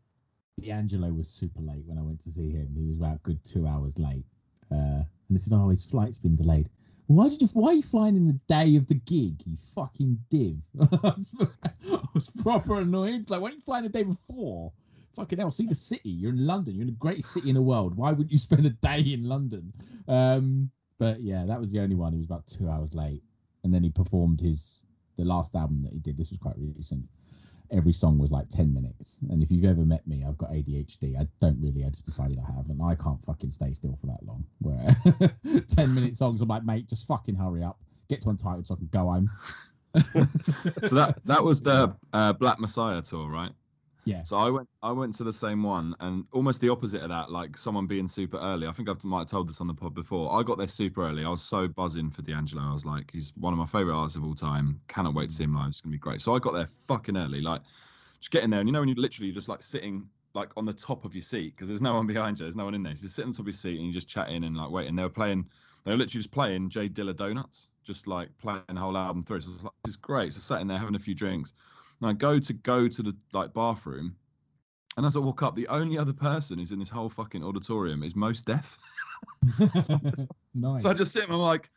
D'Angelo 0.61 1.09
was 1.13 1.29
super 1.29 1.61
late 1.61 1.85
when 1.87 1.99
I 1.99 2.03
went 2.03 2.21
to 2.21 2.31
see 2.31 2.51
him. 2.51 2.75
He 2.77 2.87
was 2.87 2.99
about 2.99 3.17
a 3.17 3.21
good 3.21 3.43
two 3.45 3.67
hours 3.67 3.99
late. 3.99 4.27
Uh, 4.71 5.03
and 5.03 5.31
they 5.31 5.39
said, 5.39 5.53
"Oh, 5.55 5.69
his 5.69 5.85
flight's 5.85 6.19
been 6.19 6.37
delayed." 6.37 6.69
Why 7.11 7.29
did 7.29 7.43
you? 7.43 7.49
Why 7.55 7.71
are 7.71 7.75
you 7.75 7.83
flying 7.83 8.15
in 8.15 8.29
the 8.29 8.39
day 8.47 8.77
of 8.77 8.87
the 8.87 8.95
gig? 8.95 9.43
You 9.45 9.57
fucking 9.75 10.17
div. 10.31 10.59
I 11.03 11.99
was 12.15 12.31
proper 12.41 12.83
annoyed. 12.83 13.29
Like, 13.29 13.41
why 13.41 13.49
are 13.49 13.53
you 13.53 13.61
flying 13.61 13.83
the 13.83 13.89
day 13.89 14.05
before? 14.05 14.71
Fucking 15.17 15.37
hell, 15.37 15.51
see 15.51 15.67
the 15.67 15.75
city. 15.75 16.11
You're 16.11 16.31
in 16.31 16.47
London. 16.47 16.77
You're 16.77 16.83
in 16.83 16.87
the 16.87 17.01
greatest 17.01 17.33
city 17.33 17.49
in 17.49 17.57
the 17.57 17.63
world. 17.63 17.97
Why 17.97 18.11
wouldn't 18.11 18.31
you 18.31 18.39
spend 18.39 18.65
a 18.65 18.71
day 18.71 19.01
in 19.01 19.25
London? 19.25 19.73
Um, 20.07 20.71
but 20.99 21.21
yeah, 21.21 21.45
that 21.47 21.59
was 21.59 21.73
the 21.73 21.81
only 21.81 21.97
one. 21.97 22.13
He 22.13 22.19
was 22.19 22.27
about 22.27 22.47
two 22.47 22.69
hours 22.69 22.95
late, 22.95 23.25
and 23.65 23.75
then 23.75 23.83
he 23.83 23.91
performed 23.91 24.41
his 24.41 24.85
the 25.17 25.25
last 25.25 25.57
album 25.57 25.83
that 25.83 25.93
he 25.93 25.99
did. 25.99 26.17
This 26.17 26.31
was 26.31 26.39
quite 26.39 26.55
recent 26.59 27.05
every 27.73 27.93
song 27.93 28.19
was 28.19 28.33
like 28.33 28.49
10 28.49 28.73
minutes. 28.73 29.21
And 29.31 29.43
if 29.43 29.51
you've 29.51 29.65
ever 29.65 29.85
met 29.85 30.07
me, 30.07 30.23
I've 30.27 30.39
got 30.39 30.51
ADHD. 30.51 31.19
I 31.19 31.27
don't 31.41 31.61
really, 31.61 31.85
I 31.85 31.89
just 31.89 32.05
decided 32.05 32.39
I 32.39 32.53
have. 32.53 32.69
And 32.69 32.83
I 32.83 32.95
can't 32.95 33.23
fucking 33.25 33.51
stay 33.51 33.73
still 33.73 33.97
for 34.01 34.07
that 34.07 34.23
long. 34.23 34.45
Where 34.61 34.87
10 35.69 35.95
minute 35.95 36.15
songs, 36.15 36.43
I'm 36.43 36.49
like, 36.49 36.65
mate, 36.65 36.89
just 36.89 37.07
fucking 37.07 37.35
hurry 37.35 37.63
up. 37.63 37.79
Get 38.09 38.23
to 38.23 38.31
Untitled 38.31 38.67
so 38.67 38.75
I 38.75 38.79
can 38.79 38.89
go 38.89 39.11
home. 39.11 39.31
so 40.85 40.95
that 40.95 41.19
that 41.25 41.43
was 41.43 41.63
the 41.63 41.95
uh, 42.13 42.33
Black 42.35 42.61
Messiah 42.61 43.01
tour, 43.01 43.29
right? 43.29 43.51
Yeah. 44.05 44.23
So 44.23 44.37
I 44.37 44.49
went 44.49 44.69
I 44.83 44.93
went 44.93 45.15
to 45.17 45.25
the 45.25 45.33
same 45.33 45.63
one 45.63 45.95
and 46.01 46.25
almost 46.33 46.61
the 46.61 46.69
opposite 46.71 47.03
of 47.03 47.11
that, 47.11 47.31
like 47.31 47.57
someone 47.57 47.87
being 47.87 48.09
super 48.09 48.39
early. 48.39 48.67
I 48.67 48.73
think 48.73 48.89
I 48.89 48.95
might 49.05 49.21
have 49.21 49.29
told 49.29 49.49
this 49.49 49.61
on 49.61 49.67
the 49.67 49.75
pod 49.75 49.95
before. 49.95 50.33
I 50.33 50.43
got 50.43 50.59
there 50.59 50.67
super 50.67 51.07
early. 51.07 51.25
I 51.25 51.29
was 51.29 51.43
so 51.43 51.69
buzzing 51.69 52.11
for 52.11 52.23
D'Angelo. 52.23 52.63
I 52.63 52.73
was 52.73 52.87
like, 52.87 53.11
he's 53.13 53.33
one 53.37 53.53
of 53.53 53.59
my 53.59 53.67
favorite 53.67 53.97
artists 53.97 54.17
of 54.17 54.25
all 54.25 54.35
time. 54.35 54.81
Cannot 54.89 55.15
wait 55.15 55.31
to 55.31 55.35
see 55.35 55.45
him 55.45 55.55
live. 55.55 55.69
It's 55.69 55.81
gonna 55.81 55.93
be 55.93 55.99
great. 55.99 56.21
So 56.21 56.35
I 56.35 56.39
got 56.39 56.55
there 56.55 56.69
fucking 56.87 57.17
early, 57.17 57.41
like 57.41 57.63
just 58.21 58.31
getting 58.31 58.51
there. 58.51 58.61
And 58.61 58.69
you 58.69 58.73
know 58.73 58.81
when 58.81 58.89
you 58.89 58.95
literally 58.97 59.33
just 59.33 59.49
like 59.49 59.63
sitting 59.63 60.09
like 60.35 60.51
on 60.57 60.65
the 60.65 60.73
top 60.73 61.05
of 61.05 61.15
your 61.15 61.23
seat 61.23 61.55
because 61.57 61.69
there's 61.69 61.83
no 61.83 61.95
one 61.95 62.07
behind 62.07 62.39
you, 62.39 62.45
there's 62.45 62.57
no 62.57 62.65
one 62.65 62.75
in 62.75 62.83
there. 62.83 62.95
So 62.95 63.05
you 63.05 63.09
sit 63.09 63.25
on 63.25 63.33
top 63.33 63.41
of 63.41 63.47
your 63.47 63.53
seat 63.55 63.77
and 63.77 63.87
you're 63.87 63.95
just 63.95 64.09
chatting 64.09 64.45
and 64.45 64.57
like 64.57 64.71
waiting. 64.71 64.97
They 64.97 65.03
were 65.03 65.09
playing. 65.09 65.47
They 65.85 65.93
were 65.93 65.97
literally 65.97 66.23
just 66.23 66.31
playing 66.31 66.69
J 66.69 66.89
Dilla 66.89 67.17
Donuts, 67.17 67.71
just 67.85 68.07
like 68.07 68.29
playing 68.39 68.61
the 68.69 68.81
whole 68.81 68.97
album 68.97 69.25
through. 69.25 69.41
So 69.41 69.51
I 69.51 69.55
was 69.55 69.65
like, 69.65 69.73
this 69.85 69.93
is 69.93 69.97
great. 69.97 70.35
So 70.35 70.41
sat 70.41 70.61
in 70.61 70.69
there 70.69 70.79
having 70.79 70.95
a 70.95 71.01
few 71.01 71.15
drinks. 71.15 71.53
And 72.01 72.11
I 72.11 72.13
go 72.13 72.39
to 72.39 72.53
go 72.53 72.89
to 72.89 73.03
the 73.03 73.17
like 73.33 73.53
bathroom, 73.53 74.17
and 74.97 75.07
as 75.07 75.17
I 75.17 75.21
walk 75.21 75.43
up, 75.43 75.55
the 75.55 75.69
only 75.69 75.99
other 75.99 76.13
person 76.13 76.59
who's 76.59 76.73
in 76.73 76.79
this 76.79 76.91
whole 76.91 77.09
fucking 77.09 77.45
auditorium 77.45 78.03
is 78.03 78.17
Mos 78.17 78.43
Def. 78.43 78.79
nice. 79.59 80.29
So 80.83 80.91
I 80.91 80.95
just 80.95 81.13
sit 81.13 81.25
and 81.25 81.33
I'm 81.33 81.39
like, 81.39 81.71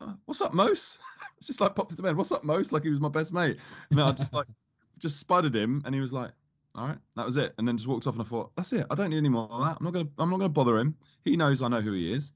uh, 0.00 0.14
"What's 0.26 0.40
up, 0.40 0.54
Mos?" 0.54 0.98
it's 1.38 1.46
just 1.46 1.60
like 1.60 1.74
popped 1.74 1.90
into 1.92 2.02
my 2.02 2.10
head. 2.10 2.16
"What's 2.16 2.32
up, 2.32 2.44
Mos?" 2.44 2.72
Like 2.72 2.82
he 2.82 2.90
was 2.90 3.00
my 3.00 3.08
best 3.08 3.32
mate. 3.32 3.58
And 3.90 3.98
then 3.98 4.06
I 4.06 4.12
just 4.12 4.34
like 4.34 4.46
just 4.98 5.18
spotted 5.18 5.54
him, 5.54 5.82
and 5.84 5.94
he 5.94 6.00
was 6.00 6.12
like, 6.12 6.32
"All 6.74 6.88
right, 6.88 6.98
that 7.16 7.26
was 7.26 7.36
it." 7.36 7.54
And 7.58 7.66
then 7.66 7.76
just 7.76 7.88
walked 7.88 8.06
off, 8.06 8.14
and 8.14 8.22
I 8.22 8.26
thought, 8.26 8.52
"That's 8.56 8.72
it. 8.72 8.86
I 8.90 8.94
don't 8.94 9.10
need 9.10 9.18
any 9.18 9.28
more 9.28 9.48
of 9.50 9.64
that. 9.64 9.76
I'm 9.78 9.84
not 9.84 9.92
gonna. 9.92 10.08
I'm 10.18 10.30
not 10.30 10.38
gonna 10.38 10.48
bother 10.50 10.78
him. 10.78 10.96
He 11.24 11.36
knows 11.36 11.62
I 11.62 11.68
know 11.68 11.80
who 11.80 11.92
he 11.92 12.12
is." 12.12 12.32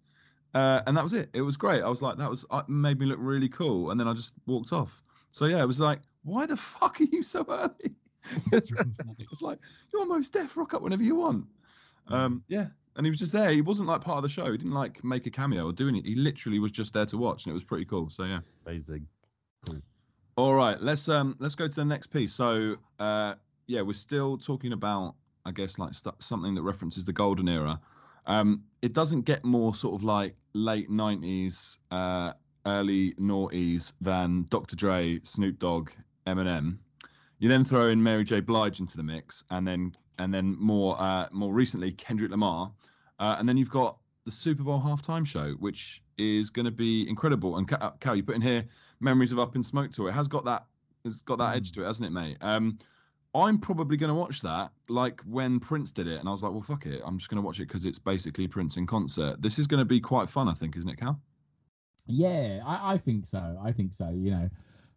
Uh, 0.54 0.80
and 0.86 0.96
that 0.96 1.02
was 1.02 1.12
it. 1.12 1.28
It 1.34 1.42
was 1.42 1.56
great. 1.56 1.82
I 1.82 1.88
was 1.88 2.02
like, 2.02 2.16
that 2.16 2.30
was 2.30 2.44
uh, 2.50 2.62
made 2.68 2.98
me 2.98 3.06
look 3.06 3.18
really 3.20 3.48
cool. 3.48 3.90
And 3.90 4.00
then 4.00 4.08
I 4.08 4.14
just 4.14 4.34
walked 4.46 4.72
off. 4.72 5.02
So 5.30 5.44
yeah, 5.44 5.62
it 5.62 5.66
was 5.66 5.78
like, 5.78 6.00
why 6.28 6.46
the 6.46 6.56
fuck 6.56 7.00
are 7.00 7.04
you 7.04 7.22
so 7.22 7.44
early? 7.48 7.96
it's, 8.52 8.72
it's 9.18 9.42
like 9.42 9.58
you're 9.92 10.02
almost 10.02 10.32
deaf. 10.32 10.56
Rock 10.56 10.74
up 10.74 10.82
whenever 10.82 11.02
you 11.02 11.14
want. 11.14 11.46
Um, 12.08 12.42
yeah, 12.48 12.66
and 12.96 13.06
he 13.06 13.10
was 13.10 13.18
just 13.18 13.32
there. 13.32 13.50
He 13.50 13.60
wasn't 13.60 13.88
like 13.88 14.00
part 14.00 14.18
of 14.18 14.22
the 14.22 14.28
show. 14.28 14.50
He 14.50 14.58
didn't 14.58 14.72
like 14.72 15.02
make 15.04 15.26
a 15.26 15.30
cameo 15.30 15.66
or 15.66 15.72
do 15.72 15.88
anything. 15.88 16.10
He 16.10 16.16
literally 16.16 16.58
was 16.58 16.72
just 16.72 16.92
there 16.94 17.06
to 17.06 17.18
watch, 17.18 17.46
and 17.46 17.50
it 17.50 17.54
was 17.54 17.64
pretty 17.64 17.84
cool. 17.84 18.08
So 18.10 18.24
yeah. 18.24 18.40
Amazing. 18.66 19.06
All 20.36 20.54
right, 20.54 20.80
let's 20.80 21.08
um 21.08 21.36
let's 21.40 21.54
go 21.54 21.66
to 21.66 21.74
the 21.74 21.84
next 21.84 22.08
piece. 22.08 22.32
So 22.32 22.76
uh 22.98 23.34
yeah, 23.66 23.82
we're 23.82 23.92
still 23.92 24.38
talking 24.38 24.72
about 24.72 25.14
I 25.44 25.50
guess 25.50 25.78
like 25.78 25.94
st- 25.94 26.22
something 26.22 26.54
that 26.54 26.62
references 26.62 27.04
the 27.04 27.12
golden 27.12 27.48
era. 27.48 27.80
Um 28.26 28.62
it 28.82 28.92
doesn't 28.92 29.22
get 29.22 29.44
more 29.44 29.74
sort 29.74 29.94
of 29.94 30.04
like 30.04 30.36
late 30.54 30.88
90s 30.88 31.78
uh 31.90 32.32
early 32.66 33.14
noughties 33.14 33.94
than 34.00 34.46
Dr. 34.48 34.76
Dre, 34.76 35.18
Snoop 35.22 35.58
Dogg, 35.58 35.90
Eminem. 36.28 36.78
You 37.38 37.48
then 37.48 37.64
throw 37.64 37.88
in 37.88 38.02
Mary 38.02 38.24
J 38.24 38.40
Blige 38.40 38.80
into 38.80 38.96
the 38.96 39.02
mix 39.02 39.44
and 39.50 39.66
then 39.66 39.94
and 40.18 40.34
then 40.34 40.56
more 40.58 41.00
uh 41.00 41.28
more 41.32 41.52
recently 41.52 41.92
Kendrick 41.92 42.30
Lamar. 42.30 42.72
Uh, 43.18 43.36
and 43.38 43.48
then 43.48 43.56
you've 43.56 43.70
got 43.70 43.98
the 44.24 44.30
Super 44.30 44.62
Bowl 44.62 44.80
halftime 44.80 45.26
show, 45.26 45.52
which 45.52 46.02
is 46.18 46.50
going 46.50 46.66
to 46.66 46.70
be 46.70 47.08
incredible. 47.08 47.56
And 47.56 47.66
Cal, 47.66 47.96
Cal, 48.00 48.14
you 48.14 48.22
put 48.22 48.36
in 48.36 48.42
here 48.42 48.64
memories 49.00 49.32
of 49.32 49.38
Up 49.38 49.56
in 49.56 49.62
Smoke 49.62 49.90
tour. 49.90 50.08
It 50.08 50.12
has 50.12 50.28
got 50.28 50.44
that, 50.44 50.66
it's 51.04 51.22
got 51.22 51.38
that 51.38 51.56
edge 51.56 51.72
to 51.72 51.82
it, 51.82 51.86
hasn't 51.86 52.06
it, 52.06 52.12
mate? 52.12 52.36
Um, 52.40 52.78
I'm 53.34 53.58
probably 53.58 53.96
going 53.96 54.08
to 54.08 54.14
watch 54.14 54.40
that, 54.42 54.70
like 54.88 55.20
when 55.22 55.60
Prince 55.60 55.92
did 55.92 56.06
it, 56.06 56.18
and 56.20 56.28
I 56.28 56.32
was 56.32 56.42
like, 56.42 56.52
well, 56.52 56.62
fuck 56.62 56.86
it, 56.86 57.00
I'm 57.04 57.18
just 57.18 57.30
going 57.30 57.40
to 57.40 57.46
watch 57.46 57.58
it 57.58 57.68
because 57.68 57.84
it's 57.84 57.98
basically 57.98 58.48
Prince 58.48 58.76
in 58.76 58.86
concert. 58.86 59.40
This 59.40 59.58
is 59.58 59.66
going 59.66 59.80
to 59.80 59.84
be 59.84 60.00
quite 60.00 60.28
fun, 60.28 60.48
I 60.48 60.54
think, 60.54 60.76
isn't 60.76 60.90
it, 60.90 60.98
Cal? 60.98 61.20
Yeah, 62.06 62.60
I, 62.66 62.94
I 62.94 62.98
think 62.98 63.26
so. 63.26 63.58
I 63.62 63.72
think 63.72 63.92
so. 63.92 64.10
You 64.10 64.30
know, 64.30 64.50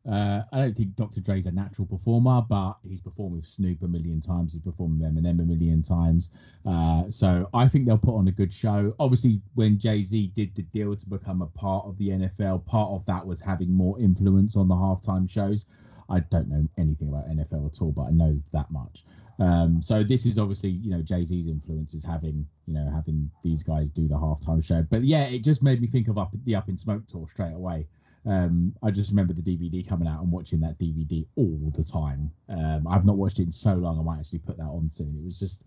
uh, 0.10 0.42
I 0.52 0.58
don't 0.58 0.76
think 0.76 0.96
Dr. 0.96 1.22
Dre's 1.22 1.46
a 1.46 1.52
natural 1.52 1.86
performer, 1.86 2.42
but 2.48 2.78
he's 2.82 3.02
performed 3.02 3.36
with 3.36 3.46
Snoop 3.46 3.84
a 3.84 3.88
million 3.88 4.20
times. 4.20 4.54
He's 4.54 4.62
performed 4.62 5.00
with 5.00 5.14
Eminem 5.14 5.40
a 5.42 5.46
million 5.46 5.84
times. 5.84 6.32
Uh, 6.66 7.10
so 7.10 7.48
I 7.54 7.68
think 7.68 7.86
they'll 7.86 7.98
put 7.98 8.16
on 8.16 8.28
a 8.28 8.32
good 8.32 8.52
show. 8.52 8.96
Obviously, 9.00 9.42
when 9.54 9.78
Jay 9.78 10.02
Z 10.02 10.32
did 10.34 10.56
the 10.56 10.64
deal 10.64 10.96
to 10.96 11.06
become 11.08 11.42
a 11.42 11.48
part 11.48 11.86
of 11.86 11.98
the 11.98 12.10
NFL, 12.10 12.66
part 12.66 12.92
of 12.92 13.06
that 13.06 13.26
was 13.26 13.40
having 13.40 13.72
more 13.72 14.00
influence 14.00 14.56
on 14.56 14.68
the 14.68 14.76
halftime 14.76 15.30
shows. 15.30 15.66
I 16.10 16.20
don't 16.20 16.50
know 16.50 16.68
anything 16.78 17.10
about 17.10 17.30
NFL 17.30 17.68
at 17.68 17.82
all, 17.82 17.92
but 17.92 18.04
I 18.04 18.12
know 18.12 18.42
that 18.54 18.72
much. 18.72 19.06
Um, 19.40 19.82
so 19.82 20.04
this 20.04 20.26
is 20.26 20.38
obviously, 20.38 20.70
you 20.70 20.92
know, 20.92 21.02
Jay 21.02 21.24
Z's 21.24 21.48
influence 21.48 21.94
is 21.94 22.04
having, 22.04 22.46
you 22.66 22.74
know, 22.74 22.88
having 22.92 23.30
these 23.44 23.64
guys 23.64 23.90
do 23.90 24.08
the 24.08 24.16
halftime 24.16 24.64
show. 24.64 24.84
But 24.84 25.04
yeah, 25.04 25.24
it 25.24 25.44
just 25.44 25.64
made 25.64 25.80
me 25.80 25.88
think 25.88 26.08
of 26.08 26.18
up 26.18 26.34
the 26.44 26.56
Up 26.56 26.70
in 26.70 26.78
Smoke 26.78 27.06
tour 27.08 27.28
straight 27.28 27.54
away. 27.54 27.88
Um, 28.26 28.76
I 28.84 28.92
just 28.92 29.10
remember 29.10 29.34
the 29.34 29.42
DVD 29.42 29.88
coming 29.88 30.08
out 30.08 30.22
and 30.22 30.32
watching 30.32 30.60
that 30.60 30.78
DVD 30.78 31.26
all 31.36 31.72
the 31.76 31.84
time. 31.84 32.32
Um, 32.50 32.88
I've 32.88 33.06
not 33.06 33.18
watched 33.18 33.40
it 33.40 33.44
in 33.44 33.52
so 33.52 33.74
long. 33.74 34.00
I 34.00 34.04
might 34.04 34.20
actually 34.20 34.40
put 34.40 34.58
that 34.58 34.66
on 34.66 34.88
soon. 34.90 35.18
It 35.18 35.24
was 35.24 35.40
just, 35.40 35.66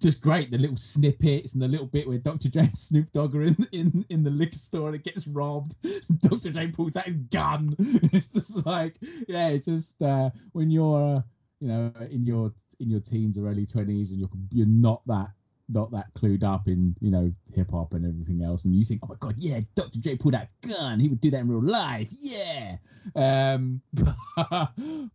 just 0.00 0.20
great. 0.20 0.50
The 0.50 0.58
little 0.58 0.76
snippets 0.76 1.54
and 1.54 1.62
the 1.62 1.68
little 1.68 1.86
bit 1.86 2.06
where 2.06 2.18
Dr. 2.18 2.48
J 2.48 2.60
and 2.60 2.76
Snoop 2.76 3.10
Dogg 3.12 3.34
are 3.34 3.42
in 3.42 3.56
in, 3.72 4.04
in 4.08 4.22
the 4.22 4.30
liquor 4.30 4.58
store 4.58 4.88
and 4.88 4.94
it 4.94 5.04
gets 5.04 5.26
robbed. 5.26 5.76
Dr. 6.20 6.50
J 6.50 6.68
pulls 6.68 6.96
out 6.96 7.06
his 7.06 7.14
gun. 7.14 7.74
It's 8.12 8.28
just 8.28 8.64
like, 8.64 8.96
yeah, 9.28 9.48
it's 9.48 9.66
just 9.66 10.02
uh, 10.02 10.30
when 10.52 10.70
you're, 10.70 11.16
uh, 11.16 11.22
you 11.60 11.68
know, 11.68 11.92
in 12.10 12.24
your 12.24 12.52
in 12.78 12.90
your 12.90 13.00
teens 13.00 13.36
or 13.36 13.48
early 13.48 13.66
twenties 13.66 14.10
and 14.10 14.20
you're 14.20 14.30
you're 14.52 14.66
not 14.66 15.02
that 15.06 15.30
not 15.68 15.90
that 15.90 16.12
clued 16.14 16.44
up 16.44 16.68
in 16.68 16.94
you 17.00 17.10
know 17.10 17.32
hip 17.52 17.70
hop 17.70 17.92
and 17.92 18.06
everything 18.06 18.42
else, 18.42 18.64
and 18.64 18.74
you 18.74 18.84
think, 18.84 19.00
oh 19.02 19.08
my 19.08 19.16
god, 19.18 19.34
yeah, 19.38 19.60
Dr. 19.74 19.98
J 19.98 20.16
pulled 20.16 20.34
a 20.34 20.46
gun, 20.66 21.00
he 21.00 21.08
would 21.08 21.20
do 21.20 21.30
that 21.30 21.40
in 21.40 21.48
real 21.48 21.62
life, 21.62 22.08
yeah. 22.18 22.76
Um, 23.14 23.80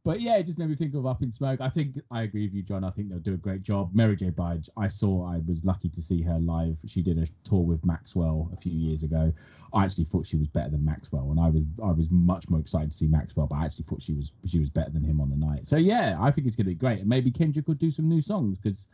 but 0.03 0.19
yeah, 0.19 0.37
it 0.37 0.45
just 0.45 0.57
made 0.57 0.69
me 0.69 0.75
think 0.75 0.93
of 0.93 1.05
Up 1.05 1.21
in 1.21 1.31
Smoke. 1.31 1.61
I 1.61 1.69
think 1.69 1.99
I 2.09 2.23
agree 2.23 2.45
with 2.45 2.53
you, 2.53 2.63
John. 2.63 2.83
I 2.83 2.89
think 2.89 3.09
they'll 3.09 3.19
do 3.19 3.33
a 3.33 3.37
great 3.37 3.61
job. 3.61 3.95
Mary 3.95 4.15
J. 4.15 4.29
Blige, 4.29 4.69
I 4.77 4.87
saw, 4.87 5.27
I 5.27 5.39
was 5.47 5.65
lucky 5.65 5.89
to 5.89 6.01
see 6.01 6.21
her 6.21 6.39
live. 6.39 6.79
She 6.85 7.01
did 7.01 7.17
a 7.17 7.27
tour 7.43 7.63
with 7.63 7.85
Maxwell 7.85 8.49
a 8.53 8.57
few 8.57 8.73
years 8.73 9.03
ago. 9.03 9.33
I 9.73 9.85
actually 9.85 10.05
thought 10.05 10.25
she 10.25 10.37
was 10.37 10.47
better 10.47 10.69
than 10.69 10.83
Maxwell, 10.83 11.31
and 11.31 11.39
I 11.39 11.49
was 11.49 11.71
I 11.83 11.91
was 11.91 12.11
much 12.11 12.49
more 12.49 12.59
excited 12.59 12.91
to 12.91 12.97
see 12.97 13.07
Maxwell, 13.07 13.47
but 13.47 13.55
I 13.55 13.65
actually 13.65 13.85
thought 13.85 14.01
she 14.01 14.13
was 14.13 14.33
she 14.45 14.59
was 14.59 14.69
better 14.69 14.89
than 14.89 15.03
him 15.03 15.21
on 15.21 15.29
the 15.29 15.37
night. 15.37 15.65
So 15.65 15.77
yeah, 15.77 16.17
I 16.19 16.31
think 16.31 16.47
it's 16.47 16.55
going 16.55 16.65
to 16.65 16.71
be 16.71 16.75
great, 16.75 16.99
and 16.99 17.07
maybe 17.07 17.31
Kendrick 17.31 17.67
will 17.67 17.75
do 17.75 17.89
some 17.89 18.09
new 18.09 18.21
songs 18.21 18.57
because 18.57 18.87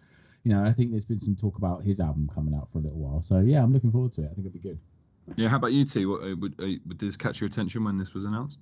you 0.48 0.54
know, 0.54 0.64
I 0.64 0.72
think 0.72 0.92
there's 0.92 1.04
been 1.04 1.20
some 1.20 1.36
talk 1.36 1.58
about 1.58 1.84
his 1.84 2.00
album 2.00 2.30
coming 2.34 2.56
out 2.56 2.72
for 2.72 2.78
a 2.78 2.82
little 2.82 3.00
while. 3.00 3.22
So 3.22 3.40
yeah, 3.40 3.62
I'm 3.62 3.74
looking 3.74 3.92
forward 3.92 4.14
to 4.14 4.22
it. 4.22 4.30
I 4.32 4.34
think 4.34 4.48
it'll 4.48 4.52
be 4.52 4.60
good. 4.60 4.80
Yeah. 5.36 5.50
How 5.50 5.58
about 5.58 5.74
you, 5.74 5.84
T? 5.84 6.06
What, 6.06 6.24
uh, 6.24 6.38
would, 6.38 6.54
uh, 6.58 6.80
did 6.88 7.00
this 7.00 7.18
catch 7.18 7.42
your 7.42 7.50
attention 7.50 7.84
when 7.84 7.98
this 7.98 8.14
was 8.14 8.24
announced? 8.24 8.60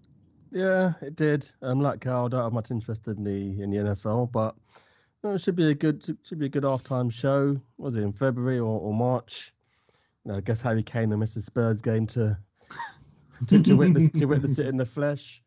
Yeah, 0.52 0.94
it 1.04 1.16
did. 1.16 1.48
Um, 1.62 1.82
like 1.82 2.02
Carl, 2.02 2.26
I 2.26 2.30
don't 2.30 2.44
have 2.44 2.54
much 2.54 2.72
interest 2.72 3.08
in 3.08 3.24
the 3.24 3.62
in 3.62 3.70
the 3.70 3.78
NFL, 3.78 4.32
but 4.32 4.56
you 5.22 5.30
know, 5.30 5.36
it 5.36 5.42
should 5.42 5.56
be 5.56 5.70
a 5.70 5.76
good 5.76 6.04
should 6.24 6.40
be 6.40 6.48
a 6.48 6.50
good 6.50 6.64
halftime 6.64 7.12
show. 7.12 7.56
Was 7.78 7.98
it 7.98 8.02
in 8.02 8.14
February 8.14 8.58
or, 8.58 8.80
or 8.80 8.92
March? 8.92 9.54
You 10.24 10.32
know, 10.32 10.38
I 10.40 10.42
guess 10.42 10.64
Harry 10.64 10.82
Kane 10.82 11.14
and 11.14 11.22
Mr. 11.22 11.40
Spurs 11.40 11.84
game 11.84 12.08
to 12.08 12.36
to, 13.46 13.62
to 13.62 13.76
witness 13.76 14.10
to 14.10 14.26
witness 14.26 14.58
it 14.58 14.66
in 14.66 14.78
the 14.78 14.86
flesh. 14.86 15.44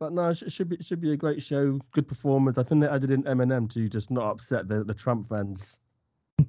But 0.00 0.14
no, 0.14 0.30
it 0.30 0.50
should 0.50 0.70
be 0.70 0.76
it 0.76 0.84
should 0.84 1.02
be 1.02 1.12
a 1.12 1.16
great 1.16 1.42
show. 1.42 1.78
Good 1.92 2.08
performance. 2.08 2.56
I 2.56 2.62
think 2.62 2.80
they 2.80 2.88
added 2.88 3.10
in 3.10 3.22
Eminem 3.24 3.68
to 3.74 3.86
just 3.86 4.10
not 4.10 4.30
upset 4.30 4.66
the, 4.66 4.82
the 4.82 4.94
Trump 4.94 5.26
fans. 5.26 5.78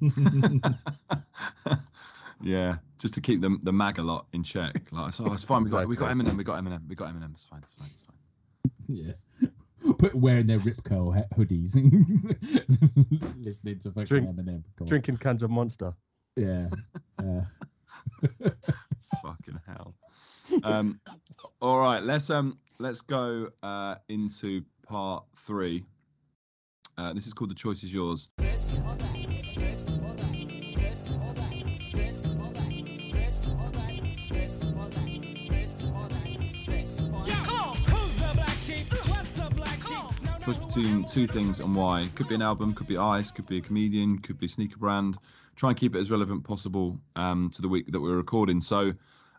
yeah, 2.40 2.76
just 2.98 3.12
to 3.12 3.20
keep 3.20 3.42
the 3.42 3.58
the 3.62 3.72
MAGA 3.72 4.02
lot 4.02 4.26
in 4.32 4.42
check. 4.42 4.90
Like, 4.90 5.12
so 5.12 5.26
oh, 5.28 5.34
it's 5.34 5.44
fine. 5.44 5.64
We 5.64 5.70
got 5.70 5.86
we 5.86 5.96
got 5.96 6.10
Eminem. 6.10 6.38
We 6.38 6.44
got 6.44 6.64
Eminem. 6.64 6.88
We 6.88 6.94
got 6.94 7.14
Eminem. 7.14 7.32
It's 7.32 7.44
fine. 7.44 7.60
It's 7.62 7.74
fine. 7.74 7.88
It's 7.88 8.02
fine. 8.02 8.16
yeah. 8.88 9.12
put 9.98 10.14
wearing 10.14 10.46
their 10.46 10.60
rip 10.60 10.82
curl 10.84 11.12
hoodies 11.36 11.74
and 11.74 13.36
listening 13.44 13.80
to 13.80 13.90
fucking 13.90 14.06
Drink- 14.06 14.28
Eminem. 14.30 14.62
Cool. 14.78 14.86
Drinking 14.86 15.18
cans 15.18 15.42
of 15.42 15.50
Monster. 15.50 15.92
Yeah. 16.36 16.68
yeah. 17.22 17.42
Fucking 19.22 19.60
hell. 19.66 19.94
Um, 20.62 21.00
all 21.60 21.80
right, 21.80 22.02
let's 22.02 22.30
um 22.30 22.58
let's 22.82 23.00
go 23.00 23.48
uh, 23.62 23.94
into 24.08 24.62
part 24.86 25.24
three. 25.36 25.84
Uh, 26.98 27.12
this 27.12 27.26
is 27.28 27.32
called 27.32 27.50
"The 27.50 27.54
Choice 27.54 27.84
Is 27.84 27.94
Yours." 27.94 28.28
Choice 40.44 40.58
between 40.58 41.04
two 41.04 41.28
things 41.28 41.60
and 41.60 41.76
why. 41.76 42.08
Could 42.16 42.26
be 42.26 42.34
an 42.34 42.42
album, 42.42 42.74
could 42.74 42.88
be 42.88 42.96
Ice, 42.96 43.30
could 43.30 43.46
be 43.46 43.58
a 43.58 43.60
comedian, 43.60 44.18
could 44.18 44.38
be 44.38 44.46
a 44.46 44.48
sneaker 44.48 44.76
brand. 44.76 45.18
Try 45.54 45.70
and 45.70 45.78
keep 45.78 45.94
it 45.94 46.00
as 46.00 46.10
relevant 46.10 46.42
possible 46.42 46.98
um, 47.14 47.48
to 47.50 47.62
the 47.62 47.68
week 47.68 47.92
that 47.92 48.00
we're 48.00 48.16
recording. 48.16 48.60
So, 48.60 48.92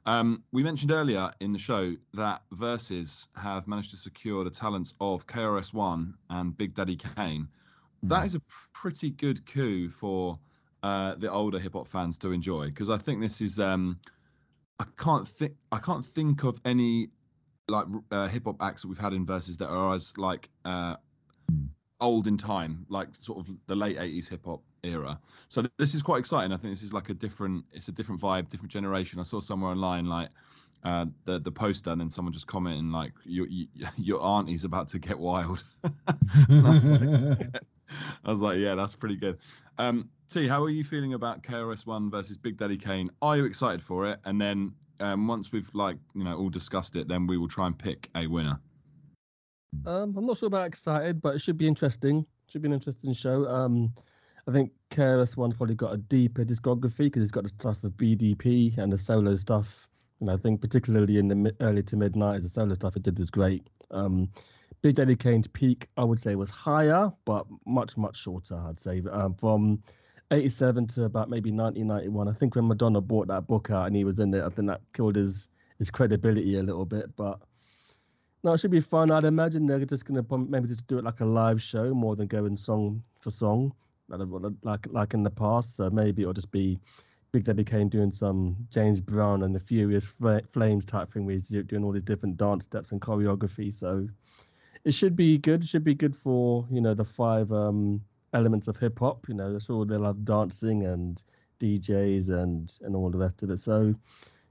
um, 0.06 0.44
we 0.52 0.64
mentioned 0.64 0.92
earlier 0.92 1.32
in 1.40 1.52
the 1.52 1.60
show 1.60 1.96
that 2.14 2.42
Versus 2.52 3.28
have 3.36 3.68
managed 3.68 3.92
to 3.92 3.98
secure 3.98 4.44
the 4.44 4.50
talents 4.50 4.94
of 5.00 5.26
KRS-One 5.28 6.16
and 6.30 6.58
Big 6.58 6.74
Daddy 6.74 6.98
Kane. 6.98 7.48
That 8.04 8.26
is 8.26 8.36
a 8.36 8.42
pretty 8.74 9.12
good 9.12 9.46
coup 9.46 9.90
for 9.90 10.38
uh, 10.84 11.16
the 11.16 11.32
older 11.32 11.58
hip 11.58 11.74
hop 11.74 11.88
fans 11.88 12.18
to 12.20 12.32
enjoy 12.32 12.66
because 12.66 12.90
I 12.90 12.98
think 12.98 13.22
this 13.22 13.40
is. 13.40 13.60
Um, 13.60 14.00
I 14.80 14.86
can't 14.98 15.26
think. 15.26 15.54
I 15.72 15.78
can't 15.78 16.06
think 16.06 16.44
of 16.44 16.60
any 16.66 17.08
like 17.70 17.86
uh, 18.12 18.28
hip 18.28 18.44
hop 18.46 18.62
acts 18.62 18.82
that 18.82 18.90
we've 18.90 18.98
had 18.98 19.14
in 19.14 19.26
Versus 19.26 19.56
that 19.58 19.70
are 19.70 19.94
as 19.94 20.12
like 20.18 20.50
uh, 20.66 20.98
old 22.02 22.28
in 22.28 22.36
time, 22.36 22.86
like 22.90 23.16
sort 23.16 23.40
of 23.40 23.56
the 23.68 23.76
late 23.76 23.98
'80s 23.98 24.30
hip 24.30 24.46
hop 24.46 24.62
era. 24.84 25.20
So 25.50 25.62
th- 25.62 25.74
this 25.78 25.94
is 25.94 26.02
quite 26.02 26.20
exciting. 26.20 26.52
I 26.52 26.58
think 26.58 26.74
this 26.74 26.84
is 26.84 26.94
like 26.94 27.10
a 27.10 27.14
different. 27.14 27.66
It's 27.72 27.88
a 27.88 27.92
different 27.92 28.22
vibe, 28.22 28.50
different 28.50 28.72
generation. 28.72 29.20
I 29.20 29.24
saw 29.24 29.40
somewhere 29.40 29.72
online 29.72 30.08
like 30.08 30.30
uh, 30.84 31.06
the 31.26 31.40
the 31.40 31.52
poster, 31.52 31.92
and 31.92 32.02
then 32.02 32.10
someone 32.10 32.34
just 32.34 32.48
commenting 32.48 32.92
like, 32.92 33.14
"Your 33.24 33.48
you, 33.48 33.68
your 33.98 34.22
auntie's 34.22 34.64
about 34.64 34.90
to 34.90 35.00
get 35.00 35.18
wild." 35.18 35.64
That's 36.50 36.86
I 38.26 38.30
was 38.30 38.42
like, 38.42 38.58
yeah, 38.58 38.74
that's 38.74 38.96
pretty 38.96 39.18
good. 39.18 39.38
Um, 39.78 40.10
T, 40.28 40.48
how 40.48 40.64
are 40.64 40.70
you 40.70 40.84
feeling 40.84 41.14
about 41.14 41.44
KRS 41.44 41.86
One 41.86 42.10
versus 42.10 42.38
Big 42.38 42.58
Daddy 42.58 42.78
Kane? 42.78 43.12
Are 43.22 43.38
you 43.38 43.46
excited 43.46 43.84
for 43.84 44.10
it? 44.10 44.20
And 44.26 44.42
then 44.42 44.74
um, 45.00 45.28
once 45.28 45.52
we've 45.52 45.70
like 45.74 45.98
you 46.16 46.24
know 46.24 46.36
all 46.36 46.50
discussed 46.50 46.96
it, 46.96 47.08
then 47.08 47.28
we 47.28 47.38
will 47.38 47.48
try 47.48 47.68
and 47.68 47.78
pick 47.78 48.10
a 48.16 48.26
winner. 48.26 48.60
Um, 49.86 50.16
I'm 50.18 50.26
not 50.26 50.38
sure 50.38 50.48
about 50.48 50.68
excited, 50.68 51.22
but 51.22 51.36
it 51.36 51.42
should 51.42 51.58
be 51.58 51.68
interesting. 51.68 52.26
Should 52.48 52.62
be 52.62 52.68
an 52.68 52.74
interesting 52.74 53.14
show. 53.14 53.48
Um, 53.48 53.94
I 54.48 54.52
think 54.52 54.72
KRS 54.90 55.38
One's 55.38 55.56
probably 55.56 55.76
got 55.76 55.94
a 55.94 55.98
deeper 55.98 56.44
discography 56.44 57.06
because 57.06 57.22
he's 57.22 57.32
got 57.32 57.44
the 57.44 57.50
stuff 57.50 57.84
of 57.84 57.94
BDP 57.94 58.78
and 58.78 58.92
the 58.92 58.98
solo 58.98 59.36
stuff. 59.36 59.88
And 60.20 60.30
I 60.30 60.38
think 60.38 60.62
particularly 60.62 61.18
in 61.18 61.28
the 61.28 61.36
mi- 61.36 61.52
early 61.62 61.84
to 61.84 61.98
mid 61.98 62.14
90s, 62.14 62.42
the 62.42 62.50
solo 62.50 62.74
stuff 62.74 62.94
he 62.94 63.00
did 63.00 63.18
was 63.18 63.32
great. 63.32 63.68
Um, 63.92 64.30
Big 64.82 64.96
Daddy 64.96 65.16
Kane's 65.16 65.48
peak, 65.48 65.88
I 65.96 66.04
would 66.04 66.20
say, 66.20 66.36
was 66.36 66.50
higher, 66.50 67.12
but 67.24 67.46
much, 67.66 67.98
much 67.98 68.18
shorter, 68.18 68.62
I'd 68.68 68.78
say. 68.78 69.02
Um, 69.10 69.34
from 69.36 69.82
87 70.32 70.88
to 70.88 71.06
about 71.06 71.30
maybe 71.30 71.52
1991. 71.52 72.28
I 72.28 72.34
think 72.34 72.56
when 72.56 72.68
Madonna 72.68 73.00
bought 73.00 73.28
that 73.28 73.48
book 73.48 73.70
out 73.72 73.88
and 73.88 73.96
he 73.96 74.04
was 74.04 74.20
in 74.20 74.34
it, 74.34 74.44
I 74.44 74.50
think 74.50 74.68
that 74.68 74.82
killed 74.94 75.16
his, 75.16 75.48
his 75.78 75.90
credibility 75.90 76.58
a 76.58 76.64
little 76.64 76.86
bit. 76.86 77.16
But 77.16 77.40
no, 78.44 78.54
it 78.54 78.60
should 78.60 78.72
be 78.72 78.82
fun. 78.82 79.12
I'd 79.12 79.24
imagine 79.24 79.66
they're 79.66 79.86
just 79.86 80.06
going 80.06 80.22
to 80.22 80.38
maybe 80.38 80.68
just 80.68 80.88
do 80.88 80.98
it 80.98 81.06
like 81.06 81.22
a 81.22 81.26
live 81.26 81.62
show 81.62 81.94
more 81.94 82.16
than 82.16 82.28
going 82.28 82.58
song 82.58 83.04
for 83.20 83.30
song, 83.30 83.74
like 84.10 84.88
like, 84.92 85.14
in 85.14 85.24
the 85.24 85.30
past. 85.30 85.76
So 85.76 85.90
maybe 85.90 86.22
it'll 86.22 86.34
just 86.34 86.52
be 86.52 86.80
Big 87.32 87.44
Daddy 87.44 87.64
Kane 87.64 87.90
doing 87.90 88.12
some 88.12 88.56
James 88.70 89.02
Brown 89.02 89.44
and 89.44 89.56
the 89.56 89.60
Furious 89.60 90.06
Fla- 90.06 90.44
Flames 90.50 90.86
type 90.86 91.10
thing 91.10 91.26
where 91.26 91.34
he's 91.34 91.50
doing 91.50 91.84
all 91.84 91.92
these 91.92 92.04
different 92.04 92.38
dance 92.38 92.66
steps 92.66 92.92
and 92.92 93.02
choreography. 93.02 93.74
So 93.74 94.08
it 94.86 94.94
should 94.94 95.16
be 95.16 95.38
good. 95.38 95.64
It 95.64 95.68
should 95.68 95.84
be 95.84 95.96
good 95.96 96.16
for 96.16 96.66
you 96.70 96.82
know 96.82 96.94
the 96.94 97.06
five 97.06 97.52
um, 97.52 98.02
elements 98.34 98.68
of 98.68 98.78
hip 98.78 99.00
hop. 99.00 99.28
You 99.28 99.36
know, 99.36 99.52
that's 99.52 99.70
all 99.70 99.86
they'll 99.86 100.06
have 100.06 100.26
dancing 100.26 100.86
and 100.86 101.24
DJs 101.60 102.30
and 102.30 102.78
and 102.82 102.96
all 102.96 103.10
the 103.10 103.18
rest 103.18 103.44
of 103.44 103.50
it. 103.50 103.60
So 103.60 103.96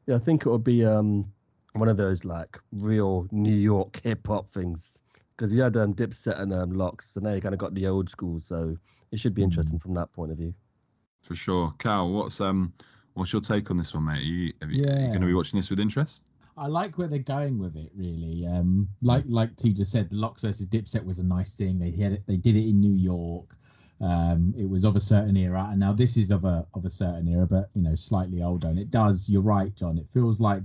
yeah, 0.07 0.17
I 0.17 0.19
think 0.19 0.47
it 0.47 0.49
will 0.49 0.59
be 0.59 0.85
um, 0.85 1.31
one 1.75 1.89
of 1.89 1.97
those 1.97 2.25
like 2.25 2.59
real 2.73 3.29
New 3.31 3.55
York 3.55 4.01
hip 4.03 4.27
hop 4.27 4.51
things 4.51 5.03
because 5.37 5.55
you 5.55 5.63
had 5.63 5.77
um, 5.77 5.95
Dipset 5.95 6.41
and 6.41 6.53
um, 6.53 6.73
LOX, 6.73 7.11
so 7.11 7.21
now 7.21 7.33
you 7.33 7.41
kind 7.41 7.55
of 7.55 7.59
got 7.59 7.75
the 7.75 7.87
old 7.87 8.09
school. 8.09 8.39
So 8.39 8.77
it 9.13 9.21
should 9.21 9.35
be 9.35 9.43
interesting 9.43 9.79
from 9.79 9.95
that 9.95 10.11
point 10.13 10.33
of 10.33 10.39
view. 10.39 10.55
For 11.21 11.37
sure, 11.37 11.73
Cal. 11.79 12.11
What's 12.11 12.41
um 12.41 12.73
what's 13.15 13.33
your 13.33 13.43
take 13.43 13.71
on 13.71 13.77
this 13.77 13.95
one, 13.95 14.07
mate? 14.07 14.19
Are 14.19 14.21
you, 14.21 14.53
are 14.63 14.69
you, 14.69 14.85
are 14.85 15.01
you 15.01 15.07
going 15.09 15.21
to 15.21 15.27
be 15.27 15.35
watching 15.35 15.59
this 15.59 15.71
with 15.71 15.79
interest? 15.79 16.23
I 16.57 16.67
like 16.67 16.99
where 16.99 17.09
they're 17.09 17.19
going 17.19 17.59
with 17.59 17.77
it. 17.77 17.91
Really, 17.95 18.45
um, 18.47 18.89
like 19.01 19.25
like 19.29 19.57
T 19.57 19.73
just 19.73 19.93
said, 19.93 20.11
the 20.11 20.17
LOX 20.17 20.43
versus 20.43 20.67
Dipset 20.67 21.05
was 21.05 21.19
a 21.19 21.25
nice 21.25 21.55
thing. 21.55 21.79
They 21.79 21.91
had 21.91 22.13
it. 22.13 22.23
They 22.27 22.37
did 22.37 22.57
it 22.57 22.69
in 22.69 22.81
New 22.81 22.95
York. 22.95 23.57
Um, 24.01 24.53
it 24.59 24.69
was 24.69 24.85
of 24.85 24.97
a 24.97 25.01
certain 25.01 25.37
era, 25.37 25.69
and 25.71 25.79
now 25.79 25.93
this 25.93 26.17
is 26.17 26.31
of 26.31 26.45
a 26.45 26.67
of 26.75 26.85
a 26.85 26.91
certain 26.91 27.29
era, 27.29 27.47
but 27.47 27.71
you 27.75 27.83
know, 27.83 27.95
slightly 27.95 28.43
older. 28.43 28.69
And 28.69 28.79
it 28.79 28.91
does. 28.91 29.29
You're 29.29 29.43
right, 29.43 29.75
John. 29.75 29.97
It 29.97 30.11
feels 30.11 30.41
like 30.41 30.65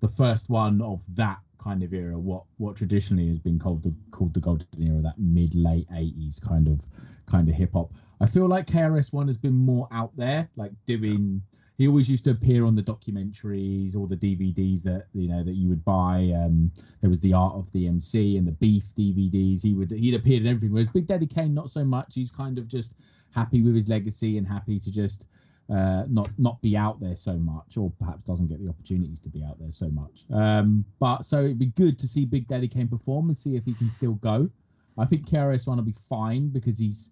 the 0.00 0.08
first 0.08 0.48
one 0.48 0.80
of 0.80 1.02
that 1.14 1.38
kind 1.62 1.82
of 1.82 1.92
era. 1.92 2.18
What 2.18 2.44
what 2.58 2.76
traditionally 2.76 3.28
has 3.28 3.38
been 3.38 3.58
called 3.58 3.82
the 3.82 3.94
called 4.10 4.34
the 4.34 4.40
golden 4.40 4.66
era, 4.78 5.00
that 5.02 5.18
mid 5.18 5.54
late 5.54 5.88
'80s 5.90 6.40
kind 6.40 6.68
of 6.68 6.86
kind 7.26 7.48
of 7.48 7.54
hip 7.54 7.72
hop. 7.72 7.92
I 8.20 8.26
feel 8.26 8.46
like 8.46 8.66
KRS 8.66 9.12
One 9.12 9.26
has 9.26 9.36
been 9.36 9.54
more 9.54 9.88
out 9.90 10.16
there, 10.16 10.48
like 10.56 10.72
doing. 10.86 11.42
He 11.78 11.88
always 11.88 12.08
used 12.08 12.22
to 12.24 12.30
appear 12.30 12.64
on 12.64 12.76
the 12.76 12.82
documentaries 12.82 13.96
or 13.96 14.06
the 14.06 14.16
DVDs 14.16 14.82
that 14.82 15.06
you 15.14 15.26
know 15.26 15.42
that 15.42 15.54
you 15.54 15.68
would 15.68 15.84
buy. 15.84 16.32
Um, 16.36 16.70
there 17.00 17.10
was 17.10 17.20
the 17.20 17.32
Art 17.32 17.54
of 17.54 17.70
the 17.72 17.88
MC 17.88 18.36
and 18.36 18.46
the 18.46 18.52
Beef 18.52 18.94
DVDs. 18.94 19.62
He 19.62 19.74
would 19.74 19.90
he'd 19.90 20.14
appeared 20.14 20.42
in 20.42 20.48
everything. 20.48 20.72
Whereas 20.72 20.88
Big 20.88 21.06
Daddy 21.06 21.26
Kane, 21.26 21.54
not 21.54 21.70
so 21.70 21.84
much. 21.84 22.14
He's 22.14 22.30
kind 22.30 22.58
of 22.58 22.68
just 22.68 22.96
happy 23.34 23.62
with 23.62 23.74
his 23.74 23.88
legacy 23.88 24.36
and 24.38 24.46
happy 24.46 24.78
to 24.78 24.92
just 24.92 25.26
uh, 25.70 26.04
not 26.08 26.30
not 26.38 26.60
be 26.60 26.76
out 26.76 27.00
there 27.00 27.16
so 27.16 27.34
much, 27.38 27.76
or 27.76 27.90
perhaps 27.98 28.24
doesn't 28.24 28.48
get 28.48 28.64
the 28.64 28.70
opportunities 28.70 29.20
to 29.20 29.28
be 29.28 29.44
out 29.44 29.58
there 29.58 29.72
so 29.72 29.88
much. 29.90 30.24
Um, 30.32 30.84
but 30.98 31.24
so 31.24 31.40
it'd 31.40 31.58
be 31.58 31.66
good 31.66 31.98
to 32.00 32.08
see 32.08 32.24
Big 32.24 32.46
Daddy 32.46 32.68
Kane 32.68 32.88
perform 32.88 33.28
and 33.28 33.36
see 33.36 33.56
if 33.56 33.64
he 33.64 33.74
can 33.74 33.88
still 33.88 34.14
go. 34.14 34.50
I 34.98 35.06
think 35.06 35.28
KRS 35.28 35.66
One 35.66 35.78
will 35.78 35.84
be 35.84 35.94
fine 36.08 36.48
because 36.48 36.78
he's. 36.78 37.10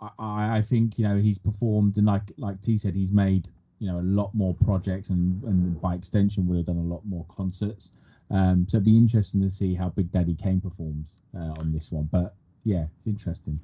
I- 0.00 0.56
I, 0.58 0.60
think 0.60 0.98
you 0.98 1.08
know 1.08 1.16
he's 1.16 1.38
performed 1.38 1.96
and 1.96 2.06
like 2.06 2.30
like 2.36 2.60
T 2.60 2.76
said 2.76 2.94
he's 2.94 3.12
made 3.12 3.48
you 3.78 3.86
know 3.86 4.00
a 4.00 4.02
lot 4.02 4.34
more 4.34 4.54
projects 4.54 5.10
and 5.10 5.42
and 5.44 5.80
by 5.80 5.94
extension 5.94 6.46
would 6.46 6.56
have 6.56 6.66
done 6.66 6.78
a 6.78 6.82
lot 6.82 7.02
more 7.06 7.24
concerts. 7.28 7.92
Um, 8.30 8.66
so 8.68 8.78
it'd 8.78 8.84
be 8.84 8.96
interesting 8.96 9.40
to 9.42 9.48
see 9.48 9.74
how 9.74 9.90
Big 9.90 10.10
Daddy 10.10 10.34
Kane 10.34 10.60
performs 10.60 11.18
uh, 11.36 11.54
on 11.58 11.72
this 11.72 11.92
one. 11.92 12.08
But 12.10 12.34
yeah, 12.64 12.86
it's 12.96 13.06
interesting. 13.06 13.60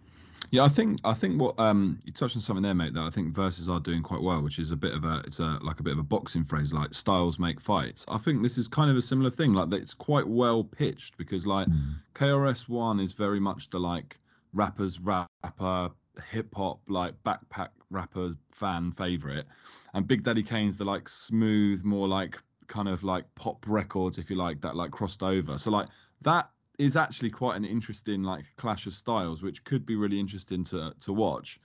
Yeah, 0.51 0.65
I 0.65 0.69
think 0.69 0.99
I 1.05 1.15
think 1.15 1.41
what 1.41 1.59
um 1.59 2.01
you 2.05 2.13
touched 2.13 2.37
on 2.37 2.43
something 2.43 2.63
there, 2.63 2.75
mate. 2.75 2.95
That 2.95 3.05
I 3.05 3.11
think 3.11 3.35
Versus 3.35 3.69
are 3.69 3.79
doing 3.79 4.03
quite 4.03 4.21
well, 4.21 4.43
which 4.43 4.59
is 4.59 4.71
a 4.71 4.77
bit 4.77 4.95
of 4.95 5.05
a 5.05 5.23
it's 5.27 5.39
a 5.39 5.59
like 5.63 5.81
a 5.81 5.83
bit 5.83 5.93
of 5.93 5.99
a 5.99 6.05
boxing 6.05 6.45
phrase, 6.45 6.73
like 6.73 6.93
styles 6.93 7.39
make 7.39 7.61
fights. 7.61 8.05
I 8.09 8.19
think 8.19 8.43
this 8.43 8.59
is 8.59 8.67
kind 8.67 8.91
of 8.91 8.97
a 8.97 9.03
similar 9.03 9.31
thing, 9.31 9.53
like 9.53 9.71
that 9.71 9.81
it's 9.81 9.95
quite 9.95 10.27
well 10.27 10.65
pitched 10.65 11.17
because 11.19 11.47
like 11.47 11.69
KRS 12.15 12.69
One 12.69 13.01
is 13.01 13.13
very 13.13 13.39
much 13.39 13.71
the 13.71 13.79
like 13.79 14.19
rappers 14.53 15.01
rapper 15.01 15.91
hip 16.31 16.55
hop 16.55 16.81
like 16.89 17.15
backpack 17.23 17.69
rappers 17.91 18.37
fan 18.49 18.91
favorite, 18.93 19.47
and 19.95 20.09
Big 20.09 20.25
Daddy 20.25 20.43
Kane's 20.43 20.77
the 20.77 20.85
like 20.85 21.09
smooth, 21.09 21.85
more 21.85 22.09
like 22.09 22.39
kind 22.67 22.89
of 22.89 23.05
like 23.05 23.25
pop 23.37 23.65
records, 23.69 24.19
if 24.19 24.31
you 24.31 24.37
like, 24.37 24.61
that 24.63 24.75
like 24.75 24.91
crossed 24.91 25.23
over. 25.23 25.59
So 25.59 25.71
like 25.71 25.89
that 26.23 26.51
is 26.81 26.97
actually 26.97 27.29
quite 27.29 27.57
an 27.57 27.65
interesting 27.67 28.23
like 28.23 28.47
clash 28.57 28.87
of 28.87 28.95
styles, 28.95 29.43
which 29.43 29.63
could 29.65 29.85
be 29.85 29.97
really 29.97 30.19
interesting 30.19 30.65
to 30.65 30.95
to 31.01 31.13
watch. 31.13 31.61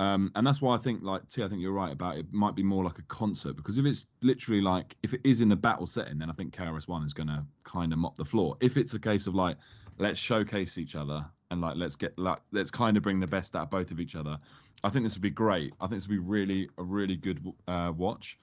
Um, 0.00 0.30
and 0.34 0.46
that's 0.46 0.60
why 0.60 0.74
I 0.74 0.78
think 0.78 1.02
like 1.02 1.28
T, 1.28 1.44
I 1.44 1.48
think 1.48 1.60
you're 1.60 1.72
right 1.72 1.92
about 1.92 2.16
it. 2.16 2.26
Might 2.32 2.56
be 2.56 2.64
more 2.64 2.82
like 2.84 2.98
a 2.98 3.02
concert 3.02 3.56
because 3.56 3.78
if 3.78 3.86
it's 3.86 4.08
literally 4.22 4.60
like 4.60 4.96
if 5.04 5.14
it 5.14 5.20
is 5.22 5.40
in 5.40 5.48
the 5.48 5.56
battle 5.56 5.86
setting, 5.86 6.18
then 6.18 6.28
I 6.28 6.32
think 6.32 6.52
KRS 6.52 6.88
One 6.88 7.04
is 7.04 7.14
going 7.14 7.28
to 7.28 7.44
kind 7.62 7.92
of 7.92 8.00
mop 8.00 8.16
the 8.16 8.24
floor. 8.24 8.56
If 8.60 8.76
it's 8.76 8.94
a 8.94 8.98
case 8.98 9.28
of 9.28 9.34
like 9.36 9.56
let's 9.98 10.18
showcase 10.18 10.76
each 10.76 10.96
other 10.96 11.24
and 11.52 11.60
like 11.60 11.76
let's 11.76 11.94
get 11.94 12.18
like 12.18 12.40
let's 12.50 12.72
kind 12.72 12.96
of 12.96 13.02
bring 13.04 13.20
the 13.20 13.28
best 13.28 13.54
out 13.54 13.62
of 13.62 13.70
both 13.70 13.92
of 13.92 14.00
each 14.00 14.16
other, 14.16 14.38
I 14.82 14.88
think 14.88 15.04
this 15.04 15.14
would 15.14 15.22
be 15.22 15.30
great. 15.30 15.72
I 15.80 15.86
think 15.86 15.96
this 15.96 16.08
would 16.08 16.14
be 16.14 16.30
really 16.30 16.68
a 16.78 16.82
really 16.82 17.16
good 17.16 17.40
uh, 17.68 17.92
watch. 17.96 18.38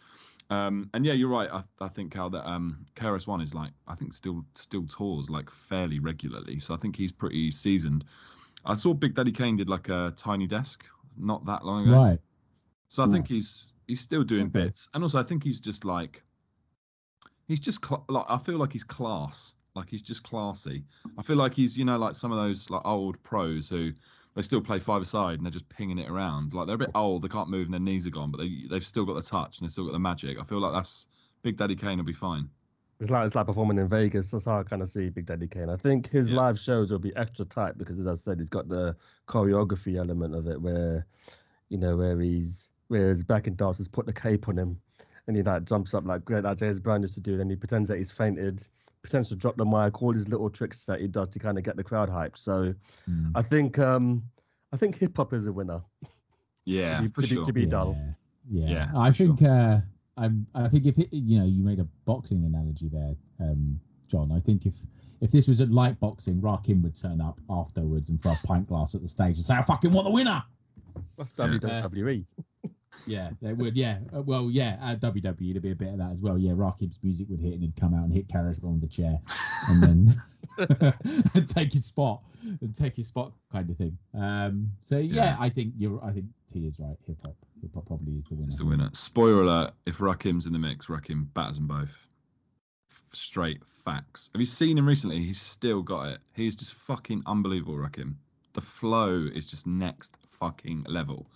Um, 0.49 0.89
and 0.93 1.05
yeah, 1.05 1.13
you're 1.13 1.29
right. 1.29 1.49
I, 1.51 1.63
I 1.81 1.87
think 1.87 2.11
Cal 2.13 2.29
that 2.29 2.47
um, 2.47 2.85
KRS 2.95 3.25
One 3.25 3.41
is 3.41 3.55
like 3.55 3.71
I 3.87 3.95
think 3.95 4.13
still 4.13 4.45
still 4.53 4.85
tours 4.85 5.29
like 5.29 5.49
fairly 5.49 5.99
regularly, 5.99 6.59
so 6.59 6.73
I 6.73 6.77
think 6.77 6.95
he's 6.95 7.11
pretty 7.11 7.49
seasoned. 7.51 8.05
I 8.63 8.75
saw 8.75 8.93
Big 8.93 9.15
Daddy 9.15 9.31
Kane 9.31 9.55
did 9.55 9.69
like 9.69 9.89
a 9.89 10.13
tiny 10.15 10.47
desk 10.47 10.85
not 11.17 11.45
that 11.45 11.65
long 11.65 11.87
ago, 11.87 11.97
Right. 11.99 12.19
so 12.89 13.03
I 13.03 13.07
think 13.07 13.27
he's 13.27 13.73
he's 13.87 14.01
still 14.01 14.23
doing 14.23 14.47
Okay. 14.47 14.65
bits, 14.65 14.87
and 14.93 15.03
also 15.03 15.19
I 15.19 15.23
think 15.23 15.43
he's 15.43 15.59
just 15.59 15.83
like 15.83 16.23
he's 17.47 17.59
just 17.59 17.83
cl- 17.83 18.05
like 18.09 18.25
I 18.29 18.37
feel 18.37 18.57
like 18.57 18.71
he's 18.73 18.83
class. 18.83 19.55
Like 19.75 19.89
he's 19.89 20.01
just 20.03 20.23
classy. 20.23 20.85
I 21.17 21.21
feel 21.21 21.35
like 21.35 21.53
he's 21.53 21.77
you 21.77 21.85
know 21.85 21.97
like 21.97 22.15
some 22.15 22.31
of 22.31 22.37
those 22.37 22.69
like 22.69 22.81
old 22.85 23.21
pros 23.23 23.67
who 23.67 23.91
they 24.35 24.41
still 24.41 24.61
play 24.61 24.79
five 24.79 25.01
aside 25.01 25.35
and 25.35 25.45
they're 25.45 25.51
just 25.51 25.69
pinging 25.69 25.97
it 25.97 26.09
around. 26.09 26.53
Like 26.53 26.67
they're 26.67 26.75
a 26.75 26.79
bit 26.79 26.91
old, 26.95 27.21
they 27.23 27.27
can't 27.29 27.49
move 27.49 27.65
and 27.65 27.73
their 27.73 27.79
knees 27.79 28.05
are 28.05 28.11
gone, 28.11 28.31
but 28.31 28.39
they 28.39 28.63
they've 28.69 28.85
still 28.85 29.05
got 29.05 29.15
the 29.15 29.21
touch 29.21 29.59
and 29.59 29.65
they've 29.67 29.71
still 29.71 29.85
got 29.85 29.93
the 29.93 29.99
magic. 29.99 30.39
I 30.39 30.43
feel 30.43 30.59
like 30.59 30.73
that's 30.73 31.07
Big 31.41 31.57
Daddy 31.57 31.75
Kane 31.75 31.97
will 31.97 32.05
be 32.05 32.13
fine. 32.13 32.49
It's 32.99 33.09
like 33.09 33.25
it's 33.25 33.35
like 33.35 33.45
performing 33.47 33.77
in 33.77 33.89
Vegas. 33.89 34.31
That's 34.31 34.45
how 34.45 34.59
I 34.59 34.63
kind 34.63 34.81
of 34.81 34.89
see 34.89 35.09
Big 35.09 35.25
Daddy 35.25 35.47
Kane. 35.47 35.69
I 35.69 35.75
think 35.75 36.07
his 36.09 36.31
Yeah. 36.31 36.37
live 36.37 36.59
shows 36.59 36.91
will 36.91 36.99
be 36.99 37.15
extra 37.15 37.45
tight 37.45 37.77
because, 37.77 37.99
as 37.99 38.07
I 38.07 38.15
said, 38.15 38.39
he's 38.39 38.49
got 38.49 38.69
the 38.69 38.95
choreography 39.27 39.97
element 39.97 40.33
of 40.33 40.47
it, 40.47 40.61
where 40.61 41.05
you 41.69 41.77
know 41.77 41.97
where 41.97 42.19
he's 42.19 42.71
where 42.87 43.09
his 43.09 43.23
backing 43.23 43.55
dancers 43.55 43.87
put 43.87 44.05
the 44.05 44.13
cape 44.13 44.47
on 44.47 44.57
him, 44.57 44.79
and 45.27 45.35
he 45.35 45.43
like 45.43 45.65
jumps 45.65 45.93
up 45.93 46.05
like 46.05 46.23
great 46.25 46.43
like 46.45 46.57
James 46.57 46.79
Brown 46.79 47.01
used 47.01 47.15
to 47.15 47.21
do, 47.21 47.31
and 47.31 47.41
then 47.41 47.49
he 47.49 47.55
pretends 47.57 47.89
that 47.89 47.97
he's 47.97 48.11
fainted, 48.11 48.67
pretends 49.05 49.29
to 49.29 49.35
drop 49.35 49.55
the 49.55 49.65
mic, 49.65 50.01
all 50.01 50.11
these 50.13 50.29
little 50.29 50.49
tricks 50.49 50.83
that 50.85 50.99
he 50.99 51.07
does 51.07 51.27
to 51.29 51.39
kind 51.39 51.57
of 51.59 51.63
get 51.63 51.75
the 51.75 51.83
crowd 51.83 52.09
hyped. 52.09 52.37
So 52.37 52.73
Mm. 53.09 53.31
I 53.35 53.41
think 53.41 53.77
um 53.79 54.23
I 54.73 54.77
think 54.77 54.97
hip 54.97 55.15
hop 55.15 55.31
is 55.33 55.45
a 55.47 55.53
winner. 55.53 55.81
Yeah, 56.65 56.97
to 56.97 57.01
be, 57.03 57.07
for 57.09 57.21
to, 57.21 57.27
be, 57.27 57.35
sure. 57.35 57.45
to 57.45 57.53
be 57.53 57.65
dull. 57.67 57.95
Yeah, 58.49 58.67
Yeah, 58.67 58.91
I 58.95 59.09
for 59.11 59.15
sure. 59.15 59.27
think 59.27 59.43
uh, 59.49 59.77
I'm. 60.17 60.47
I 60.55 60.67
think 60.67 60.85
if 60.87 60.97
it, 60.97 61.09
you 61.13 61.37
know, 61.39 61.45
you 61.45 61.63
made 61.63 61.79
a 61.79 61.87
boxing 62.05 62.43
analogy 62.45 62.89
there, 62.89 63.15
um, 63.39 63.79
John. 64.07 64.31
I 64.31 64.39
think 64.39 64.65
if 64.65 64.75
if 65.21 65.31
this 65.31 65.47
was 65.47 65.61
a 65.61 65.67
light 65.67 65.99
boxing, 65.99 66.41
Rakim 66.41 66.81
would 66.81 66.95
turn 66.99 67.21
up 67.21 67.39
afterwards 67.49 68.09
and 68.09 68.19
throw 68.19 68.31
a 68.31 68.39
pint 68.47 68.67
glass 68.67 68.95
at 68.95 69.01
the 69.03 69.07
stage 69.07 69.35
and 69.37 69.45
say, 69.45 69.53
"I 69.55 69.61
fucking 69.61 69.93
want 69.93 70.05
the 70.05 70.11
winner." 70.11 70.41
That's 71.17 71.31
WWE. 71.33 72.25
Yeah, 72.25 72.43
they 73.41 73.53
would. 73.53 73.75
Yeah, 73.75 73.99
Uh, 74.15 74.21
well, 74.21 74.49
yeah, 74.49 74.77
at 74.81 74.99
WWE 75.01 75.23
there'd 75.53 75.61
be 75.61 75.71
a 75.71 75.75
bit 75.75 75.89
of 75.89 75.97
that 75.99 76.11
as 76.11 76.21
well. 76.21 76.37
Yeah, 76.37 76.51
Rakim's 76.51 76.99
music 77.03 77.27
would 77.29 77.39
hit 77.39 77.53
and 77.53 77.61
he'd 77.61 77.75
come 77.75 77.93
out 77.93 78.03
and 78.03 78.13
hit 78.13 78.27
Karras 78.27 78.63
on 78.63 78.79
the 78.79 78.87
chair, 78.87 79.19
and 79.69 79.83
then 79.83 80.15
and 81.33 81.47
take 81.49 81.73
his 81.73 81.85
spot 81.85 82.21
and 82.61 82.73
take 82.73 82.95
his 82.95 83.07
spot 83.07 83.33
kind 83.51 83.69
of 83.69 83.77
thing. 83.77 83.97
Um, 84.13 84.71
so 84.81 84.97
yeah, 84.97 85.15
Yeah. 85.25 85.37
I 85.39 85.49
think 85.49 85.73
you're. 85.77 86.03
I 86.03 86.11
think 86.11 86.25
T 86.51 86.65
is 86.65 86.79
right. 86.79 86.95
Hip 87.07 87.17
hop, 87.23 87.35
hip 87.61 87.73
hop 87.73 87.85
probably 87.85 88.13
is 88.13 88.25
the 88.25 88.35
winner. 88.35 88.47
It's 88.47 88.57
the 88.57 88.65
winner. 88.65 88.89
Spoiler 88.93 89.41
alert: 89.43 89.71
If 89.85 89.97
Rakim's 89.99 90.45
in 90.45 90.53
the 90.53 90.59
mix, 90.59 90.87
Rakim 90.87 91.33
batters 91.33 91.57
them 91.57 91.67
both. 91.67 91.95
Straight 93.11 93.63
facts. 93.65 94.29
Have 94.33 94.39
you 94.41 94.45
seen 94.45 94.77
him 94.77 94.87
recently? 94.87 95.19
He's 95.19 95.39
still 95.39 95.81
got 95.81 96.07
it. 96.07 96.19
He's 96.33 96.55
just 96.55 96.73
fucking 96.73 97.23
unbelievable, 97.25 97.75
Rakim. 97.75 98.15
The 98.53 98.61
flow 98.61 99.27
is 99.33 99.49
just 99.49 99.67
next 99.67 100.15
fucking 100.27 100.85
level. 100.87 101.27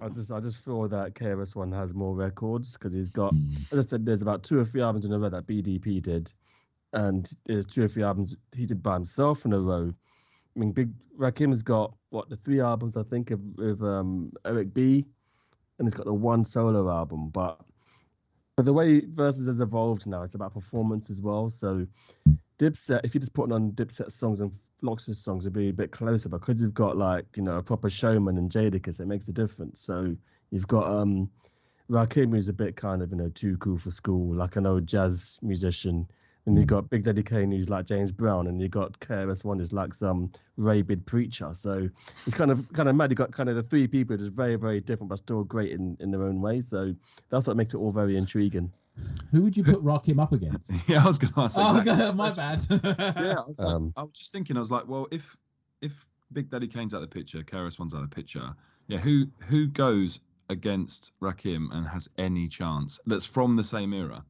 I 0.00 0.08
just 0.08 0.30
I 0.32 0.40
just 0.40 0.64
feel 0.64 0.86
that 0.88 1.14
KRS 1.14 1.56
One 1.56 1.72
has 1.72 1.94
more 1.94 2.14
records 2.14 2.74
because 2.74 2.92
he's 2.92 3.10
got 3.10 3.34
Mm. 3.34 3.72
as 3.72 3.78
I 3.86 3.88
said, 3.88 4.06
there's 4.06 4.22
about 4.22 4.42
two 4.42 4.58
or 4.58 4.64
three 4.64 4.82
albums 4.82 5.04
in 5.04 5.12
a 5.12 5.18
row 5.18 5.28
that 5.28 5.46
BDP 5.46 6.00
did, 6.00 6.32
and 6.92 7.28
there's 7.44 7.66
two 7.66 7.82
or 7.84 7.88
three 7.88 8.02
albums 8.02 8.36
he 8.54 8.64
did 8.64 8.82
by 8.82 8.94
himself 8.94 9.44
in 9.44 9.52
a 9.52 9.60
row. 9.60 9.92
I 10.56 10.58
mean, 10.58 10.72
Big 10.72 10.90
Rakim 11.18 11.48
has 11.48 11.62
got 11.62 11.94
what 12.10 12.28
the 12.28 12.36
three 12.36 12.60
albums 12.60 12.96
I 12.96 13.02
think 13.02 13.30
of 13.30 13.40
with 13.56 13.82
um, 13.82 14.32
Eric 14.44 14.72
B, 14.72 15.04
and 15.78 15.86
he's 15.86 15.94
got 15.94 16.06
the 16.06 16.14
one 16.14 16.44
solo 16.44 16.88
album. 16.90 17.30
But 17.30 17.60
but 18.56 18.64
the 18.64 18.72
way 18.72 19.00
Versus 19.00 19.46
has 19.46 19.60
evolved 19.60 20.06
now, 20.06 20.22
it's 20.22 20.34
about 20.34 20.54
performance 20.54 21.10
as 21.10 21.20
well. 21.20 21.48
So 21.50 21.86
Dipset, 22.58 23.00
if 23.04 23.14
you 23.14 23.20
just 23.20 23.34
put 23.34 23.52
on 23.52 23.72
Dipset 23.72 24.10
songs 24.10 24.40
and 24.40 24.52
LOX's 24.82 25.18
songs, 25.18 25.46
it'd 25.46 25.52
be 25.52 25.68
a 25.68 25.72
bit 25.72 25.92
closer 25.92 26.28
because 26.28 26.60
you've 26.60 26.74
got 26.74 26.96
like 26.96 27.24
you 27.36 27.42
know 27.42 27.58
a 27.58 27.62
proper 27.62 27.88
showman 27.88 28.36
and 28.36 28.50
Jadakiss. 28.50 29.00
It 29.00 29.06
makes 29.06 29.28
a 29.28 29.32
difference. 29.32 29.80
So 29.80 30.16
you've 30.50 30.66
got 30.66 30.90
um 30.90 31.30
Rakim 31.88 32.32
who's 32.32 32.48
a 32.48 32.52
bit 32.52 32.76
kind 32.76 33.02
of 33.02 33.10
you 33.10 33.16
know 33.16 33.30
too 33.30 33.56
cool 33.58 33.78
for 33.78 33.90
school, 33.90 34.34
like 34.34 34.56
an 34.56 34.66
old 34.66 34.86
jazz 34.86 35.38
musician. 35.42 36.06
And 36.46 36.56
you've 36.56 36.66
got 36.66 36.88
Big 36.88 37.04
Daddy 37.04 37.22
Kane 37.22 37.52
who's 37.52 37.68
like 37.68 37.84
James 37.84 38.10
Brown, 38.10 38.46
and 38.46 38.58
you've 38.60 38.70
got 38.70 38.98
KRS 39.00 39.44
One 39.44 39.58
who's 39.58 39.72
like 39.72 39.92
some 39.92 40.32
rabid 40.56 41.04
preacher. 41.04 41.50
So 41.52 41.82
it's 42.26 42.34
kind 42.34 42.50
of 42.50 42.72
kind 42.72 42.88
of 42.88 42.96
mad. 42.96 43.10
You've 43.10 43.18
got 43.18 43.32
kind 43.32 43.50
of 43.50 43.56
the 43.56 43.62
three 43.62 43.86
people 43.86 44.16
just 44.16 44.32
very 44.32 44.56
very 44.56 44.80
different, 44.80 45.10
but 45.10 45.18
still 45.18 45.44
great 45.44 45.72
in 45.72 45.96
in 46.00 46.10
their 46.10 46.24
own 46.24 46.40
way. 46.40 46.60
So 46.60 46.94
that's 47.28 47.46
what 47.46 47.56
makes 47.56 47.74
it 47.74 47.78
all 47.78 47.92
very 47.92 48.16
intriguing. 48.16 48.72
Who 49.32 49.42
would 49.42 49.56
you 49.56 49.64
put 49.64 49.84
Rakim 49.84 50.20
up 50.22 50.32
against? 50.32 50.72
Yeah, 50.88 51.02
I 51.02 51.06
was 51.06 51.18
going 51.18 51.32
to 51.32 51.40
ask. 51.40 51.58
oh, 51.58 51.78
exactly 51.78 51.92
God, 51.92 52.00
that 52.00 52.16
my 52.16 52.32
bad. 52.32 52.66
Yeah, 52.70 53.34
I 53.38 53.46
was, 53.46 53.60
like, 53.60 53.74
Um, 53.74 53.92
I 53.96 54.02
was 54.02 54.12
just 54.18 54.32
thinking. 54.32 54.56
I 54.56 54.60
was 54.60 54.70
like, 54.70 54.88
well, 54.88 55.06
if 55.10 55.36
if 55.82 56.06
Big 56.32 56.50
Daddy 56.50 56.66
Kane's 56.66 56.94
out 56.94 57.02
of 57.02 57.10
the 57.10 57.14
picture, 57.14 57.42
KRS 57.42 57.78
One's 57.78 57.94
out 57.94 58.02
of 58.02 58.10
the 58.10 58.14
picture, 58.14 58.54
yeah, 58.86 58.98
who 58.98 59.26
who 59.46 59.66
goes 59.66 60.20
against 60.50 61.12
Rakim 61.20 61.68
and 61.72 61.86
has 61.86 62.08
any 62.16 62.48
chance 62.48 62.98
that's 63.06 63.26
from 63.26 63.56
the 63.56 63.64
same 63.64 63.92
era? 63.92 64.24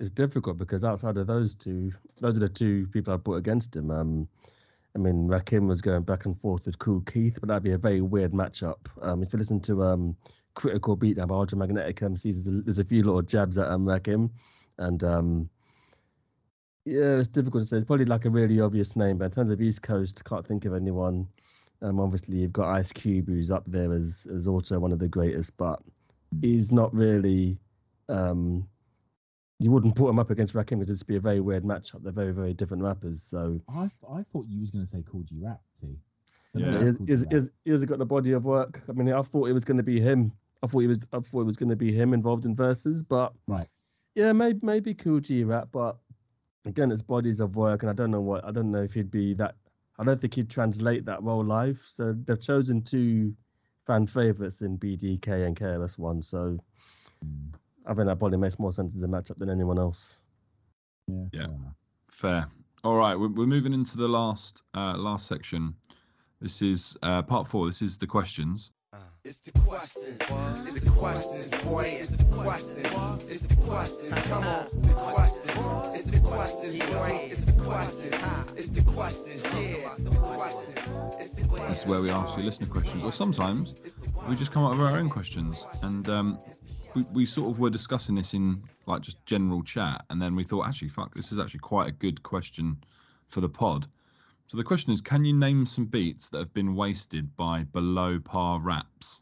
it's 0.00 0.10
difficult 0.10 0.56
because 0.58 0.84
outside 0.84 1.16
of 1.18 1.26
those 1.26 1.56
two, 1.56 1.92
those 2.20 2.36
are 2.36 2.40
the 2.40 2.48
two 2.48 2.86
people 2.92 3.12
I 3.12 3.16
put 3.16 3.34
against 3.34 3.74
him. 3.74 3.90
Um, 3.90 4.28
I 4.94 4.98
mean, 4.98 5.26
Rakim 5.26 5.66
was 5.66 5.82
going 5.82 6.02
back 6.02 6.24
and 6.24 6.40
forth 6.40 6.66
with 6.66 6.78
Kool 6.78 7.00
Keith, 7.00 7.38
but 7.40 7.48
that'd 7.48 7.64
be 7.64 7.72
a 7.72 7.78
very 7.78 8.00
weird 8.00 8.32
matchup. 8.32 8.78
Um, 9.02 9.22
if 9.22 9.32
you 9.32 9.40
listen 9.40 9.58
to 9.62 9.82
um, 9.82 10.16
Critical 10.58 10.96
Beatdown 10.96 11.28
by 11.28 11.36
Ultramagnetic 11.36 12.00
MCs, 12.00 12.44
there's 12.44 12.58
a, 12.58 12.62
there's 12.62 12.78
a 12.80 12.84
few 12.84 13.04
little 13.04 13.22
jabs 13.22 13.58
at 13.58 13.68
um, 13.68 13.86
Rakim, 13.86 14.28
and 14.78 15.04
um, 15.04 15.48
yeah, 16.84 17.18
it's 17.18 17.28
difficult 17.28 17.62
to 17.62 17.68
say. 17.68 17.76
It's 17.76 17.86
probably 17.86 18.06
like 18.06 18.24
a 18.24 18.30
really 18.30 18.60
obvious 18.60 18.96
name, 18.96 19.18
but 19.18 19.26
in 19.26 19.30
terms 19.30 19.50
of 19.52 19.62
East 19.62 19.82
Coast, 19.82 20.24
can't 20.24 20.44
think 20.44 20.64
of 20.64 20.74
anyone. 20.74 21.28
Um, 21.80 22.00
obviously, 22.00 22.38
you've 22.38 22.52
got 22.52 22.74
Ice 22.74 22.92
Cube, 22.92 23.28
who's 23.28 23.52
up 23.52 23.62
there 23.68 23.92
as 23.92 24.26
as 24.34 24.48
also 24.48 24.80
one 24.80 24.90
of 24.90 24.98
the 24.98 25.06
greatest, 25.06 25.56
but 25.56 25.80
he's 26.42 26.72
not 26.72 26.92
really. 26.92 27.56
Um, 28.08 28.66
you 29.60 29.70
wouldn't 29.70 29.94
put 29.94 30.08
him 30.08 30.18
up 30.18 30.30
against 30.30 30.54
Rakim 30.54 30.80
because 30.80 30.96
it'd 30.96 31.06
be 31.06 31.16
a 31.16 31.20
very 31.20 31.40
weird 31.40 31.62
matchup. 31.62 32.02
They're 32.02 32.12
very, 32.12 32.32
very 32.32 32.52
different 32.52 32.82
rappers. 32.82 33.22
So 33.22 33.60
I, 33.68 33.90
I 34.12 34.24
thought 34.32 34.46
you 34.48 34.60
was 34.60 34.72
going 34.72 34.84
to 34.84 34.90
say 34.90 35.04
Kool 35.08 35.22
G 35.22 35.36
Rap, 35.40 35.60
T. 35.80 35.98
Yeah. 36.54 36.70
no, 36.70 36.84
he's, 36.84 36.96
he's, 37.06 37.26
he's, 37.30 37.50
he's 37.64 37.84
got 37.84 37.98
the 37.98 38.06
body 38.06 38.32
of 38.32 38.44
work. 38.44 38.82
I 38.88 38.92
mean, 38.92 39.12
I 39.12 39.22
thought 39.22 39.48
it 39.48 39.52
was 39.52 39.64
going 39.64 39.76
to 39.76 39.82
be 39.82 40.00
him. 40.00 40.32
I 40.62 40.66
thought 40.66 40.80
he 40.80 40.86
was. 40.86 40.98
I 41.12 41.20
thought 41.20 41.40
it 41.42 41.44
was 41.46 41.56
going 41.56 41.68
to 41.70 41.76
be 41.76 41.92
him 41.92 42.12
involved 42.14 42.44
in 42.44 42.54
Versus, 42.56 43.02
but 43.02 43.32
Right. 43.46 43.66
yeah, 44.14 44.32
maybe 44.32 44.58
maybe 44.62 44.94
Kool 44.94 45.20
G 45.20 45.44
Rap, 45.44 45.68
but 45.72 45.98
again, 46.64 46.90
it's 46.90 47.02
bodies 47.02 47.40
of 47.40 47.56
work, 47.56 47.82
and 47.82 47.90
I 47.90 47.92
don't 47.92 48.10
know 48.10 48.20
what. 48.20 48.44
I 48.44 48.50
don't 48.50 48.70
know 48.70 48.82
if 48.82 48.92
he'd 48.94 49.10
be 49.10 49.34
that. 49.34 49.54
I 49.98 50.04
don't 50.04 50.18
think 50.18 50.34
he'd 50.34 50.50
translate 50.50 51.04
that 51.06 51.22
role 51.22 51.44
live. 51.44 51.78
So 51.78 52.12
they've 52.24 52.40
chosen 52.40 52.82
two 52.82 53.34
fan 53.86 54.06
favorites 54.06 54.62
in 54.62 54.78
BDK 54.78 55.46
and 55.46 55.56
KRS 55.56 55.98
One. 55.98 56.22
So 56.22 56.58
Mm. 57.24 57.52
I 57.86 57.94
think 57.94 58.06
that 58.06 58.18
probably 58.20 58.38
makes 58.38 58.58
more 58.60 58.70
sense 58.70 58.94
as 58.94 59.02
a 59.02 59.08
matchup 59.08 59.38
than 59.38 59.50
anyone 59.50 59.76
else. 59.78 60.20
Yeah. 61.08 61.24
Yeah. 61.32 61.46
fair. 61.46 61.72
Fair. 62.12 62.48
All 62.84 62.94
right, 62.96 63.18
we're, 63.18 63.28
we're 63.30 63.46
moving 63.46 63.74
into 63.74 63.96
the 63.96 64.06
last 64.06 64.62
uh, 64.74 64.94
last 64.96 65.26
section. 65.26 65.74
This 66.40 66.62
is 66.62 66.96
uh, 67.02 67.22
part 67.22 67.48
four. 67.48 67.66
This 67.66 67.82
is 67.82 67.98
the 67.98 68.06
questions. 68.06 68.70
It's 69.22 69.40
the 69.40 69.52
questions. 69.60 70.16
It's 70.66 70.80
the 70.80 70.90
questions, 70.90 71.50
boy. 71.62 71.98
It's 72.00 72.12
the 72.12 72.24
questions. 72.24 73.24
It's 73.24 73.42
the 73.42 73.56
questions. 73.56 74.14
Come 74.26 74.44
on, 74.44 74.66
the 74.80 74.94
questions. 74.94 75.94
It's 75.94 76.04
the 76.04 76.20
questions, 76.20 76.78
boy. 76.86 77.28
It's 77.30 77.44
the 77.44 77.60
questions. 77.60 78.14
It's 78.56 78.68
the 78.70 78.82
questions. 78.90 79.44
Yeah, 79.54 79.94
the 79.98 80.16
questions. 80.16 81.16
It's 81.20 81.32
the 81.34 81.42
This 81.68 81.82
is 81.82 81.86
where 81.86 82.00
we 82.00 82.10
ask 82.10 82.38
you 82.38 82.42
listener 82.44 82.68
questions, 82.68 83.04
or 83.04 83.12
sometimes 83.12 83.74
we 84.26 84.36
just 84.36 84.52
come 84.52 84.64
up 84.64 84.70
with 84.70 84.80
our 84.80 84.98
own 84.98 85.10
questions. 85.10 85.66
And 85.82 86.08
um, 86.08 86.38
we, 86.94 87.02
we 87.12 87.26
sort 87.26 87.50
of 87.50 87.60
were 87.60 87.70
discussing 87.70 88.14
this 88.14 88.32
in 88.32 88.62
like 88.86 89.02
just 89.02 89.22
general 89.26 89.62
chat, 89.62 90.06
and 90.08 90.22
then 90.22 90.34
we 90.34 90.44
thought, 90.44 90.66
actually, 90.66 90.88
fuck, 90.88 91.14
this 91.14 91.30
is 91.30 91.38
actually 91.38 91.60
quite 91.60 91.88
a 91.88 91.92
good 91.92 92.22
question 92.22 92.78
for 93.26 93.42
the 93.42 93.50
pod. 93.50 93.86
So 94.48 94.56
the 94.56 94.64
question 94.64 94.94
is, 94.94 95.02
can 95.02 95.26
you 95.26 95.34
name 95.34 95.66
some 95.66 95.84
beats 95.84 96.30
that 96.30 96.38
have 96.38 96.54
been 96.54 96.74
wasted 96.74 97.36
by 97.36 97.64
below 97.64 98.18
par 98.18 98.58
raps? 98.60 99.20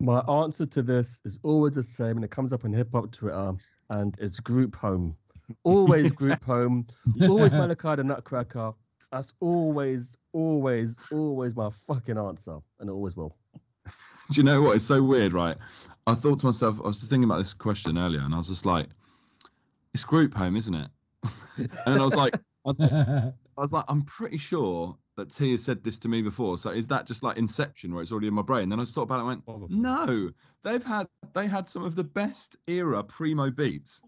My 0.00 0.20
answer 0.20 0.66
to 0.66 0.82
this 0.82 1.22
is 1.24 1.38
always 1.42 1.74
the 1.74 1.82
same, 1.82 2.16
and 2.16 2.24
it 2.24 2.30
comes 2.30 2.52
up 2.52 2.66
on 2.66 2.74
hip 2.74 2.90
hop 2.92 3.10
Twitter, 3.10 3.54
and 3.88 4.16
it's 4.20 4.38
group 4.38 4.76
home. 4.76 5.16
Always 5.64 6.12
group 6.12 6.38
Yes. 6.46 6.46
home. 6.46 6.86
Always 7.28 7.52
Malachi 7.52 7.96
the 7.96 8.04
Nutcracker. 8.04 8.72
That's 9.10 9.34
always, 9.40 10.16
always, 10.32 10.96
always 11.10 11.56
my 11.56 11.70
fucking 11.70 12.16
answer, 12.16 12.58
and 12.78 12.88
it 12.88 12.92
always 12.92 13.16
will. 13.16 13.34
Do 13.84 13.90
you 14.34 14.42
know 14.44 14.62
what? 14.62 14.76
It's 14.76 14.84
so 14.84 15.02
weird, 15.02 15.32
right? 15.32 15.56
I 16.06 16.14
thought 16.14 16.38
to 16.40 16.46
myself, 16.46 16.78
I 16.84 16.86
was 16.86 16.98
just 17.00 17.10
thinking 17.10 17.24
about 17.24 17.38
this 17.38 17.52
question 17.52 17.98
earlier, 17.98 18.20
and 18.20 18.32
I 18.32 18.36
was 18.36 18.48
just 18.48 18.64
like, 18.64 18.86
it's 19.92 20.04
group 20.04 20.34
home, 20.34 20.56
isn't 20.56 20.74
it? 20.74 20.88
and 21.58 21.68
then 21.86 22.00
I 22.00 22.04
was 22.04 22.14
like, 22.14 22.34
I 22.36 22.40
was 22.62 22.78
like, 22.78 22.92
I 23.60 23.62
was 23.62 23.72
like, 23.72 23.84
I'm 23.88 24.02
pretty 24.02 24.38
sure 24.38 24.96
that 25.16 25.30
T 25.30 25.50
has 25.52 25.62
said 25.62 25.84
this 25.84 25.98
to 26.00 26.08
me 26.08 26.22
before. 26.22 26.56
So 26.58 26.70
is 26.70 26.86
that 26.88 27.06
just 27.06 27.22
like 27.22 27.36
Inception, 27.36 27.92
where 27.92 28.02
it's 28.02 28.10
already 28.10 28.28
in 28.28 28.34
my 28.34 28.42
brain? 28.42 28.68
Then 28.68 28.80
I 28.80 28.82
just 28.84 28.94
thought 28.94 29.02
about 29.02 29.16
it. 29.18 29.30
and 29.30 29.42
went, 29.46 29.70
no, 29.70 30.30
they've 30.64 30.82
had 30.82 31.06
they 31.34 31.46
had 31.46 31.68
some 31.68 31.84
of 31.84 31.94
the 31.94 32.04
best 32.04 32.56
era 32.66 33.02
primo 33.04 33.50
beats, 33.50 34.00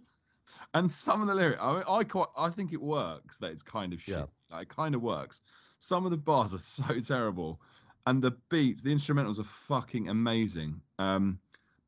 and 0.75 0.91
some 0.91 1.21
of 1.21 1.27
the 1.29 1.35
lyrics. 1.35 1.61
I, 1.61 1.83
I 1.89 2.05
quite, 2.05 2.29
I 2.37 2.49
think 2.51 2.73
it 2.73 2.81
works. 2.81 3.39
That 3.39 3.51
it's 3.53 3.63
kind 3.63 3.93
of 3.93 4.01
shit. 4.03 4.17
Yeah. 4.17 4.25
Like, 4.51 4.63
it 4.63 4.69
kind 4.75 4.95
of 4.95 5.03
works. 5.03 5.41
Some 5.81 6.05
of 6.05 6.11
the 6.11 6.17
bars 6.19 6.55
are 6.55 6.59
so 6.59 6.99
terrible, 7.01 7.61
and 8.07 8.23
the 8.23 8.33
beats, 8.51 8.83
the 8.83 8.95
instrumentals 8.95 9.39
are 9.39 9.45
fucking 9.45 10.09
amazing. 10.09 10.81
Um, 10.99 11.39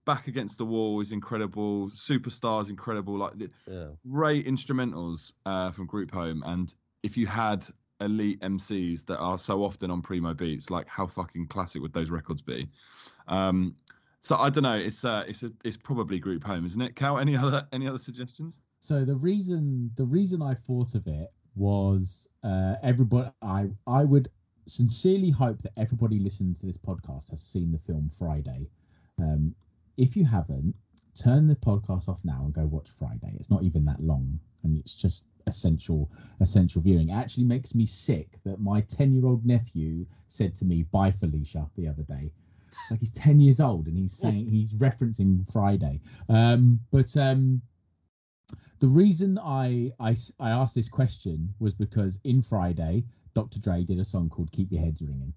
Back 0.07 0.29
Against 0.29 0.59
the 0.59 0.67
Wall 0.67 1.01
is 1.01 1.13
incredible. 1.13 1.89
Superstar 1.89 2.61
is 2.61 2.69
incredible. 2.69 3.17
Like 3.17 3.39
the 3.39 3.51
Yeah. 3.67 3.87
great 4.11 4.47
instrumentals 4.47 5.33
uh, 5.47 5.71
from 5.71 5.87
Group 5.87 6.11
Home. 6.13 6.43
And 6.45 6.75
if 7.05 7.19
you 7.19 7.27
had 7.27 7.67
elite 8.01 8.41
MCs 8.41 9.05
that 9.07 9.19
are 9.19 9.39
so 9.39 9.63
often 9.63 9.91
on 9.91 10.01
Primo 10.01 10.33
Beats, 10.33 10.71
like 10.71 10.89
how 10.89 11.07
fucking 11.07 11.47
classic 11.47 11.83
would 11.83 11.93
those 11.93 12.11
records 12.11 12.41
be? 12.41 12.67
Um, 13.29 13.77
so 14.21 14.37
I 14.37 14.49
don't 14.49 14.63
know. 14.63 14.75
It's 14.75 15.05
uh, 15.05 15.25
it's 15.29 15.43
a, 15.43 15.53
it's 15.65 15.77
probably 15.77 16.19
Group 16.19 16.43
Home, 16.45 16.65
isn't 16.65 16.81
it? 16.81 16.97
Cal, 16.97 17.19
any 17.19 17.37
other 17.45 17.69
any 17.73 17.87
other 17.87 17.99
suggestions? 17.99 18.61
So 18.81 19.05
the 19.05 19.17
reason 19.17 19.91
the 19.97 20.07
reason 20.07 20.41
I 20.41 20.55
thought 20.55 20.95
of 20.95 21.07
it 21.07 21.29
was 21.55 22.27
uh, 22.43 22.77
everybody. 22.83 23.31
I 23.43 23.69
I 23.87 24.05
would 24.05 24.29
sincerely 24.67 25.29
hope 25.29 25.61
that 25.61 25.73
everybody 25.77 26.19
listening 26.19 26.55
to 26.55 26.65
this 26.65 26.79
podcast 26.79 27.31
has 27.31 27.43
seen 27.43 27.71
the 27.71 27.79
film 27.79 28.11
Friday. 28.19 28.67
Um, 29.19 29.55
if 29.99 30.17
you 30.17 30.25
haven't, 30.25 30.75
turn 31.15 31.47
the 31.47 31.57
podcast 31.57 32.09
off 32.09 32.25
now 32.25 32.41
and 32.47 32.55
go 32.55 32.65
watch 32.65 32.89
Friday. 32.99 33.35
It's 33.35 33.51
not 33.51 33.63
even 33.63 33.85
that 33.85 34.01
long, 34.01 34.41
and 34.63 34.79
it's 34.79 35.01
just 35.01 35.27
essential 35.47 36.11
essential 36.41 36.83
viewing. 36.83 37.11
It 37.11 37.15
actually 37.15 37.45
makes 37.45 37.75
me 37.75 37.87
sick 37.87 38.39
that 38.45 38.61
my 38.61 38.81
ten 38.83 39.13
year 39.13 39.27
old 39.27 39.45
nephew 39.47 40.07
said 40.29 40.55
to 40.57 40.65
me, 40.65 40.85
"Bye, 40.85 41.11
Felicia," 41.11 41.71
the 41.77 41.89
other 41.89 42.03
day. 42.03 42.31
Like 42.91 43.01
he's 43.01 43.13
ten 43.13 43.41
years 43.41 43.61
old 43.61 43.87
and 43.89 43.97
he's 43.97 44.13
saying 44.13 44.47
he's 44.47 44.75
referencing 44.75 45.51
Friday. 45.51 46.01
Um, 46.29 46.81
but 46.91 47.17
um, 47.17 47.63
the 48.79 48.89
reason 48.89 49.39
I, 49.39 49.93
I 50.01 50.15
I 50.41 50.51
asked 50.51 50.75
this 50.75 50.89
question 50.89 51.55
was 51.61 51.75
because 51.75 52.19
in 52.25 52.43
Friday, 52.43 53.05
Dr. 53.35 53.61
Dre 53.61 53.85
did 53.85 53.99
a 53.99 54.05
song 54.05 54.29
called 54.29 54.51
"Keep 54.53 54.73
Your 54.73 54.83
Heads 54.83 55.03
Ringing," 55.03 55.33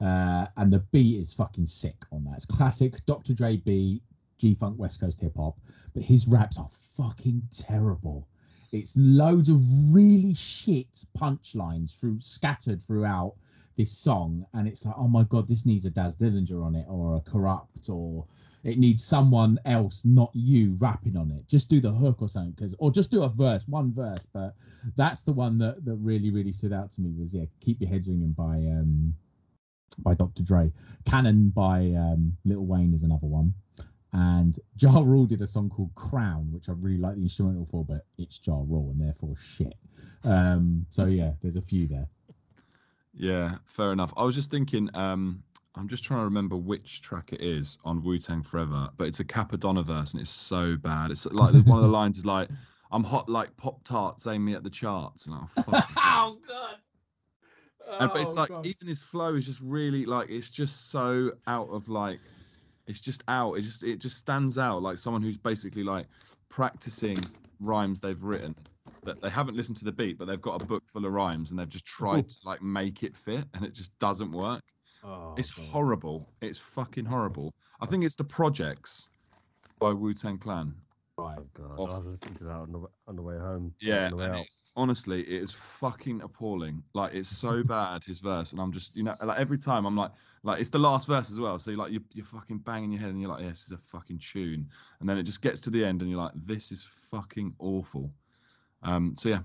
uh, 0.00 0.46
and 0.56 0.72
the 0.72 0.80
beat 0.92 1.18
is 1.18 1.34
fucking 1.34 1.66
sick 1.66 2.04
on 2.12 2.24
that. 2.24 2.34
It's 2.34 2.46
classic 2.46 3.04
Dr. 3.06 3.32
Dre 3.32 3.56
beat, 3.56 4.02
G 4.38 4.54
Funk 4.54 4.78
West 4.78 5.00
Coast 5.00 5.20
hip 5.20 5.36
hop, 5.36 5.58
but 5.94 6.02
his 6.02 6.26
raps 6.26 6.58
are 6.58 6.68
fucking 6.96 7.42
terrible. 7.50 8.28
It's 8.72 8.96
loads 8.96 9.48
of 9.48 9.60
really 9.92 10.34
shit 10.34 11.04
punchlines 11.16 11.98
through 11.98 12.20
scattered 12.20 12.82
throughout 12.82 13.34
this 13.76 13.92
song, 13.92 14.46
and 14.54 14.66
it's 14.66 14.84
like, 14.86 14.94
oh 14.96 15.08
my 15.08 15.22
god, 15.24 15.46
this 15.46 15.66
needs 15.66 15.84
a 15.84 15.90
Daz 15.90 16.16
Dillinger 16.16 16.64
on 16.64 16.74
it, 16.74 16.86
or 16.88 17.16
a 17.16 17.20
Kurupt, 17.20 17.90
or 17.90 18.26
it 18.64 18.78
needs 18.78 19.04
someone 19.04 19.58
else, 19.64 20.04
not 20.04 20.30
you, 20.34 20.76
rapping 20.78 21.16
on 21.16 21.30
it. 21.30 21.46
Just 21.46 21.68
do 21.68 21.78
the 21.78 21.92
hook 21.92 22.22
or 22.22 22.28
something, 22.28 22.52
because 22.52 22.74
or 22.78 22.90
just 22.90 23.10
do 23.10 23.22
a 23.22 23.28
verse, 23.28 23.68
one 23.68 23.92
verse. 23.92 24.26
But 24.26 24.54
that's 24.96 25.22
the 25.22 25.32
one 25.32 25.58
that 25.58 25.84
that 25.84 25.96
really 25.96 26.30
really 26.30 26.52
stood 26.52 26.72
out 26.72 26.90
to 26.92 27.00
me 27.00 27.12
was 27.18 27.34
yeah, 27.34 27.44
keep 27.60 27.80
your 27.80 27.90
heads 27.90 28.08
ringing 28.08 28.32
by 28.32 28.56
um 28.56 29.14
by 30.00 30.14
Dr. 30.14 30.42
Dre, 30.42 30.72
Cannon 31.04 31.50
by 31.50 31.92
um 31.92 32.36
Little 32.44 32.66
Wayne 32.66 32.94
is 32.94 33.02
another 33.02 33.26
one. 33.26 33.54
And 34.16 34.58
Ja 34.80 35.00
Rule 35.00 35.26
did 35.26 35.42
a 35.42 35.46
song 35.46 35.68
called 35.68 35.94
Crown, 35.94 36.50
which 36.50 36.70
I 36.70 36.72
really 36.72 36.96
like 36.96 37.16
the 37.16 37.20
instrumental 37.22 37.66
for, 37.66 37.84
but 37.84 38.06
it's 38.16 38.40
Ja 38.44 38.54
Rule 38.66 38.90
and 38.90 39.00
therefore 39.00 39.36
shit. 39.36 39.74
Um, 40.24 40.86
so 40.88 41.04
yeah, 41.04 41.32
there's 41.42 41.56
a 41.56 41.62
few 41.62 41.86
there. 41.86 42.08
Yeah, 43.12 43.56
fair 43.64 43.92
enough. 43.92 44.12
I 44.16 44.24
was 44.24 44.34
just 44.34 44.50
thinking, 44.50 44.88
um, 44.94 45.42
I'm 45.74 45.86
just 45.88 46.02
trying 46.04 46.20
to 46.20 46.24
remember 46.24 46.56
which 46.56 47.02
track 47.02 47.34
it 47.34 47.42
is 47.42 47.76
on 47.84 48.02
Wu 48.02 48.18
Tang 48.18 48.42
Forever, 48.42 48.88
but 48.96 49.06
it's 49.06 49.20
a 49.20 49.24
Cappadonna 49.24 49.84
verse 49.84 50.12
and 50.14 50.20
it's 50.22 50.30
so 50.30 50.76
bad. 50.76 51.10
It's 51.10 51.26
like 51.26 51.52
one 51.66 51.78
of 51.78 51.84
the 51.84 51.88
lines 52.00 52.16
is 52.16 52.24
like, 52.24 52.48
I'm 52.90 53.04
hot 53.04 53.28
like 53.28 53.54
Pop 53.58 53.84
Tarts, 53.84 54.26
aim 54.26 54.44
me 54.46 54.54
at 54.54 54.62
the 54.64 54.70
charts. 54.70 55.26
And 55.26 55.34
I'm 55.34 55.48
oh 55.96 56.38
god. 56.46 56.76
And- 58.00 58.10
but 58.12 58.20
it's 58.22 58.34
like 58.34 58.50
even 58.64 58.88
his 58.88 59.02
flow 59.02 59.34
is 59.34 59.44
just 59.46 59.60
really 59.60 60.06
like 60.06 60.28
it's 60.30 60.50
just 60.50 60.90
so 60.90 61.32
out 61.46 61.68
of 61.68 61.88
like 61.88 62.18
it's 62.86 63.00
just 63.00 63.22
out 63.28 63.54
it 63.54 63.62
just 63.62 63.82
it 63.82 63.98
just 63.98 64.16
stands 64.16 64.58
out 64.58 64.82
like 64.82 64.98
someone 64.98 65.22
who's 65.22 65.36
basically 65.36 65.82
like 65.82 66.06
practicing 66.48 67.16
rhymes 67.60 68.00
they've 68.00 68.22
written 68.22 68.54
that 69.06 69.20
they 69.20 69.30
haven't 69.30 69.56
listened 69.56 69.78
to 69.78 69.84
the 69.84 69.92
beat 69.92 70.18
but 70.18 70.26
they've 70.26 70.42
got 70.42 70.60
a 70.60 70.64
book 70.66 70.82
full 70.92 71.06
of 71.06 71.12
rhymes 71.12 71.50
and 71.50 71.58
they've 71.58 71.68
just 71.68 71.86
tried 71.86 72.28
to 72.28 72.36
like 72.44 72.60
make 72.60 73.02
it 73.02 73.16
fit 73.16 73.44
and 73.54 73.64
it 73.64 73.72
just 73.72 73.96
doesn't 73.98 74.32
work. 74.32 74.60
Oh, 75.04 75.34
it's 75.38 75.52
God. 75.52 75.66
horrible. 75.66 76.28
It's 76.42 76.58
fucking 76.58 77.04
horrible. 77.04 77.54
I 77.80 77.86
think 77.86 78.04
it's 78.04 78.16
the 78.16 78.24
projects 78.24 79.08
by 79.78 79.92
wu-tang 79.92 80.38
clan 80.38 80.74
Right. 81.18 81.38
Oh 81.38 81.46
god, 81.54 81.78
Off. 81.78 81.90
I 81.92 81.96
was 81.98 82.06
listening 82.06 82.34
to 82.36 82.44
that 82.44 82.56
on 82.56 82.72
the 82.72 82.86
on 83.08 83.16
the 83.16 83.22
way 83.22 83.38
home. 83.38 83.72
Yeah, 83.80 84.10
way 84.10 84.26
and 84.26 84.36
it's, 84.36 84.64
honestly, 84.76 85.20
it 85.22 85.42
is 85.42 85.50
fucking 85.50 86.20
appalling. 86.20 86.82
Like 86.92 87.14
it's 87.14 87.28
so 87.28 87.62
bad 87.64 88.04
his 88.04 88.18
verse, 88.18 88.52
and 88.52 88.60
I'm 88.60 88.70
just 88.70 88.94
you 88.94 89.02
know 89.02 89.14
like 89.24 89.38
every 89.38 89.56
time 89.56 89.86
I'm 89.86 89.96
like 89.96 90.10
like 90.42 90.60
it's 90.60 90.68
the 90.68 90.78
last 90.78 91.08
verse 91.08 91.30
as 91.30 91.40
well. 91.40 91.58
So 91.58 91.70
you're 91.70 91.78
like 91.78 91.90
you're, 91.90 92.02
you're 92.12 92.26
fucking 92.26 92.58
banging 92.58 92.92
your 92.92 93.00
head, 93.00 93.10
and 93.10 93.20
you're 93.20 93.30
like, 93.30 93.40
yeah, 93.40 93.48
this 93.48 93.64
is 93.64 93.72
a 93.72 93.78
fucking 93.78 94.18
tune, 94.18 94.68
and 95.00 95.08
then 95.08 95.16
it 95.16 95.22
just 95.22 95.40
gets 95.40 95.62
to 95.62 95.70
the 95.70 95.82
end, 95.82 96.02
and 96.02 96.10
you're 96.10 96.20
like, 96.20 96.32
this 96.34 96.70
is 96.70 96.82
fucking 96.82 97.54
awful. 97.60 98.12
Um, 98.82 99.14
so 99.16 99.30
yeah, 99.30 99.40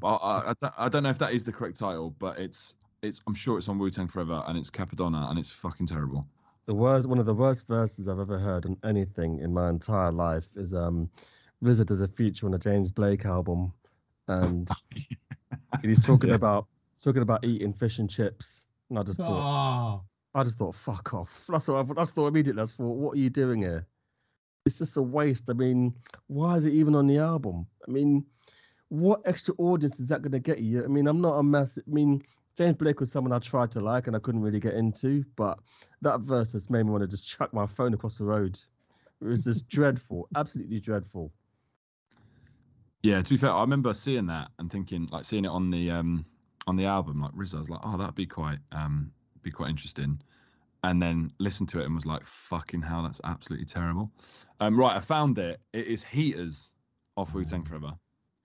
but 0.00 0.16
I, 0.16 0.16
I, 0.16 0.50
I 0.50 0.54
don't- 0.60 0.74
I 0.78 0.88
don't 0.88 1.02
know 1.04 1.10
if 1.10 1.18
that 1.20 1.32
is 1.32 1.44
the 1.44 1.52
correct 1.52 1.78
title, 1.78 2.10
but 2.18 2.38
it's 2.40 2.74
it's 3.02 3.22
I'm 3.28 3.34
sure 3.34 3.56
it's 3.56 3.68
on 3.68 3.78
Wu 3.78 3.88
Tang 3.90 4.08
Forever, 4.08 4.42
and 4.48 4.58
it's 4.58 4.68
Cappadonna, 4.70 5.30
and 5.30 5.38
it's 5.38 5.50
fucking 5.50 5.86
terrible. 5.86 6.26
The 6.68 6.74
worst, 6.74 7.08
one 7.08 7.18
of 7.18 7.24
the 7.24 7.32
worst 7.34 7.66
verses 7.66 8.08
I've 8.08 8.20
ever 8.20 8.38
heard 8.38 8.66
on 8.66 8.76
anything 8.84 9.38
in 9.38 9.54
my 9.54 9.70
entire 9.70 10.12
life 10.12 10.54
is 10.54 10.74
um, 10.74 11.08
"RZA" 11.64 11.90
as 11.90 12.02
a 12.02 12.06
feature 12.06 12.46
on 12.46 12.52
a 12.52 12.58
James 12.58 12.90
Blake 12.90 13.24
album, 13.24 13.72
and 14.28 14.68
he's 15.82 15.98
talking 16.04 16.28
Yeah. 16.28 16.36
about 16.36 16.66
talking 17.02 17.22
about 17.22 17.42
eating 17.42 17.72
fish 17.72 18.00
and 18.00 18.10
chips, 18.10 18.66
and 18.90 18.98
I 18.98 19.02
just 19.02 19.18
thought, 19.18 19.46
Oh, 19.46 20.02
I 20.34 20.44
just 20.44 20.58
thought, 20.58 20.74
fuck 20.74 21.14
off. 21.14 21.46
That's 21.50 21.68
what 21.68 21.78
I, 21.78 21.94
that's 21.94 22.12
thought 22.12 22.26
immediately. 22.26 22.62
I 22.62 22.66
thought, 22.66 22.96
what 22.96 23.14
are 23.16 23.20
you 23.20 23.30
doing 23.30 23.62
here? 23.62 23.86
It's 24.66 24.76
just 24.76 24.98
a 24.98 25.02
waste. 25.02 25.48
I 25.48 25.54
mean, 25.54 25.94
why 26.26 26.56
is 26.56 26.66
it 26.66 26.74
even 26.74 26.94
on 26.94 27.06
the 27.06 27.16
album? 27.16 27.66
I 27.88 27.90
mean, 27.90 28.26
what 28.90 29.22
extra 29.24 29.54
audience 29.56 30.00
is 30.00 30.08
that 30.10 30.20
going 30.20 30.32
to 30.32 30.38
get 30.38 30.58
you? 30.58 30.84
I 30.84 30.88
mean, 30.88 31.06
I'm 31.06 31.22
not 31.22 31.38
a 31.38 31.42
massive. 31.42 31.84
I 31.88 31.94
mean, 31.94 32.22
James 32.58 32.74
Blake 32.74 32.98
was 32.98 33.12
someone 33.12 33.32
I 33.32 33.38
tried 33.38 33.70
to 33.70 33.80
like 33.80 34.08
and 34.08 34.16
I 34.16 34.18
couldn't 34.18 34.42
really 34.42 34.58
get 34.58 34.74
into, 34.74 35.24
but 35.36 35.60
that 36.02 36.18
verse 36.22 36.50
just 36.50 36.70
made 36.70 36.82
me 36.82 36.90
want 36.90 37.02
to 37.02 37.08
just 37.08 37.24
chuck 37.24 37.54
my 37.54 37.66
phone 37.66 37.94
across 37.94 38.18
the 38.18 38.24
road. 38.24 38.58
It 39.20 39.28
was 39.28 39.44
just 39.44 39.68
dreadful, 39.70 40.26
absolutely 40.34 40.80
dreadful. 40.80 41.32
Yeah, 43.04 43.22
to 43.22 43.30
be 43.30 43.36
fair, 43.36 43.52
I 43.52 43.60
remember 43.60 43.94
seeing 43.94 44.26
that 44.26 44.50
and 44.58 44.72
thinking, 44.72 45.08
like, 45.12 45.24
seeing 45.24 45.44
it 45.44 45.48
on 45.50 45.70
the 45.70 45.92
um 45.92 46.26
on 46.66 46.74
the 46.74 46.84
album, 46.84 47.20
like 47.20 47.30
RZA, 47.30 47.54
I 47.54 47.58
was 47.60 47.70
like, 47.70 47.80
oh, 47.84 47.96
that'd 47.96 48.16
be 48.16 48.26
quite 48.26 48.58
um 48.72 49.12
be 49.42 49.52
quite 49.52 49.70
interesting. 49.70 50.20
And 50.82 51.00
then 51.00 51.30
listened 51.38 51.68
to 51.70 51.80
it 51.80 51.84
and 51.84 51.94
was 51.94 52.06
like, 52.06 52.24
fucking 52.24 52.82
hell, 52.82 53.02
that's 53.02 53.20
absolutely 53.22 53.66
terrible. 53.66 54.10
Um, 54.58 54.76
right, 54.76 54.96
I 54.96 55.00
found 55.00 55.38
it. 55.38 55.60
It 55.72 55.86
is 55.86 56.02
Heaters 56.02 56.70
off 57.16 57.34
Wu 57.34 57.44
Tang 57.44 57.62
Forever. 57.62 57.92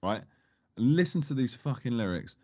Right, 0.03 0.21
listen 0.77 1.21
to 1.21 1.33
these 1.33 1.55
fucking 1.55 1.97
lyrics. 1.97 2.35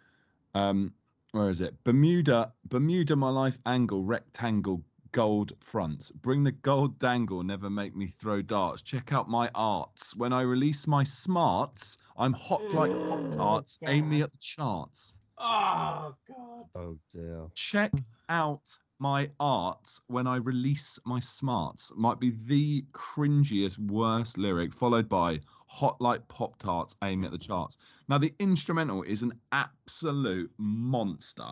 Um, 0.55 0.93
where 1.31 1.49
is 1.49 1.61
it? 1.61 1.75
Bermuda, 1.83 2.53
Bermuda, 2.65 3.15
my 3.15 3.29
life 3.29 3.57
angle, 3.65 4.03
rectangle, 4.03 4.83
gold 5.11 5.53
fronts. 5.59 6.11
Bring 6.11 6.43
the 6.43 6.51
gold 6.51 6.99
dangle, 6.99 7.43
never 7.43 7.69
make 7.69 7.95
me 7.95 8.07
throw 8.07 8.41
darts. 8.41 8.81
Check 8.81 9.13
out 9.13 9.29
my 9.29 9.49
arts. 9.55 10.15
When 10.15 10.33
I 10.33 10.41
release 10.41 10.87
my 10.87 11.03
smarts, 11.03 11.97
I'm 12.17 12.33
hot 12.33 12.73
like 12.73 12.91
Pop 12.91 13.31
Tarts. 13.31 13.79
Aim 13.87 14.09
me 14.09 14.21
at 14.21 14.31
the 14.31 14.37
charts. 14.39 15.15
oh 15.37 16.15
God. 16.27 16.65
Oh 16.75 16.97
dear. 17.11 17.47
Check 17.53 17.91
out 18.29 18.77
my 18.99 19.29
arts 19.39 20.01
when 20.07 20.27
I 20.27 20.37
release 20.37 20.99
my 21.05 21.19
smarts. 21.19 21.91
Might 21.95 22.19
be 22.19 22.31
the 22.31 22.83
cringiest, 22.91 23.77
worst 23.79 24.37
lyric, 24.37 24.73
followed 24.73 25.07
by 25.07 25.39
hot 25.69 26.01
like 26.01 26.27
Pop 26.27 26.57
Tarts, 26.57 26.97
aim 27.03 27.23
at 27.23 27.31
the 27.31 27.37
charts. 27.37 27.77
Now, 28.09 28.17
the 28.17 28.33
instrumental 28.39 29.03
is 29.03 29.21
an 29.21 29.33
absolute 29.51 30.51
monster. 30.57 31.51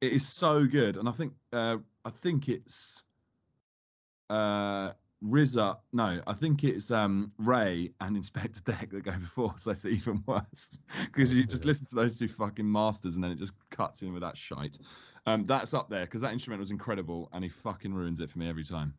It 0.00 0.12
is 0.12 0.26
so 0.26 0.66
good, 0.66 0.96
and 0.96 1.08
I 1.08 1.12
think 1.12 1.32
uh, 1.52 1.78
I 2.04 2.10
think 2.10 2.48
it's 2.48 3.04
uh, 4.28 4.90
RZA. 5.24 5.78
No, 5.92 6.20
I 6.26 6.32
think 6.34 6.64
it's 6.64 6.90
um, 6.90 7.30
Ray 7.38 7.92
and 8.00 8.16
Inspectah 8.16 8.64
Deck 8.64 8.90
that 8.90 9.04
go 9.04 9.12
before, 9.12 9.54
so 9.56 9.70
it's 9.70 9.86
even 9.86 10.22
worse 10.26 10.78
because 11.06 11.32
you 11.32 11.44
just 11.44 11.64
listen 11.64 11.86
to 11.86 11.94
those 11.94 12.18
two 12.18 12.28
fucking 12.28 12.70
masters, 12.70 13.14
and 13.14 13.24
then 13.24 13.30
it 13.30 13.38
just 13.38 13.54
cuts 13.70 14.02
in 14.02 14.12
with 14.12 14.22
that 14.22 14.36
shite. 14.36 14.76
Um, 15.24 15.44
that's 15.44 15.72
up 15.72 15.88
there 15.88 16.04
because 16.04 16.20
that 16.20 16.32
instrument 16.32 16.60
was 16.60 16.72
incredible, 16.72 17.30
and 17.32 17.44
he 17.44 17.48
fucking 17.48 17.94
ruins 17.94 18.20
it 18.20 18.28
for 18.28 18.40
me 18.40 18.48
every 18.48 18.64
time. 18.64 18.92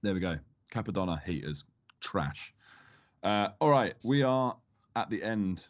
There 0.00 0.14
we 0.14 0.20
go. 0.20 0.38
Cappadonna 0.72 1.22
heaters, 1.22 1.64
trash. 2.00 2.54
Uh, 3.24 3.48
all 3.60 3.70
right, 3.70 3.94
we 4.06 4.22
are 4.22 4.56
at 4.96 5.10
the 5.10 5.22
end 5.22 5.68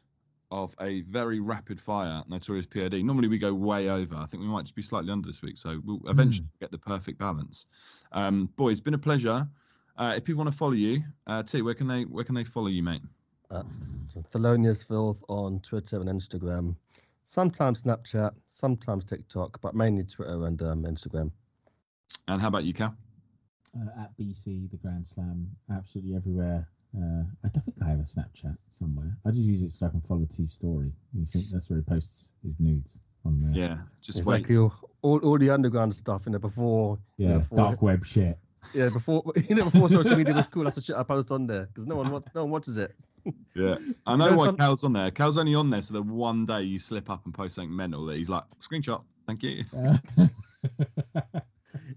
of 0.50 0.74
a 0.80 1.02
very 1.02 1.40
rapid 1.40 1.80
fire 1.80 2.22
Notorious 2.28 2.66
POD. 2.66 2.94
Normally 3.04 3.28
we 3.28 3.38
go 3.38 3.54
way 3.54 3.88
over. 3.88 4.16
I 4.16 4.26
think 4.26 4.42
we 4.42 4.48
might 4.48 4.62
just 4.62 4.74
be 4.74 4.82
slightly 4.82 5.10
under 5.10 5.26
this 5.26 5.40
week, 5.42 5.56
so 5.56 5.80
we'll 5.84 6.00
eventually 6.06 6.48
get 6.60 6.70
the 6.70 6.78
perfect 6.78 7.18
balance. 7.18 7.66
Um, 8.12 8.50
boys, 8.56 8.80
been 8.80 8.94
a 8.94 8.98
pleasure. 8.98 9.48
Uh, 9.96 10.14
if 10.16 10.24
people 10.24 10.40
want 10.44 10.50
to 10.50 10.56
follow 10.56 10.72
you, 10.72 11.02
uh, 11.26 11.42
T, 11.42 11.62
where 11.62 11.74
can 11.74 11.86
they 11.86 12.02
where 12.02 12.24
can 12.24 12.34
they 12.34 12.44
follow 12.44 12.66
you, 12.66 12.82
mate? 12.82 13.02
Uh, 13.50 13.62
Thelonious 14.32 14.86
Filth 14.86 15.22
on 15.28 15.60
Twitter 15.60 16.00
and 16.00 16.08
Instagram. 16.08 16.74
Sometimes 17.24 17.84
Snapchat, 17.84 18.32
sometimes 18.48 19.04
TikTok, 19.04 19.60
but 19.60 19.74
mainly 19.74 20.02
Twitter 20.04 20.46
and 20.46 20.60
um, 20.62 20.82
Instagram. 20.82 21.30
And 22.28 22.40
how 22.40 22.48
about 22.48 22.64
you, 22.64 22.74
Cal? 22.74 22.94
uh, 23.76 24.02
at 24.02 24.16
BC 24.16 24.70
the 24.70 24.76
Grand 24.76 25.06
Slam, 25.06 25.48
absolutely 25.70 26.14
everywhere. 26.14 26.68
Uh, 26.96 27.24
I 27.44 27.48
don't 27.48 27.64
think 27.64 27.76
I 27.84 27.88
have 27.88 27.98
a 27.98 28.02
Snapchat 28.02 28.56
somewhere. 28.68 29.16
I 29.26 29.30
just 29.30 29.42
use 29.48 29.62
it 29.62 29.70
so 29.70 29.86
I 29.86 29.88
can 29.90 30.00
follow 30.00 30.24
T's 30.30 30.52
story. 30.52 30.92
You 31.12 31.26
see, 31.26 31.46
that's 31.50 31.68
where 31.68 31.78
he 31.78 31.82
posts 31.84 32.34
his 32.44 32.60
nudes 32.60 33.02
on 33.24 33.40
there. 33.40 33.50
Yeah, 33.52 33.78
just 34.02 34.24
wait. 34.24 34.36
Exactly. 34.42 34.56
All, 34.58 34.72
all, 35.02 35.18
all 35.20 35.38
the 35.38 35.50
underground 35.50 35.92
stuff, 35.94 36.22
you 36.26 36.32
know, 36.32 36.38
before. 36.38 36.98
you 37.16 37.26
yeah, 37.26 37.32
know, 37.34 37.38
before- 37.40 37.56
dark 37.58 37.82
web 37.82 38.04
shit. 38.04 38.38
Yeah, 38.72 38.88
before 38.88 39.22
you 39.48 39.56
know, 39.56 39.64
before 39.64 39.88
social 39.90 40.16
media 40.16 40.32
was 40.34 40.46
cool. 40.46 40.64
That's 40.64 40.76
the 40.76 40.82
shit 40.82 40.96
I 40.96 41.02
post 41.02 41.30
on 41.32 41.46
there 41.46 41.66
because 41.66 41.86
no 41.86 41.96
one, 41.96 42.10
no 42.10 42.42
one 42.42 42.50
watches 42.50 42.78
it. 42.78 42.94
Yeah, 43.56 43.76
I 44.06 44.16
know 44.16 44.34
why 44.34 44.46
some- 44.46 44.56
Cal's 44.58 44.84
on 44.84 44.92
there. 44.92 45.10
Cal's 45.10 45.38
only 45.38 45.54
on 45.54 45.70
there 45.70 45.80
so 45.80 45.94
that 45.94 46.02
one 46.02 46.44
day 46.44 46.62
you 46.62 46.78
slip 46.78 47.08
up 47.08 47.24
and 47.24 47.32
post 47.32 47.54
something 47.54 47.74
mental 47.74 48.04
that 48.06 48.18
he's 48.18 48.28
like, 48.28 48.42
screenshot, 48.60 49.02
thank 49.26 49.42
you. 49.42 49.64
Uh, 49.74 49.96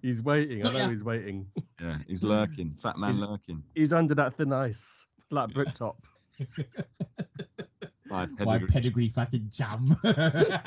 He's 0.02 0.22
waiting. 0.22 0.66
I 0.66 0.72
know 0.72 0.78
Yeah. 0.80 0.89
he's 0.89 1.04
waiting. 1.04 1.48
Yeah, 1.82 1.98
he's 2.08 2.24
lurking, 2.24 2.74
fat 2.82 2.98
man 2.98 3.14
He's- 3.14 3.22
lurking. 3.28 3.64
He's 3.76 3.93
under 3.93 4.16
that 4.16 4.36
thin 4.36 4.52
ice, 4.54 5.06
like 5.32 5.54
brick 5.54 5.74
top. 5.74 5.98
My 8.10 8.26
my 8.26 8.58
pedigree. 8.60 8.68
pedigree 8.68 9.10
fucking 9.10 9.50
jam. 9.52 9.98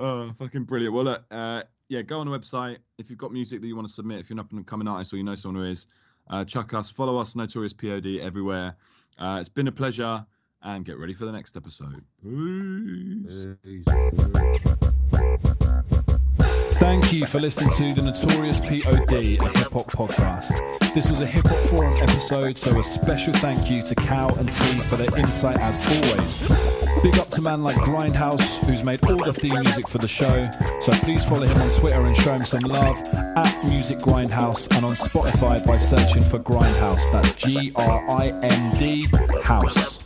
Oh, 0.00 0.30
fucking 0.30 0.62
brilliant. 0.62 0.94
Well, 0.94 1.02
look, 1.04 1.24
uh, 1.32 1.62
yeah, 1.88 2.02
go 2.02 2.20
on 2.20 2.30
the 2.30 2.38
website. 2.38 2.78
If 2.98 3.10
you've 3.10 3.18
got 3.18 3.32
music 3.32 3.60
that 3.60 3.66
you 3.66 3.74
want 3.74 3.88
to 3.88 3.92
submit, 3.92 4.20
if 4.20 4.30
you're 4.30 4.36
not 4.36 4.42
an 4.52 4.58
up 4.58 4.58
and 4.58 4.66
coming 4.66 4.86
artist 4.86 5.12
or 5.12 5.16
you 5.16 5.24
know 5.24 5.34
someone 5.34 5.64
who 5.64 5.68
is, 5.68 5.88
uh, 6.30 6.44
chuck 6.44 6.72
us, 6.72 6.88
follow 6.88 7.16
us, 7.18 7.34
Notorious 7.34 7.72
POD 7.72 8.20
everywhere. 8.20 8.76
Uh, 9.18 9.38
it's 9.40 9.48
been 9.48 9.66
a 9.66 9.72
pleasure 9.72 10.24
and 10.62 10.84
get 10.84 10.98
ready 10.98 11.12
for 11.12 11.24
the 11.24 11.32
next 11.32 11.56
episode. 11.56 12.04
Peace. 13.64 13.84
Thank 16.78 17.12
you 17.12 17.26
for 17.26 17.40
listening 17.40 17.70
to 17.70 17.92
the 17.92 18.02
Notorious 18.02 18.60
POD, 18.60 19.12
a 19.12 19.58
hip 19.58 19.72
hop 19.72 19.86
podcast. 19.86 20.52
This 20.94 21.10
was 21.10 21.20
a 21.20 21.26
hip 21.26 21.44
hop 21.46 21.58
forum 21.70 21.94
episode, 21.94 22.56
so 22.56 22.78
a 22.78 22.84
special 22.84 23.32
thank 23.34 23.68
you 23.68 23.82
to 23.82 23.96
Cal 23.96 24.32
and 24.38 24.48
T 24.48 24.78
for 24.82 24.94
their 24.94 25.14
insight 25.16 25.58
as 25.58 25.76
always. 25.76 27.02
Big 27.02 27.18
up 27.18 27.30
to 27.30 27.42
man 27.42 27.64
like 27.64 27.74
Grindhouse, 27.78 28.64
who's 28.64 28.84
made 28.84 29.04
all 29.06 29.16
the 29.16 29.32
theme 29.32 29.60
music 29.60 29.88
for 29.88 29.98
the 29.98 30.06
show. 30.06 30.48
So 30.80 30.92
please 31.04 31.24
follow 31.24 31.48
him 31.48 31.60
on 31.60 31.70
Twitter 31.70 32.00
and 32.00 32.16
show 32.16 32.34
him 32.34 32.42
some 32.42 32.62
love 32.62 32.96
at 33.12 33.64
Music 33.64 33.98
Grindhouse 33.98 34.72
and 34.76 34.84
on 34.84 34.94
Spotify 34.94 35.64
by 35.66 35.78
searching 35.78 36.22
for 36.22 36.38
Grindhouse. 36.38 37.10
That's 37.10 37.34
G 37.34 37.72
R 37.74 38.08
I 38.08 38.28
N 38.42 38.72
D 38.78 39.06
House. 39.42 39.97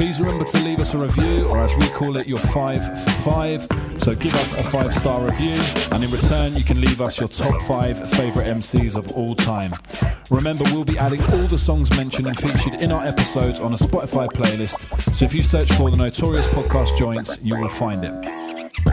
Please 0.00 0.18
remember 0.18 0.46
to 0.46 0.58
leave 0.60 0.80
us 0.80 0.94
a 0.94 0.98
review, 0.98 1.46
or 1.50 1.58
as 1.58 1.74
we 1.76 1.86
call 1.88 2.16
it, 2.16 2.26
your 2.26 2.38
five 2.38 2.82
for 3.04 3.10
five. 3.30 3.68
So 3.98 4.14
give 4.14 4.34
us 4.36 4.54
a 4.54 4.62
five 4.62 4.94
star 4.94 5.22
review, 5.22 5.60
and 5.92 6.02
in 6.02 6.10
return, 6.10 6.56
you 6.56 6.64
can 6.64 6.80
leave 6.80 7.02
us 7.02 7.20
your 7.20 7.28
top 7.28 7.60
five 7.64 8.08
favourite 8.08 8.48
MCs 8.48 8.96
of 8.96 9.12
all 9.12 9.34
time. 9.34 9.74
Remember, 10.30 10.64
we'll 10.72 10.86
be 10.86 10.96
adding 10.96 11.20
all 11.34 11.46
the 11.48 11.58
songs 11.58 11.94
mentioned 11.98 12.28
and 12.28 12.38
featured 12.38 12.80
in 12.80 12.92
our 12.92 13.04
episodes 13.04 13.60
on 13.60 13.74
a 13.74 13.76
Spotify 13.76 14.26
playlist. 14.28 14.86
So 15.14 15.26
if 15.26 15.34
you 15.34 15.42
search 15.42 15.70
for 15.72 15.90
the 15.90 15.98
Notorious 15.98 16.46
Podcast 16.46 16.96
Joints, 16.96 17.36
you 17.42 17.58
will 17.58 17.68
find 17.68 18.02
it. 18.02 18.39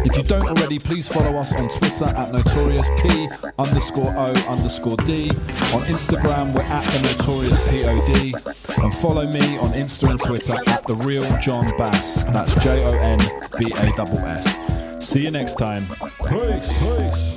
If 0.08 0.16
you 0.16 0.24
don't 0.24 0.48
already, 0.48 0.80
please 0.80 1.06
follow 1.06 1.36
us 1.36 1.54
on 1.54 1.68
Twitter 1.68 2.06
at 2.06 2.32
Notorious 2.32 2.88
P 3.02 3.28
underscore 3.60 4.14
O 4.16 4.34
underscore 4.48 4.96
D. 5.06 5.30
On 5.30 5.82
Instagram, 5.84 6.54
we're 6.54 6.62
at 6.62 6.86
the 6.94 7.02
Notorious 7.02 7.60
POD. 7.68 8.84
And 8.84 8.96
follow 8.96 9.28
me 9.28 9.58
on 9.58 9.74
Insta 9.74 10.10
and 10.10 10.20
Twitter 10.20 10.56
at 10.66 10.88
the 10.88 10.96
Real 10.96 11.24
John 11.40 11.78
Bass. 11.78 12.24
That's 12.24 12.56
J 12.64 12.86
O 12.86 12.98
N 12.98 13.20
B 13.60 13.70
A 13.76 14.02
S 14.02 14.58
S. 14.58 15.06
See 15.10 15.24
you 15.24 15.32
next 15.32 15.56
time. 15.56 15.86
Peace. 16.26 16.72
Peace. 16.82 17.37